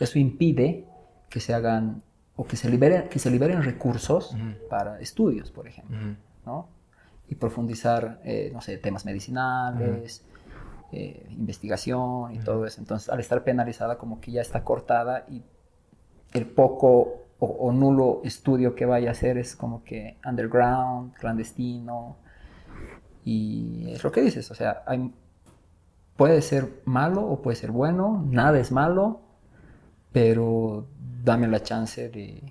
Eso 0.00 0.18
impide 0.18 0.86
que 1.28 1.38
se 1.38 1.52
hagan 1.52 2.02
o 2.34 2.46
que 2.46 2.56
se 2.56 2.70
liberen, 2.70 3.10
que 3.10 3.18
se 3.18 3.30
liberen 3.30 3.62
recursos 3.62 4.34
para 4.70 5.00
estudios, 5.00 5.50
por 5.50 5.68
ejemplo, 5.68 5.98
¿no? 6.46 6.68
Y 7.28 7.34
profundizar, 7.34 8.22
eh, 8.24 8.50
no 8.54 8.62
sé, 8.62 8.78
temas 8.78 9.04
medicinales, 9.04 10.24
eh, 10.92 11.26
investigación 11.28 12.34
y 12.34 12.38
todo 12.38 12.64
eso. 12.64 12.80
Entonces, 12.80 13.10
al 13.10 13.20
estar 13.20 13.44
penalizada, 13.44 13.98
como 13.98 14.18
que 14.18 14.32
ya 14.32 14.40
está 14.40 14.64
cortada 14.64 15.26
y 15.28 15.42
el 16.32 16.46
poco 16.46 17.25
o, 17.38 17.72
nulo 17.72 18.22
estudio 18.24 18.74
que 18.74 18.86
vaya 18.86 19.10
a 19.10 19.12
hacer 19.12 19.36
es 19.38 19.56
como 19.56 19.84
que 19.84 20.16
underground, 20.24 21.14
clandestino. 21.14 22.16
Y 23.24 23.90
es 23.92 24.02
lo 24.02 24.10
que 24.12 24.22
dices, 24.22 24.50
o 24.50 24.54
sea, 24.54 24.82
hay, 24.86 25.12
puede 26.16 26.40
ser 26.42 26.82
malo 26.84 27.26
o 27.26 27.42
puede 27.42 27.56
ser 27.56 27.70
bueno, 27.70 28.24
nada 28.30 28.58
es 28.58 28.72
malo, 28.72 29.20
pero 30.12 30.86
dame 31.24 31.48
la 31.48 31.62
chance 31.62 32.08
de, 32.08 32.42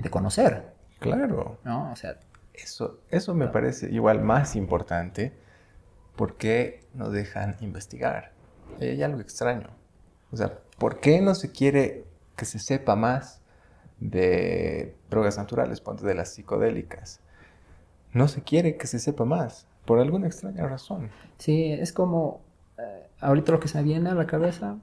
de 0.00 0.10
conocer. 0.10 0.74
Claro. 0.98 1.58
¿No? 1.64 1.90
O 1.90 1.96
sea, 1.96 2.18
eso, 2.54 3.00
eso 3.10 3.34
me 3.34 3.48
parece 3.48 3.90
igual 3.90 4.22
más 4.22 4.54
importante 4.54 5.32
¿por 6.20 6.36
qué 6.36 6.86
no 6.92 7.08
dejan 7.08 7.56
investigar? 7.60 8.32
Hay 8.78 9.02
algo 9.02 9.20
extraño. 9.20 9.68
O 10.30 10.36
sea, 10.36 10.58
¿por 10.78 11.00
qué 11.00 11.22
no 11.22 11.34
se 11.34 11.50
quiere 11.50 12.04
que 12.36 12.44
se 12.44 12.58
sepa 12.58 12.94
más 12.94 13.39
de 14.00 14.96
drogas 15.10 15.36
naturales, 15.36 15.80
ponte 15.80 16.04
de 16.04 16.14
las 16.14 16.30
psicodélicas? 16.30 17.20
No 18.12 18.26
se 18.26 18.42
quiere 18.42 18.76
que 18.76 18.86
se 18.86 18.98
sepa 18.98 19.24
más, 19.24 19.66
por 19.84 20.00
alguna 20.00 20.26
extraña 20.26 20.66
razón. 20.66 21.10
Sí, 21.38 21.72
es 21.72 21.92
como, 21.92 22.40
eh, 22.78 23.06
ahorita 23.20 23.52
lo 23.52 23.60
que 23.60 23.68
se 23.68 23.78
me 23.78 23.84
viene 23.84 24.10
a 24.10 24.14
la 24.14 24.26
cabeza, 24.26 24.78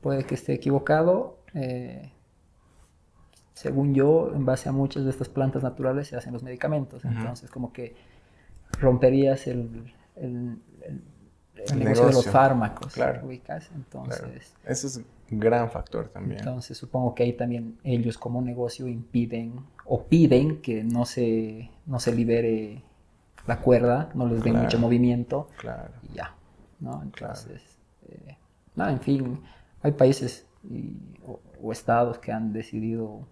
puede 0.00 0.24
que 0.24 0.34
esté 0.34 0.52
equivocado, 0.52 1.38
eh, 1.54 2.12
según 3.54 3.94
yo, 3.94 4.32
en 4.34 4.44
base 4.44 4.68
a 4.68 4.72
muchas 4.72 5.04
de 5.04 5.10
estas 5.10 5.30
plantas 5.30 5.62
naturales 5.62 6.08
se 6.08 6.16
hacen 6.16 6.34
los 6.34 6.42
medicamentos. 6.42 7.04
Entonces, 7.06 7.50
como 7.50 7.72
que 7.72 7.96
romperías 8.78 9.46
el, 9.46 9.94
el, 10.14 10.60
negocio, 11.74 12.06
de 12.06 12.12
los 12.12 12.26
fármacos. 12.26 12.92
Claro. 12.92 13.26
Entonces, 13.74 14.54
Ese 14.62 14.86
es 14.86 14.96
un 14.98 15.06
gran 15.30 15.70
factor 15.70 16.08
también. 16.08 16.38
Entonces 16.38 16.76
supongo 16.78 17.14
que 17.14 17.24
ahí 17.24 17.32
también 17.32 17.78
ellos 17.84 18.18
como 18.18 18.40
negocio 18.40 18.86
impiden 18.86 19.60
o 19.84 20.04
piden 20.04 20.60
que 20.60 20.84
no 20.84 21.04
se, 21.04 21.70
no 21.86 21.98
se 21.98 22.14
libere 22.14 22.82
la 23.46 23.60
cuerda, 23.60 24.10
no 24.14 24.26
les 24.26 24.42
den 24.42 24.56
mucho 24.56 24.78
movimiento. 24.78 25.48
Claro. 25.58 25.92
Y 26.10 26.14
ya. 26.14 26.34
¿no? 26.80 27.02
Entonces, 27.02 27.78
eh, 28.08 28.36
nada, 28.74 28.92
en 28.92 29.00
fin, 29.00 29.40
hay 29.82 29.92
países 29.92 30.46
o, 31.62 31.72
estados 31.72 32.18
que 32.18 32.32
han 32.32 32.52
decidido 32.52 33.26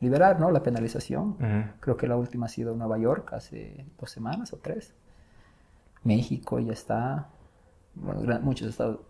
liberar 0.00 0.38
¿no? 0.38 0.50
la 0.50 0.62
penalización. 0.62 1.36
Creo 1.80 1.96
que 1.96 2.06
la 2.06 2.16
última 2.16 2.46
ha 2.46 2.48
sido 2.48 2.74
Nueva 2.74 2.98
York 2.98 3.32
hace 3.32 3.86
dos 3.98 4.10
semanas 4.10 4.52
o 4.52 4.58
tres. 4.58 4.94
México 6.02 6.58
ya 6.60 6.72
está, 6.72 7.28
muchos 7.94 8.68
estados 8.68 9.00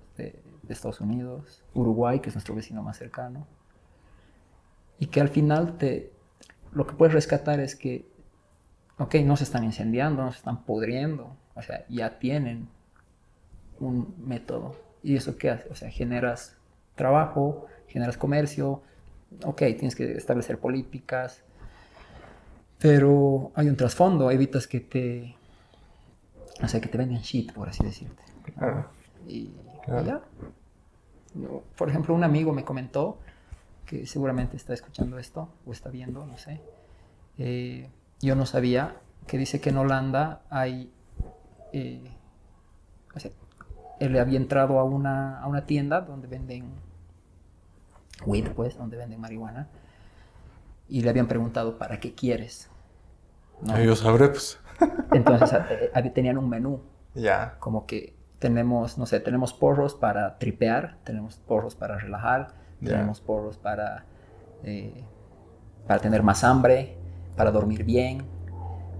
de, 0.66 0.72
Estados 0.74 1.00
Unidos, 1.00 1.62
Uruguay, 1.74 2.20
que 2.20 2.28
es 2.28 2.34
nuestro 2.34 2.54
vecino 2.54 2.82
más 2.82 2.98
cercano, 2.98 3.46
y 4.98 5.06
que 5.06 5.20
al 5.20 5.28
final 5.28 5.76
te, 5.76 6.12
lo 6.72 6.86
que 6.86 6.94
puedes 6.94 7.14
rescatar 7.14 7.60
es 7.60 7.76
que, 7.76 8.06
ok, 8.98 9.16
no 9.24 9.36
se 9.36 9.44
están 9.44 9.64
incendiando, 9.64 10.24
no 10.24 10.32
se 10.32 10.38
están 10.38 10.64
pudriendo, 10.64 11.36
o 11.54 11.62
sea, 11.62 11.84
ya 11.88 12.18
tienen 12.18 12.68
un 13.80 14.14
método. 14.24 14.76
¿Y 15.02 15.16
eso 15.16 15.36
qué 15.36 15.50
hace? 15.50 15.68
O 15.68 15.74
sea, 15.74 15.90
generas 15.90 16.56
trabajo, 16.94 17.66
generas 17.88 18.16
comercio, 18.16 18.82
ok, 19.44 19.58
tienes 19.58 19.94
que 19.94 20.12
establecer 20.12 20.58
políticas, 20.58 21.42
pero 22.78 23.52
hay 23.54 23.68
un 23.68 23.76
trasfondo, 23.76 24.30
evitas 24.30 24.66
que 24.66 24.80
te 24.80 25.36
o 26.62 26.68
sea, 26.68 26.80
que 26.80 26.88
te 26.88 26.98
venden 26.98 27.20
shit, 27.20 27.52
por 27.52 27.68
así 27.68 27.84
decirte. 27.84 28.22
Claro. 28.56 28.88
Y, 29.26 29.50
Por 31.76 31.88
ejemplo, 31.88 32.14
un 32.14 32.24
amigo 32.24 32.52
me 32.52 32.64
comentó 32.64 33.18
que 33.86 34.06
seguramente 34.06 34.56
está 34.56 34.72
escuchando 34.72 35.18
esto 35.18 35.48
o 35.66 35.72
está 35.72 35.90
viendo, 35.90 36.24
no 36.26 36.38
sé. 36.38 36.60
Eh, 37.38 37.90
yo 38.20 38.34
no 38.34 38.46
sabía 38.46 38.96
que 39.26 39.38
dice 39.38 39.60
que 39.60 39.70
en 39.70 39.78
Holanda 39.78 40.42
hay. 40.50 40.92
Eh, 41.72 42.10
o 43.14 43.20
sea, 43.20 43.30
él 44.00 44.18
había 44.18 44.38
entrado 44.38 44.78
a 44.78 44.84
una, 44.84 45.40
a 45.40 45.46
una 45.46 45.66
tienda 45.66 46.00
donde 46.00 46.28
venden 46.28 46.72
weed, 48.24 48.50
pues, 48.52 48.76
donde 48.76 48.96
venden 48.96 49.20
marihuana, 49.20 49.68
y 50.88 51.02
le 51.02 51.10
habían 51.10 51.26
preguntado, 51.26 51.78
¿para 51.78 52.00
qué 52.00 52.14
quieres? 52.14 52.68
¿No? 53.62 53.80
Yo 53.80 53.96
sabré, 53.96 54.28
pues. 54.28 54.58
Entonces 55.12 55.52
eh, 55.94 56.10
tenían 56.14 56.38
un 56.38 56.48
menú. 56.48 56.80
Ya. 57.14 57.56
Como 57.60 57.86
que 57.86 58.13
tenemos, 58.44 58.98
no 58.98 59.06
sé, 59.06 59.20
tenemos 59.20 59.54
porros 59.54 59.94
para 59.94 60.36
tripear, 60.36 60.98
tenemos 61.02 61.36
porros 61.38 61.74
para 61.74 61.96
relajar, 61.96 62.48
tenemos 62.78 63.18
porros 63.22 63.56
para, 63.56 64.04
eh, 64.64 65.02
para 65.86 65.98
tener 66.00 66.22
más 66.22 66.44
hambre, 66.44 66.98
para 67.38 67.50
dormir 67.50 67.84
bien, 67.84 68.26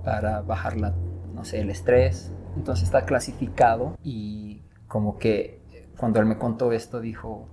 para 0.03 0.41
bajar 0.41 0.79
la, 0.79 0.95
no 1.35 1.45
sé, 1.45 1.61
el 1.61 1.69
estrés. 1.69 2.33
Entonces 2.57 2.85
está 2.85 3.05
clasificado 3.05 3.99
y 4.03 4.63
como 4.89 5.19
que 5.19 5.61
cuando 5.99 6.21
él 6.21 6.25
me 6.25 6.39
contó 6.39 6.73
esto 6.73 7.03
dijo, 7.03 7.47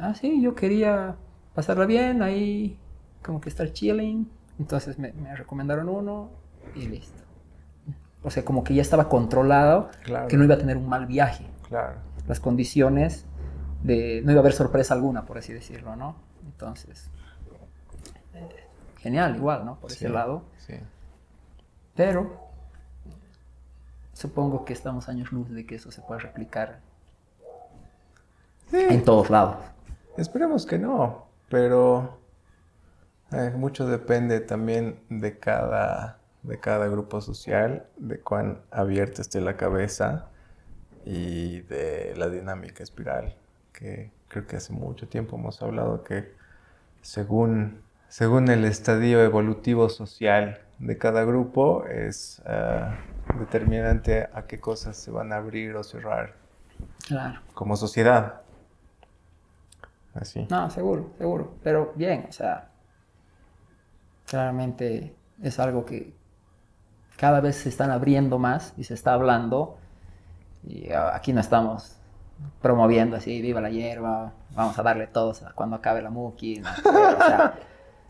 ah, 0.00 0.14
sí, 0.14 0.40
yo 0.40 0.54
quería 0.54 1.16
pasarla 1.54 1.84
bien, 1.84 2.22
ahí 2.22 2.78
como 3.22 3.38
que 3.38 3.50
estar 3.50 3.70
chilling. 3.70 4.30
Entonces 4.58 4.98
me, 4.98 5.12
me 5.12 5.36
recomendaron 5.36 5.90
uno 5.90 6.30
y 6.74 6.86
listo. 6.86 7.23
O 8.24 8.30
sea, 8.30 8.44
como 8.44 8.64
que 8.64 8.74
ya 8.74 8.82
estaba 8.82 9.08
controlado 9.08 9.90
que 10.28 10.36
no 10.36 10.44
iba 10.44 10.54
a 10.54 10.58
tener 10.58 10.76
un 10.76 10.88
mal 10.88 11.06
viaje. 11.06 11.46
Claro. 11.68 11.98
Las 12.26 12.40
condiciones 12.40 13.26
de... 13.82 14.22
No 14.24 14.32
iba 14.32 14.40
a 14.40 14.42
haber 14.42 14.54
sorpresa 14.54 14.94
alguna, 14.94 15.26
por 15.26 15.38
así 15.38 15.52
decirlo, 15.52 15.94
¿no? 15.94 16.16
Entonces... 16.44 17.10
Eh, 18.34 18.66
genial, 18.98 19.36
igual, 19.36 19.66
¿no? 19.66 19.78
Por 19.78 19.92
ese 19.92 20.08
lado. 20.08 20.42
Sí. 20.58 20.74
Pero... 21.94 22.42
Supongo 24.14 24.64
que 24.64 24.72
estamos 24.72 25.08
años 25.08 25.32
luz 25.32 25.50
de 25.50 25.66
que 25.66 25.74
eso 25.74 25.90
se 25.90 26.00
pueda 26.00 26.20
replicar 26.20 26.80
en 28.72 29.04
todos 29.04 29.28
lados. 29.28 29.56
Esperemos 30.16 30.66
que 30.66 30.78
no, 30.78 31.26
pero 31.48 32.18
eh, 33.32 33.52
mucho 33.56 33.86
depende 33.86 34.40
también 34.40 35.00
de 35.08 35.38
cada 35.38 36.18
de 36.44 36.60
cada 36.60 36.86
grupo 36.86 37.20
social, 37.20 37.86
de 37.96 38.20
cuán 38.20 38.60
abierta 38.70 39.20
esté 39.22 39.40
la 39.40 39.56
cabeza 39.56 40.28
y 41.04 41.60
de 41.62 42.14
la 42.16 42.28
dinámica 42.28 42.82
espiral, 42.82 43.34
que 43.72 44.12
creo 44.28 44.46
que 44.46 44.56
hace 44.56 44.72
mucho 44.72 45.08
tiempo 45.08 45.36
hemos 45.36 45.60
hablado 45.62 46.04
que 46.04 46.32
según 47.02 47.82
según 48.08 48.48
el 48.48 48.64
estadio 48.64 49.20
evolutivo 49.24 49.88
social 49.88 50.60
de 50.78 50.96
cada 50.98 51.24
grupo, 51.24 51.84
es 51.86 52.40
ah, 52.46 52.96
determinante 53.40 54.28
a 54.32 54.42
qué 54.46 54.60
cosas 54.60 54.96
se 54.96 55.10
van 55.10 55.32
a 55.32 55.36
abrir 55.36 55.74
o 55.74 55.82
cerrar 55.82 56.34
Claro. 57.08 57.40
como 57.54 57.74
sociedad. 57.76 58.42
Así. 60.14 60.46
No, 60.48 60.70
seguro, 60.70 61.10
seguro. 61.18 61.54
Pero 61.64 61.92
bien, 61.96 62.26
o 62.28 62.32
sea, 62.32 62.70
claramente 64.26 65.14
es 65.42 65.58
algo 65.58 65.84
que 65.84 66.14
cada 67.16 67.40
vez 67.40 67.56
se 67.56 67.68
están 67.68 67.90
abriendo 67.90 68.38
más 68.38 68.74
y 68.76 68.84
se 68.84 68.94
está 68.94 69.14
hablando. 69.14 69.76
Y 70.66 70.90
ah, 70.92 71.12
aquí 71.14 71.32
no 71.32 71.40
estamos 71.40 71.96
promoviendo 72.60 73.16
así, 73.16 73.40
viva 73.40 73.60
la 73.60 73.70
hierba, 73.70 74.32
vamos 74.54 74.78
a 74.78 74.82
darle 74.82 75.06
todos 75.06 75.42
a 75.42 75.52
cuando 75.52 75.76
acabe 75.76 76.02
la 76.02 76.10
muki. 76.10 76.60
no, 76.60 76.68
o 76.84 77.16
sea, 77.16 77.54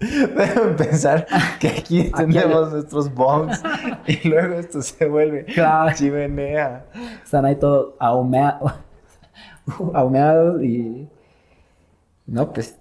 Deben 0.00 0.76
pensar 0.76 1.26
que 1.60 1.68
aquí 1.68 2.10
tenemos 2.10 2.72
nuestros 2.72 3.12
bongs 3.14 3.62
y 4.06 4.28
luego 4.28 4.54
esto 4.54 4.82
se 4.82 5.06
vuelve 5.06 5.44
Claro. 5.46 5.94
chimenea. 5.96 6.84
están 7.22 7.44
ahí 7.44 7.56
todos 7.56 7.94
ahumeados, 7.98 8.72
ahumeados 9.94 10.62
y 10.62 11.08
no, 12.26 12.52
pues 12.52 12.78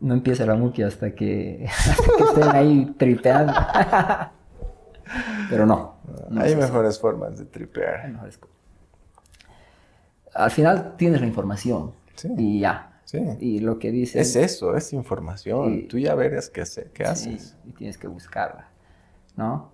no 0.00 0.14
empieza 0.14 0.46
la 0.46 0.54
muki 0.54 0.82
hasta 0.82 1.14
que, 1.14 1.66
hasta 1.68 2.04
que 2.16 2.24
estén 2.24 2.56
ahí 2.56 2.94
tripeando. 2.96 3.52
Pero 5.50 5.66
no. 5.66 5.96
no 6.30 6.40
Hay 6.40 6.52
así. 6.52 6.60
mejores 6.60 6.98
formas 6.98 7.36
de 7.38 7.44
Hay 7.44 7.50
tripear. 7.50 8.08
mejores 8.10 8.38
co- 8.38 8.48
Al 10.34 10.50
final 10.50 10.94
tienes 10.96 11.20
la 11.20 11.26
información 11.26 11.92
Sí. 12.14 12.28
y 12.38 12.60
ya. 12.60 13.00
Sí. 13.04 13.20
Y 13.40 13.60
lo 13.60 13.78
que 13.78 13.90
dices 13.90 14.28
Es 14.28 14.36
eso, 14.36 14.74
es 14.76 14.92
información. 14.92 15.72
Sí. 15.80 15.86
Tú 15.88 15.98
ya 15.98 16.14
verás 16.14 16.48
qué, 16.48 16.62
haces. 16.62 17.56
y 17.64 17.72
tienes 17.72 17.98
que 17.98 18.06
buscarla, 18.08 18.68
¿no? 19.36 19.72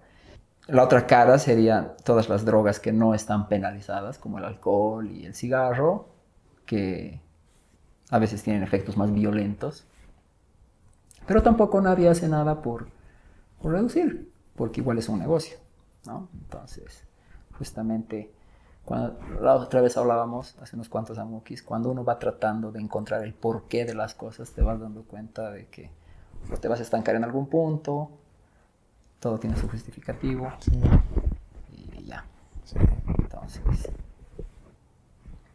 La 0.66 0.82
otra 0.84 1.07
cara 1.07 1.39
serían 1.39 1.93
todas 2.05 2.28
las 2.28 2.45
drogas 2.45 2.80
que 2.80 2.93
no 2.93 3.14
están 3.14 3.49
penalizadas, 3.49 4.18
como 4.18 4.39
el 4.39 4.45
alcohol 4.45 5.09
y 5.11 5.24
el 5.24 5.34
cigarro, 5.34 6.09
que 6.66 7.20
a 8.11 8.18
veces 8.18 8.43
tienen 8.43 8.62
efectos 8.62 8.97
más 8.97 9.12
violentos. 9.12 9.86
Pero 11.26 11.43
tampoco 11.43 11.80
nadie 11.80 12.09
hace 12.09 12.28
nada 12.28 12.61
por, 12.61 12.89
por 13.62 13.72
reducir, 13.72 14.28
porque 14.59 14.81
igual 14.83 14.99
es 14.99 15.09
un 15.09 15.21
negocio, 15.21 15.57
¿no? 16.05 16.29
Entonces, 16.35 17.05
justamente, 17.57 18.31
cuando 18.85 19.19
la 19.41 19.55
otra 19.55 19.81
vez 19.81 19.97
hablábamos, 19.97 20.57
hace 20.61 20.77
unos 20.77 20.89
cuantos 20.89 21.17
amukis, 21.19 21.63
cuando 21.63 21.91
uno 21.91 22.05
va 22.05 22.19
tratando 22.19 22.73
de 22.73 22.81
encontrar 22.81 23.23
el 23.23 23.33
porqué 23.33 23.85
de 23.87 23.95
las 23.95 24.15
cosas, 24.15 24.51
te 24.51 24.61
vas 24.63 24.81
dando 24.81 25.03
cuenta 25.05 25.51
de 25.51 25.67
que 25.69 25.91
o 26.53 26.57
te 26.57 26.69
vas 26.69 26.81
a 26.81 26.83
estancar 26.83 27.15
en 27.15 27.25
algún 27.25 27.47
punto, 27.47 28.11
todo 29.21 29.39
tiene 29.39 29.57
su 29.57 29.69
justificativo 29.69 30.53
Sí, 30.61 30.81
y 31.97 32.05
ya. 32.05 32.25
sí. 32.65 32.77
Entonces, 33.19 33.91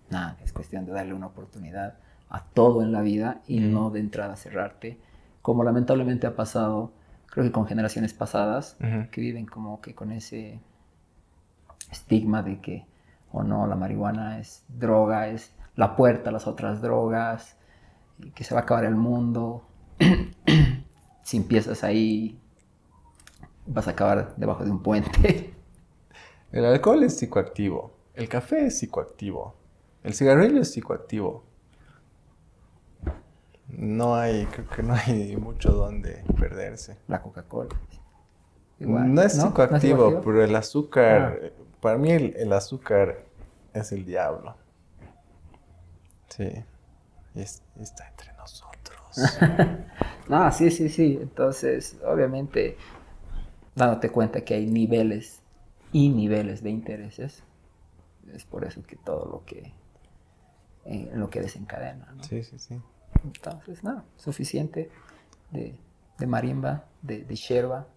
nada, 0.09 0.37
es 0.43 0.53
cuestión 0.53 0.85
de 0.85 0.91
darle 0.91 1.13
una 1.13 1.27
oportunidad 1.27 1.95
a 2.29 2.43
todo 2.43 2.81
en 2.81 2.91
la 2.91 3.01
vida 3.01 3.41
y 3.47 3.59
no 3.59 3.89
de 3.89 3.99
entrada 3.99 4.35
cerrarte, 4.35 4.99
como 5.41 5.63
lamentablemente 5.63 6.27
ha 6.27 6.35
pasado, 6.35 6.91
creo 7.33 7.45
que 7.47 7.51
con 7.51 7.65
generaciones 7.65 8.13
pasadas, 8.13 8.77
que 9.09 9.19
viven 9.19 9.47
como 9.47 9.81
que 9.81 9.95
con 9.95 10.11
ese 10.11 10.59
estigma 11.89 12.43
de 12.43 12.61
que, 12.61 12.85
o 13.31 13.41
no, 13.41 13.65
la 13.65 13.75
marihuana 13.75 14.37
es 14.37 14.63
droga, 14.67 15.29
es 15.29 15.51
la 15.75 15.95
puerta 15.95 16.29
a 16.29 16.33
las 16.33 16.45
otras 16.45 16.79
drogas, 16.79 17.57
y 18.19 18.29
que 18.29 18.43
se 18.43 18.53
va 18.53 18.59
a 18.59 18.63
acabar 18.65 18.85
el 18.85 18.93
mundo. 18.93 19.65
si 21.23 21.37
empiezas 21.37 21.83
ahí, 21.83 22.39
vas 23.65 23.87
a 23.87 23.91
acabar 23.91 24.35
debajo 24.37 24.63
de 24.63 24.69
un 24.69 24.83
puente. 24.83 25.55
El 26.51 26.65
alcohol 26.65 27.01
es 27.01 27.17
psicoactivo. 27.17 27.95
El 28.13 28.29
café 28.29 28.67
es 28.67 28.77
psicoactivo. 28.77 29.55
El 30.03 30.13
cigarrillo 30.13 30.61
es 30.61 30.71
psicoactivo. 30.71 31.43
No 33.77 34.15
hay, 34.15 34.45
creo 34.47 34.67
que 34.69 34.83
no 34.83 34.93
hay 34.93 35.35
mucho 35.41 35.71
donde 35.71 36.23
perderse. 36.39 36.97
La 37.07 37.21
Coca-Cola. 37.21 37.69
no 38.79 39.21
es 39.21 39.35
¿no? 39.37 39.43
psicoactivo, 39.47 39.69
¿No 39.71 39.75
es 39.77 39.81
psicoactivo? 39.81 40.21
pero 40.21 40.43
el 40.43 40.55
azúcar, 40.55 41.39
Ah. 41.43 41.47
para 41.81 41.97
mí 41.97 42.11
el, 42.11 42.35
el 42.37 42.53
azúcar 42.53 43.19
es 43.73 43.91
el 43.91 44.05
diablo. 44.05 44.55
Sí. 46.29 46.49
Y, 47.35 47.41
es- 47.41 47.63
y 47.77 47.83
está 47.83 48.07
entre 48.07 48.33
nosotros. 48.33 49.39
No, 50.29 50.49
sí, 50.53 50.71
sí, 50.71 50.87
sí. 50.87 51.19
Entonces, 51.21 51.97
obviamente, 52.05 52.77
dándote 53.75 54.09
cuenta 54.09 54.39
que 54.45 54.53
hay 54.53 54.65
niveles 54.65 55.41
y 55.91 56.07
niveles 56.09 56.63
de 56.63 56.69
intereses, 56.69 57.43
es 58.33 58.45
por 58.45 58.63
eso 58.63 58.81
que 58.83 58.95
todo 58.95 59.25
lo 59.25 59.43
que, 59.45 59.73
eh, 60.85 61.11
lo 61.13 61.29
que 61.29 61.41
desencadena, 61.41 62.09
¿no? 62.15 62.23
sí, 62.23 62.41
sí, 62.41 62.57
sí. 62.57 62.81
Entonces, 63.23 63.83
nada, 63.83 64.03
suficiente 64.17 64.89
de, 65.51 65.75
de 66.17 66.27
marimba, 66.27 66.85
de, 67.01 67.23
de 67.23 67.35
sherba, 67.35 67.87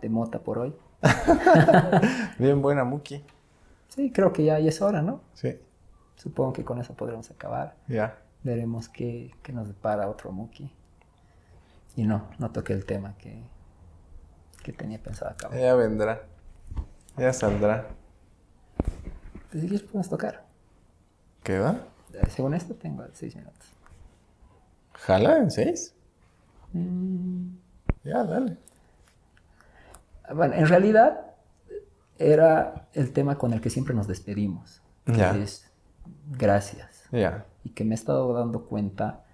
de 0.00 0.08
mota 0.08 0.40
por 0.40 0.58
hoy. 0.58 0.74
Bien 2.38 2.60
buena, 2.62 2.84
Muki. 2.84 3.24
Sí, 3.88 4.10
creo 4.12 4.32
que 4.32 4.44
ya, 4.44 4.58
ya 4.58 4.68
es 4.68 4.82
hora, 4.82 5.02
¿no? 5.02 5.20
Sí, 5.34 5.58
Supongo 6.16 6.52
que 6.54 6.64
con 6.64 6.78
eso 6.80 6.94
podremos 6.94 7.30
acabar. 7.30 7.76
ya. 7.88 8.18
Veremos 8.42 8.88
qué, 8.88 9.34
qué 9.42 9.52
nos 9.52 9.66
depara 9.66 10.08
otro 10.08 10.30
Muki. 10.30 10.70
Y 11.96 12.04
no, 12.04 12.28
no 12.38 12.50
toqué 12.52 12.74
el 12.74 12.84
tema 12.84 13.16
que, 13.18 13.42
que 14.62 14.72
tenía 14.72 15.02
pensado 15.02 15.32
acabar. 15.32 15.58
Ya 15.58 15.74
vendrá. 15.74 16.22
Ya 17.16 17.32
saldrá. 17.32 17.88
Pues 19.50 19.62
si 19.62 19.68
quieres 19.68 19.82
podemos 19.82 20.08
tocar. 20.08 20.44
¿Qué 21.42 21.58
va? 21.58 21.80
Eh, 22.12 22.28
Según 22.30 22.54
esto 22.54 22.74
tengo 22.74 23.04
seis 23.14 23.34
minutos. 23.34 23.66
¿Jala 24.98 25.38
en 25.38 25.50
seis? 25.50 25.94
Mm, 26.72 27.48
Ya, 28.04 28.24
dale. 28.24 28.56
Bueno, 30.34 30.54
en 30.54 30.66
realidad 30.66 31.20
era 32.18 32.88
el 32.92 33.12
tema 33.12 33.36
con 33.36 33.52
el 33.52 33.60
que 33.60 33.70
siempre 33.70 33.94
nos 33.94 34.06
despedimos. 34.06 34.82
Ya. 35.06 35.36
Es 35.36 35.70
gracias. 36.30 37.04
Ya. 37.12 37.46
Y 37.64 37.70
que 37.70 37.84
me 37.84 37.94
he 37.94 37.98
estado 37.98 38.32
dando 38.32 38.64
cuenta 38.64 39.24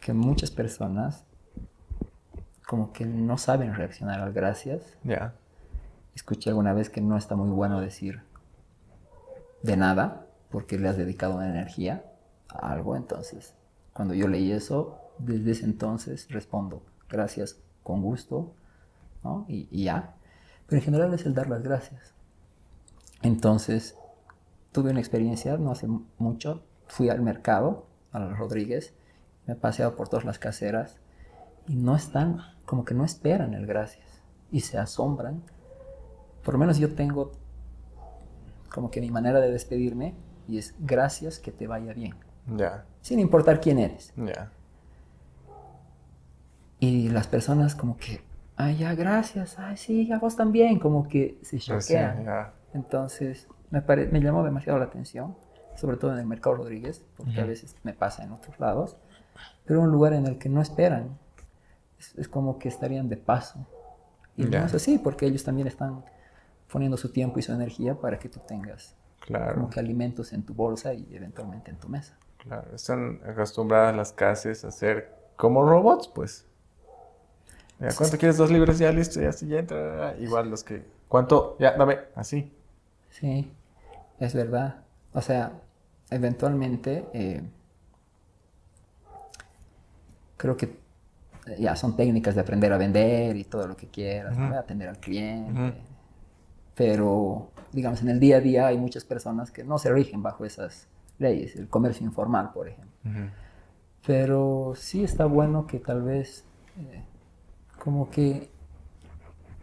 que 0.00 0.12
muchas 0.12 0.50
personas 0.50 1.24
como 2.66 2.92
que 2.92 3.04
no 3.04 3.36
saben 3.38 3.74
reaccionar 3.74 4.20
al 4.20 4.32
gracias. 4.32 4.96
Ya. 5.04 5.34
Escuché 6.14 6.50
alguna 6.50 6.72
vez 6.72 6.88
que 6.90 7.00
no 7.00 7.16
está 7.16 7.36
muy 7.36 7.50
bueno 7.50 7.80
decir 7.80 8.22
de 9.62 9.76
nada 9.76 10.26
porque 10.50 10.78
le 10.78 10.88
has 10.88 10.96
dedicado 10.96 11.34
una 11.36 11.48
energía 11.48 12.04
a 12.48 12.72
algo. 12.72 12.96
Entonces, 12.96 13.54
cuando 13.92 14.14
yo 14.14 14.28
leí 14.28 14.52
eso, 14.52 14.98
desde 15.18 15.52
ese 15.52 15.64
entonces 15.64 16.28
respondo 16.30 16.82
gracias 17.08 17.58
con 17.82 18.02
gusto, 18.02 18.54
¿no? 19.22 19.44
Y, 19.48 19.84
ya. 19.84 20.14
Pero 20.66 20.78
en 20.80 20.84
general 20.84 21.14
es 21.14 21.26
el 21.26 21.34
dar 21.34 21.48
las 21.48 21.62
gracias. 21.62 22.14
Entonces, 23.22 23.96
tuve 24.72 24.90
una 24.90 25.00
experiencia 25.00 25.56
no 25.58 25.70
hace 25.70 25.86
mu- 25.86 26.04
mucho. 26.18 26.62
Fui 26.86 27.08
al 27.10 27.20
mercado, 27.20 27.86
a 28.12 28.18
los 28.18 28.38
Rodríguez, 28.38 28.94
me 29.46 29.54
he 29.54 29.56
paseado 29.56 29.96
por 29.96 30.08
todas 30.08 30.24
las 30.24 30.38
caseras 30.38 30.96
y 31.68 31.76
no 31.76 31.94
están, 31.96 32.38
como 32.64 32.84
que 32.84 32.94
no 32.94 33.04
esperan 33.04 33.54
el 33.54 33.66
gracias 33.66 34.06
y 34.50 34.60
se 34.60 34.78
asombran 34.78 35.42
por 36.44 36.54
lo 36.54 36.58
menos 36.58 36.78
yo 36.78 36.92
tengo 36.94 37.32
como 38.68 38.90
que 38.90 39.00
mi 39.00 39.10
manera 39.10 39.40
de 39.40 39.50
despedirme 39.50 40.14
y 40.48 40.58
es 40.58 40.74
gracias 40.80 41.38
que 41.38 41.52
te 41.52 41.66
vaya 41.68 41.92
bien, 41.92 42.14
Ya. 42.46 42.84
sin 43.00 43.20
importar 43.20 43.60
quién 43.60 43.78
eres. 43.78 44.12
Y 46.80 47.08
las 47.10 47.26
personas 47.28 47.74
como 47.74 47.96
que, 47.96 48.22
ay, 48.56 48.76
ya, 48.78 48.94
gracias, 48.94 49.58
ay, 49.58 49.76
sí, 49.76 50.10
a 50.12 50.18
vos 50.18 50.36
también, 50.36 50.78
como 50.78 51.06
que 51.08 51.38
se 51.42 51.56
Pues 51.56 51.64
sí, 51.64 51.70
choquean. 51.94 52.26
Entonces, 52.74 53.46
me, 53.70 53.82
pare- 53.82 54.06
me 54.08 54.20
llamó 54.20 54.42
demasiado 54.42 54.78
la 54.78 54.86
atención, 54.86 55.36
sobre 55.76 55.96
todo 55.96 56.12
en 56.12 56.18
el 56.18 56.26
Mercado 56.26 56.56
Rodríguez, 56.56 57.04
porque 57.16 57.40
a 57.40 57.44
veces 57.44 57.76
me 57.84 57.92
pasa 57.94 58.24
en 58.24 58.32
otros 58.32 58.58
lados, 58.58 58.96
pero 59.64 59.80
un 59.80 59.90
lugar 59.90 60.12
en 60.12 60.26
el 60.26 60.38
que 60.38 60.48
no 60.48 60.60
esperan. 60.60 61.16
Es, 61.98 62.18
es 62.18 62.28
como 62.28 62.58
que 62.58 62.68
estarían 62.68 63.08
de 63.08 63.16
paso. 63.16 63.64
Y 64.36 64.44
no 64.44 64.64
es 64.64 64.74
así, 64.74 64.98
porque 64.98 65.26
ellos 65.26 65.44
también 65.44 65.68
están 65.68 66.04
poniendo 66.70 66.96
su 66.96 67.12
tiempo 67.12 67.38
y 67.38 67.42
su 67.42 67.52
energía 67.52 67.94
para 67.94 68.18
que 68.18 68.28
tú 68.28 68.40
tengas 68.40 68.96
Claro. 69.20 69.54
como 69.54 69.70
que 69.70 69.78
alimentos 69.78 70.32
en 70.32 70.42
tu 70.42 70.52
bolsa 70.52 70.94
y 70.94 71.06
eventualmente 71.14 71.70
en 71.70 71.76
tu 71.78 71.88
mesa. 71.88 72.16
Claro. 72.42 72.74
Están 72.74 73.20
acostumbradas 73.26 73.94
las 73.94 74.12
casas 74.12 74.64
a 74.64 74.70
ser 74.70 75.14
como 75.36 75.64
robots, 75.64 76.08
pues. 76.08 76.46
Ya, 77.78 77.88
¿Cuánto 77.96 78.18
quieres? 78.18 78.36
Dos 78.36 78.50
libros, 78.50 78.78
ya 78.78 78.92
listo, 78.92 79.20
ya, 79.20 79.30
ya 79.30 79.58
entra. 79.58 80.16
Igual 80.18 80.50
los 80.50 80.62
que. 80.64 80.84
¿Cuánto? 81.08 81.56
Ya, 81.58 81.76
dame. 81.76 81.98
Así. 82.14 82.52
Sí, 83.10 83.52
es 84.18 84.34
verdad. 84.34 84.84
O 85.12 85.20
sea, 85.20 85.52
eventualmente 86.10 87.06
eh, 87.12 87.42
creo 90.36 90.56
que 90.56 90.76
ya 91.58 91.76
son 91.76 91.96
técnicas 91.96 92.34
de 92.34 92.40
aprender 92.40 92.72
a 92.72 92.78
vender 92.78 93.36
y 93.36 93.44
todo 93.44 93.66
lo 93.66 93.76
que 93.76 93.88
quieras, 93.88 94.38
atender 94.38 94.88
al 94.88 94.98
cliente. 94.98 95.74
Pero, 96.74 97.50
digamos, 97.72 98.00
en 98.02 98.08
el 98.08 98.20
día 98.20 98.36
a 98.36 98.40
día 98.40 98.66
hay 98.68 98.78
muchas 98.78 99.04
personas 99.04 99.50
que 99.50 99.64
no 99.64 99.78
se 99.78 99.92
rigen 99.92 100.22
bajo 100.22 100.44
esas 100.44 100.86
leyes, 101.22 101.56
el 101.56 101.68
comercio 101.68 102.04
informal, 102.04 102.50
por 102.52 102.68
ejemplo. 102.68 102.90
Ujú. 103.04 103.30
Pero 104.06 104.72
sí 104.76 105.04
está 105.04 105.24
bueno 105.26 105.66
que 105.66 105.78
tal 105.78 106.02
vez 106.02 106.44
eh, 106.78 107.02
como 107.78 108.10
que 108.10 108.50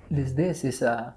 les 0.10 0.36
des 0.36 0.64
esa... 0.66 1.16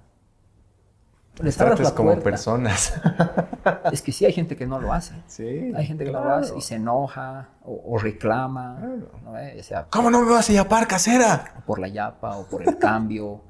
Les 1.41 1.57
Trates 1.57 1.79
la 1.89 1.95
como 1.95 2.19
personas. 2.19 2.93
Es 3.91 4.01
que 4.03 4.11
sí 4.11 4.23
hay 4.25 4.33
gente 4.33 4.55
que 4.57 4.67
no 4.67 4.79
lo 4.79 4.91
hace. 4.93 5.15
sí. 5.25 5.71
Hay 5.73 5.85
gente 5.87 6.03
que 6.05 6.11
lo 6.11 6.21
claro. 6.21 6.35
hace 6.35 6.55
y 6.57 6.61
se 6.61 6.75
enoja 6.75 7.47
o, 7.63 7.93
o 7.95 7.97
reclama, 7.97 8.75
Claro. 8.77 9.09
¿no? 9.23 9.39
Eh, 9.39 9.57
o 9.59 9.63
sea, 9.63 9.87
¿Cómo 9.89 10.11
no 10.11 10.21
me 10.21 10.29
vas 10.31 10.49
a 10.49 10.53
yapar, 10.53 10.85
casera? 10.87 11.63
por 11.65 11.79
la 11.79 11.87
yapa 11.87 12.37
o 12.37 12.45
por 12.45 12.61
el 12.67 12.77
cambio, 12.77 13.41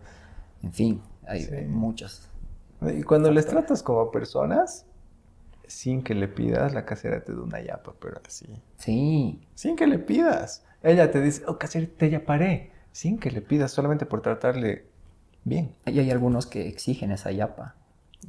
en 0.61 0.71
fin, 0.71 1.01
hay 1.27 1.41
Sí. 1.43 1.55
muchas. 1.67 2.29
Y 2.81 3.01
cuando 3.03 3.31
les 3.31 3.45
tratas 3.47 3.81
como 3.83 4.11
personas, 4.11 4.85
sin 5.73 6.03
que 6.03 6.13
le 6.13 6.27
pidas, 6.27 6.73
la 6.73 6.85
casera 6.85 7.23
te 7.23 7.33
da 7.33 7.41
una 7.41 7.59
yapa, 7.61 7.93
pero 7.99 8.21
así. 8.25 8.61
Sí, 8.77 9.41
Sin 9.55 9.75
que 9.75 9.87
le 9.87 9.97
pidas. 9.99 10.63
Ella 10.83 11.09
te 11.11 11.19
dice, 11.21 11.43
oh, 11.47 11.57
casera, 11.57 11.87
te 11.97 12.09
yaparé. 12.09 12.71
Sin 12.91 13.17
que 13.19 13.31
le 13.31 13.41
pidas, 13.41 13.71
solamente 13.71 14.05
por 14.05 14.21
tratarle 14.21 14.85
bien. 15.43 15.73
y 15.85 15.99
hay 15.99 16.11
algunos 16.11 16.45
que 16.45 16.67
exigen 16.67 17.11
esa 17.11 17.31
yapa. 17.31 17.75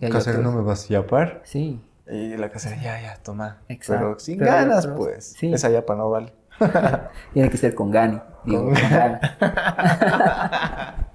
Casera, 0.01 0.39
otros- 0.39 0.43
¿no 0.43 0.53
me 0.53 0.63
vas 0.63 0.85
a 0.87 0.89
yapar? 0.95 1.43
Sí, 1.45 1.81
Y 2.09 2.37
la 2.37 2.51
casera, 2.51 2.77
ya, 2.83 3.01
ya, 3.01 3.17
toma. 3.23 3.59
Exacto. 3.69 4.05
Pero 4.07 4.19
sin 4.19 4.39
Pero 4.39 4.51
ganas, 4.51 4.85
otros- 4.87 4.99
pues. 4.99 5.25
sí. 5.39 5.53
Esa 5.53 5.71
yapa 5.71 5.95
no 5.95 6.11
vale. 6.11 6.33
tiene 7.35 7.51
que 7.51 7.57
ser 7.57 7.75
con 7.75 7.91
Gani. 7.91 8.21
Digo, 8.45 8.65
Con- 8.65 8.75
con 8.75 8.91
gana. 8.91 9.21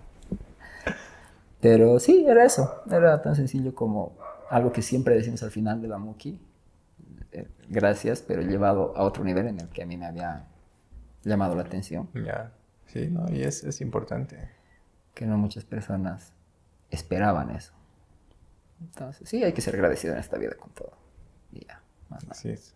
Pero 1.62 2.00
sí, 2.00 2.26
era 2.28 2.46
eso. 2.46 2.82
Era 2.90 3.22
tan 3.22 3.36
sencillo 3.36 3.76
como 3.76 4.14
algo 4.50 4.72
que 4.72 4.82
siempre 4.82 5.16
decimos 5.16 5.44
al 5.44 5.52
final 5.52 5.82
de 5.82 5.88
la 5.88 5.98
Muki. 5.98 6.40
eh, 7.32 7.48
Gracias, 7.70 8.22
pero 8.22 8.42
llevado 8.42 8.96
a 8.98 9.04
otro 9.04 9.24
nivel 9.24 9.48
en 9.48 9.60
el 9.60 9.70
que 9.70 9.84
a 9.84 9.86
mí 9.86 9.98
me 9.98 10.06
había 10.06 10.48
llamado 11.24 11.56
la 11.56 11.62
atención. 11.64 12.10
Ya. 12.14 12.52
Sí, 12.88 13.08
no, 13.08 13.30
y 13.32 13.44
es, 13.44 13.64
es 13.64 13.82
importante. 13.82 14.50
Que 15.14 15.26
no 15.26 15.38
muchas 15.38 15.66
personas 15.66 16.34
esperaban 16.90 17.52
eso. 17.52 17.74
Entonces, 18.82 19.28
sí, 19.30 19.44
hay 19.44 19.54
que 19.54 19.62
ser 19.62 19.76
agradecido 19.76 20.14
en 20.14 20.20
esta 20.20 20.38
vida 20.38 20.56
con 20.56 20.72
todo. 20.72 20.94
Y 21.52 21.66
ya, 21.66 21.82
más 22.10 22.24
nada. 22.24 22.32
Así 22.32 22.50
es. 22.50 22.74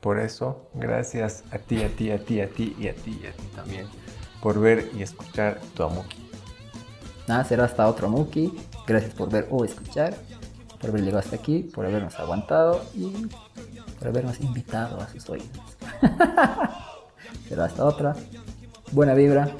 Por 0.00 0.18
eso, 0.18 0.70
gracias 0.74 1.44
a 1.52 1.58
ti, 1.58 1.82
a 1.82 1.88
ti, 1.94 2.10
a 2.10 2.24
ti, 2.24 2.40
a 2.40 2.48
ti 2.48 2.76
y 2.78 2.88
a 2.88 2.94
ti 2.94 3.20
y 3.22 3.26
a 3.26 3.32
ti 3.32 3.46
también 3.54 3.86
por 4.42 4.58
ver 4.58 4.88
y 4.94 5.02
escuchar 5.02 5.60
tu 5.74 5.82
Amuki. 5.82 6.16
Nada, 7.28 7.44
será 7.44 7.64
hasta 7.64 7.86
otro 7.86 8.08
Muki. 8.08 8.52
Gracias 8.86 9.14
por 9.14 9.30
ver 9.30 9.46
o 9.50 9.64
escuchar, 9.64 10.14
por 10.80 10.90
haber 10.90 11.02
llegado 11.02 11.18
hasta 11.18 11.36
aquí, 11.36 11.60
por 11.74 11.86
habernos 11.86 12.18
aguantado 12.18 12.82
y 12.94 13.12
por 13.98 14.08
habernos 14.08 14.40
invitado 14.40 15.00
a 15.00 15.08
sus 15.08 15.28
oídos. 15.28 15.48
será 17.48 17.66
hasta 17.66 17.84
otra. 17.84 18.16
Buena 18.92 19.14
vibra. 19.14 19.54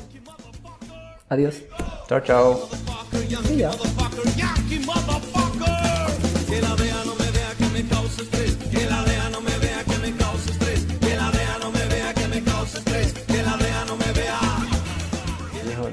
Adiós. 1.28 1.62
Chao, 2.08 2.20
chao. 2.20 2.68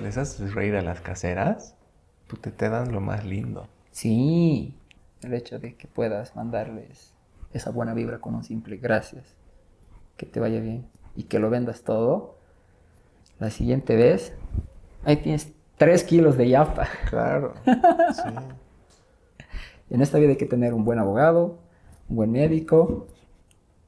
¿les 0.07 0.17
haces 0.17 0.53
reír 0.53 0.75
a 0.75 0.81
las 0.81 1.01
caseras? 1.01 1.75
Puta, 2.27 2.49
te 2.51 2.69
dan 2.69 2.91
lo 2.91 3.01
más 3.01 3.25
lindo. 3.25 3.67
Sí, 3.91 4.73
el 5.21 5.33
hecho 5.33 5.59
de 5.59 5.75
que 5.75 5.87
puedas 5.87 6.35
mandarles 6.35 7.13
esa 7.53 7.71
buena 7.71 7.93
vibra 7.93 8.19
con 8.19 8.35
un 8.35 8.43
simple 8.43 8.77
gracias, 8.77 9.35
que 10.15 10.25
te 10.25 10.39
vaya 10.39 10.59
bien 10.59 10.87
y 11.15 11.23
que 11.23 11.39
lo 11.39 11.49
vendas 11.49 11.83
todo, 11.83 12.37
la 13.39 13.49
siguiente 13.49 13.95
vez, 13.95 14.33
ahí 15.03 15.17
tienes 15.17 15.53
3 15.77 16.03
kilos 16.03 16.37
de 16.37 16.49
yapa. 16.49 16.87
Claro. 17.09 17.53
Sí. 18.13 18.33
En 19.89 20.01
esta 20.01 20.17
vida 20.17 20.31
hay 20.31 20.37
que 20.37 20.45
tener 20.45 20.73
un 20.73 20.83
buen 20.83 20.99
abogado, 20.99 21.59
un 22.09 22.17
buen 22.17 22.31
médico, 22.31 23.07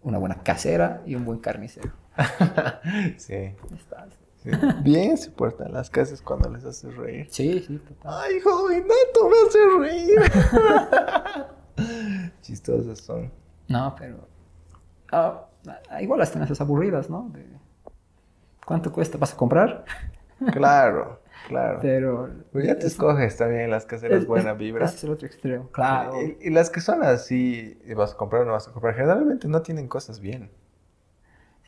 una 0.02 0.18
buena 0.18 0.44
casera 0.44 1.02
y 1.06 1.16
un 1.16 1.26
buen 1.26 1.40
carnicero. 1.40 1.92
Sí. 3.18 3.34
Ya 3.70 3.76
está. 3.76 4.08
Sí. 4.44 4.50
Bien 4.84 5.18
se 5.18 5.32
portan 5.32 5.74
las 5.74 5.90
casas 5.90 6.22
cuando 6.22 6.50
les 6.50 6.64
haces 6.66 6.96
reír. 6.96 7.28
Sí, 7.30 7.60
sí, 7.66 7.78
total. 7.80 8.14
Ay, 8.26 8.40
joven, 8.40 8.84
neto, 8.88 9.30
me 9.30 9.36
hace 9.48 9.60
reír. 9.80 10.20
Chistosas 12.42 13.00
son. 13.00 13.32
No, 13.68 13.96
pero... 13.98 14.28
ah, 15.12 15.46
igual 16.02 16.20
las 16.20 16.32
tienes 16.32 16.60
aburridas, 16.60 17.10
¿no? 17.10 17.30
De, 17.34 17.46
¿Cuánto 18.66 18.92
cuesta? 18.92 19.18
¿Vas 19.18 19.34
a 19.34 19.38
comprar? 19.38 19.86
Claro, 20.54 21.20
claro. 21.50 21.80
Pero... 21.82 22.30
Pues 22.54 22.66
ya 22.66 22.76
te 22.76 22.88
es- 22.88 22.94
escoges 22.94 23.36
también 23.36 23.70
las 23.70 23.86
caseras 23.86 24.26
buena 24.26 24.54
vibra. 24.54 24.86
Ese 24.86 24.96
es 24.96 25.04
el 25.04 25.10
otro 25.12 25.28
extremo. 25.28 25.68
Claro. 25.72 26.14
Y, 26.22 26.38
y 26.48 26.50
las 26.50 26.70
que 26.70 26.80
son 26.80 27.04
así, 27.04 27.78
vas 27.94 28.14
a 28.14 28.16
comprar 28.16 28.44
o 28.44 28.46
no 28.46 28.54
vas 28.54 28.66
a 28.70 28.72
comprar, 28.72 28.96
generalmente 28.96 29.50
no 29.50 29.62
tienen 29.64 29.90
cosas 29.90 30.22
bien. 30.22 30.50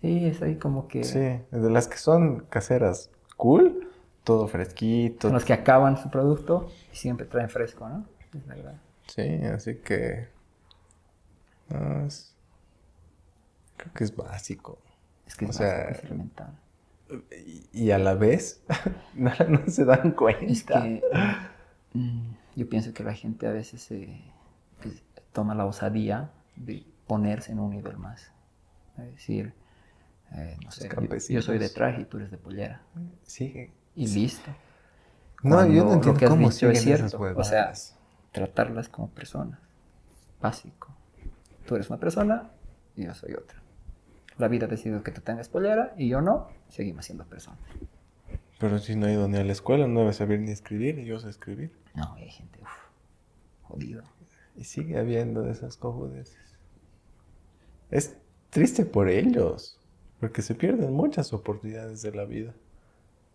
Sí, 0.02 0.26
es 0.26 0.42
ahí 0.42 0.56
como 0.56 0.88
que... 0.88 1.04
Sí, 1.04 1.20
de 1.20 1.70
las 1.70 1.88
que 1.88 1.98
son 1.98 2.42
caseras 2.50 3.12
cool, 3.38 3.88
todo 4.24 4.48
fresquito. 4.48 5.28
Son 5.28 5.34
los 5.34 5.46
que 5.46 5.54
acaban 5.54 5.98
su 5.98 6.10
producto 6.10 6.70
y 6.92 6.96
siempre 6.96 7.26
traen 7.26 7.50
fresco, 7.50 7.88
¿no? 7.88 8.06
Es 8.34 8.46
verdad. 8.48 8.76
Sí, 9.08 9.22
así 9.46 9.76
que. 9.76 10.28
no, 11.70 12.06
es- 12.06 12.34
creo 13.78 13.94
que 13.94 14.04
es 14.04 14.16
básico. 14.16 14.80
Es 15.28 15.36
que 15.36 15.46
es, 15.46 15.52
O 15.52 15.54
sea, 15.54 15.68
básico, 15.86 15.92
es 15.92 16.04
elemental. 16.04 16.54
Y, 17.74 17.92
a 17.92 17.98
la 17.98 18.14
vez, 18.14 18.64
no, 19.16 19.32
no 19.50 19.62
se 19.68 19.84
dan 19.86 20.12
cuenta. 20.12 20.46
Es 20.46 20.64
que 20.64 21.04
mm, 21.94 22.32
yo 22.56 22.70
pienso 22.70 22.94
que 22.94 23.04
la 23.04 23.14
gente 23.14 23.48
a 23.48 23.52
veces 23.52 23.82
se 23.82 24.22
pues, 24.82 25.04
toma 25.34 25.56
la 25.56 25.66
osadía 25.66 26.32
de 26.56 26.86
ponerse 27.08 27.52
en 27.52 27.60
un 27.60 27.72
nivel 27.72 27.98
más. 27.98 28.32
Es 28.98 29.12
decir, 29.16 29.54
eh, 30.34 30.58
no 30.64 30.72
sé, 30.72 30.90
yo- 30.90 31.18
yo, 31.30 31.42
soy 31.42 31.58
de 31.58 31.70
traje 31.70 32.02
y 32.02 32.06
tú 32.06 32.18
eres 32.18 32.32
de 32.32 32.38
pollera. 32.38 32.82
Sí. 33.24 33.70
Y 33.96 34.08
listo. 34.08 34.50
No, 35.44 35.50
yo 35.50 35.56
Cuando 35.56 35.74
no 35.74 35.84
lo 35.84 35.94
entiendo 35.94 36.20
que 36.20 36.26
has 36.26 36.32
cómo 36.32 36.50
dicho 36.50 36.70
es 36.70 36.82
cierto. 36.82 37.20
O 37.36 37.44
sea, 37.44 37.74
tratarlas 38.32 38.90
como 38.90 39.10
personas. 39.10 39.60
Básico. 40.42 40.94
Tú 41.66 41.76
eres 41.76 41.90
una 41.90 42.00
persona 42.00 42.50
y 42.96 43.06
yo 43.06 43.14
soy 43.14 43.34
otra. 43.34 43.62
La 44.38 44.48
vida 44.48 44.66
ha 44.66 44.70
decidido 44.70 45.04
que 45.04 45.12
tú 45.12 45.22
tengas 45.22 45.50
pollera 45.50 45.94
y 45.98 46.08
yo 46.10 46.22
no. 46.22 46.50
Seguimos 46.70 47.06
siendo 47.06 47.26
personas. 47.26 47.60
Pero 48.60 48.78
si 48.80 48.96
no 48.96 49.08
he 49.08 49.14
ido 49.14 49.28
ni 49.28 49.38
a 49.38 49.44
la 49.44 49.52
escuela, 49.52 49.88
no 49.88 50.02
debe 50.02 50.14
saber 50.14 50.40
ni 50.40 50.52
escribir, 50.52 51.00
y 51.00 51.06
yo 51.06 51.20
sé 51.20 51.30
escribir. 51.30 51.76
No, 51.96 52.14
hay 52.14 52.30
gente, 52.30 52.60
uf, 52.62 52.70
jodido. 53.64 54.04
Y 54.56 54.64
sigue 54.66 55.00
habiendo 55.00 55.42
de 55.42 55.52
esas 55.52 55.78
cojudeces. 55.78 56.38
Es 57.90 58.18
triste 58.52 58.86
por 58.86 59.10
ellos, 59.10 59.80
porque 60.22 60.42
se 60.42 60.56
pierden 60.56 60.94
muchas 60.94 61.34
oportunidades 61.34 62.02
de 62.02 62.14
la 62.14 62.24
vida. 62.24 62.54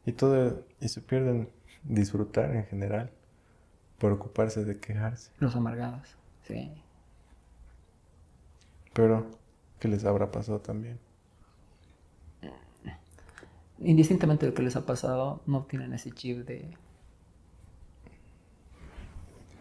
Y 0.06 0.12
todo, 0.12 0.64
y 0.80 0.88
se 0.88 1.02
pierden 1.02 1.50
disfrutar 1.82 2.54
en 2.54 2.64
general 2.64 3.10
por 3.98 4.12
ocuparse 4.12 4.64
de 4.64 4.78
quejarse. 4.78 5.32
Los 5.40 5.56
amargados, 5.56 6.16
sí. 6.46 6.70
Pero, 8.92 9.26
¿qué 9.78 9.88
les 9.88 10.04
habrá 10.04 10.30
pasado 10.30 10.60
también? 10.60 10.98
Indistintamente 13.78 14.46
de 14.46 14.52
lo 14.52 14.56
que 14.56 14.62
les 14.62 14.76
ha 14.76 14.86
pasado, 14.86 15.42
no 15.44 15.64
tienen 15.64 15.92
ese 15.92 16.10
chip 16.10 16.46
de. 16.46 16.74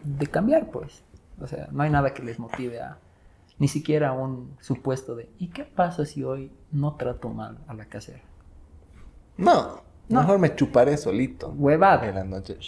de 0.04 0.26
cambiar, 0.28 0.70
pues. 0.70 1.02
O 1.40 1.46
sea, 1.46 1.68
no 1.70 1.82
hay 1.82 1.90
nada 1.90 2.14
que 2.14 2.22
les 2.22 2.38
motive 2.38 2.80
a. 2.80 2.98
ni 3.58 3.68
siquiera 3.68 4.12
un 4.12 4.56
supuesto 4.60 5.16
de. 5.16 5.28
¿y 5.38 5.48
qué 5.48 5.64
pasa 5.64 6.06
si 6.06 6.24
hoy 6.24 6.50
no 6.76 6.94
trato 6.96 7.28
mal 7.28 7.58
a 7.66 7.74
la 7.74 7.86
casera? 7.86 8.22
No, 9.36 9.82
No. 10.08 10.20
mejor 10.20 10.38
me 10.38 10.54
chuparé 10.54 10.96
solito. 10.96 11.48
Huevada. 11.50 12.08
En 12.08 12.14
la 12.14 12.24
noche. 12.24 12.58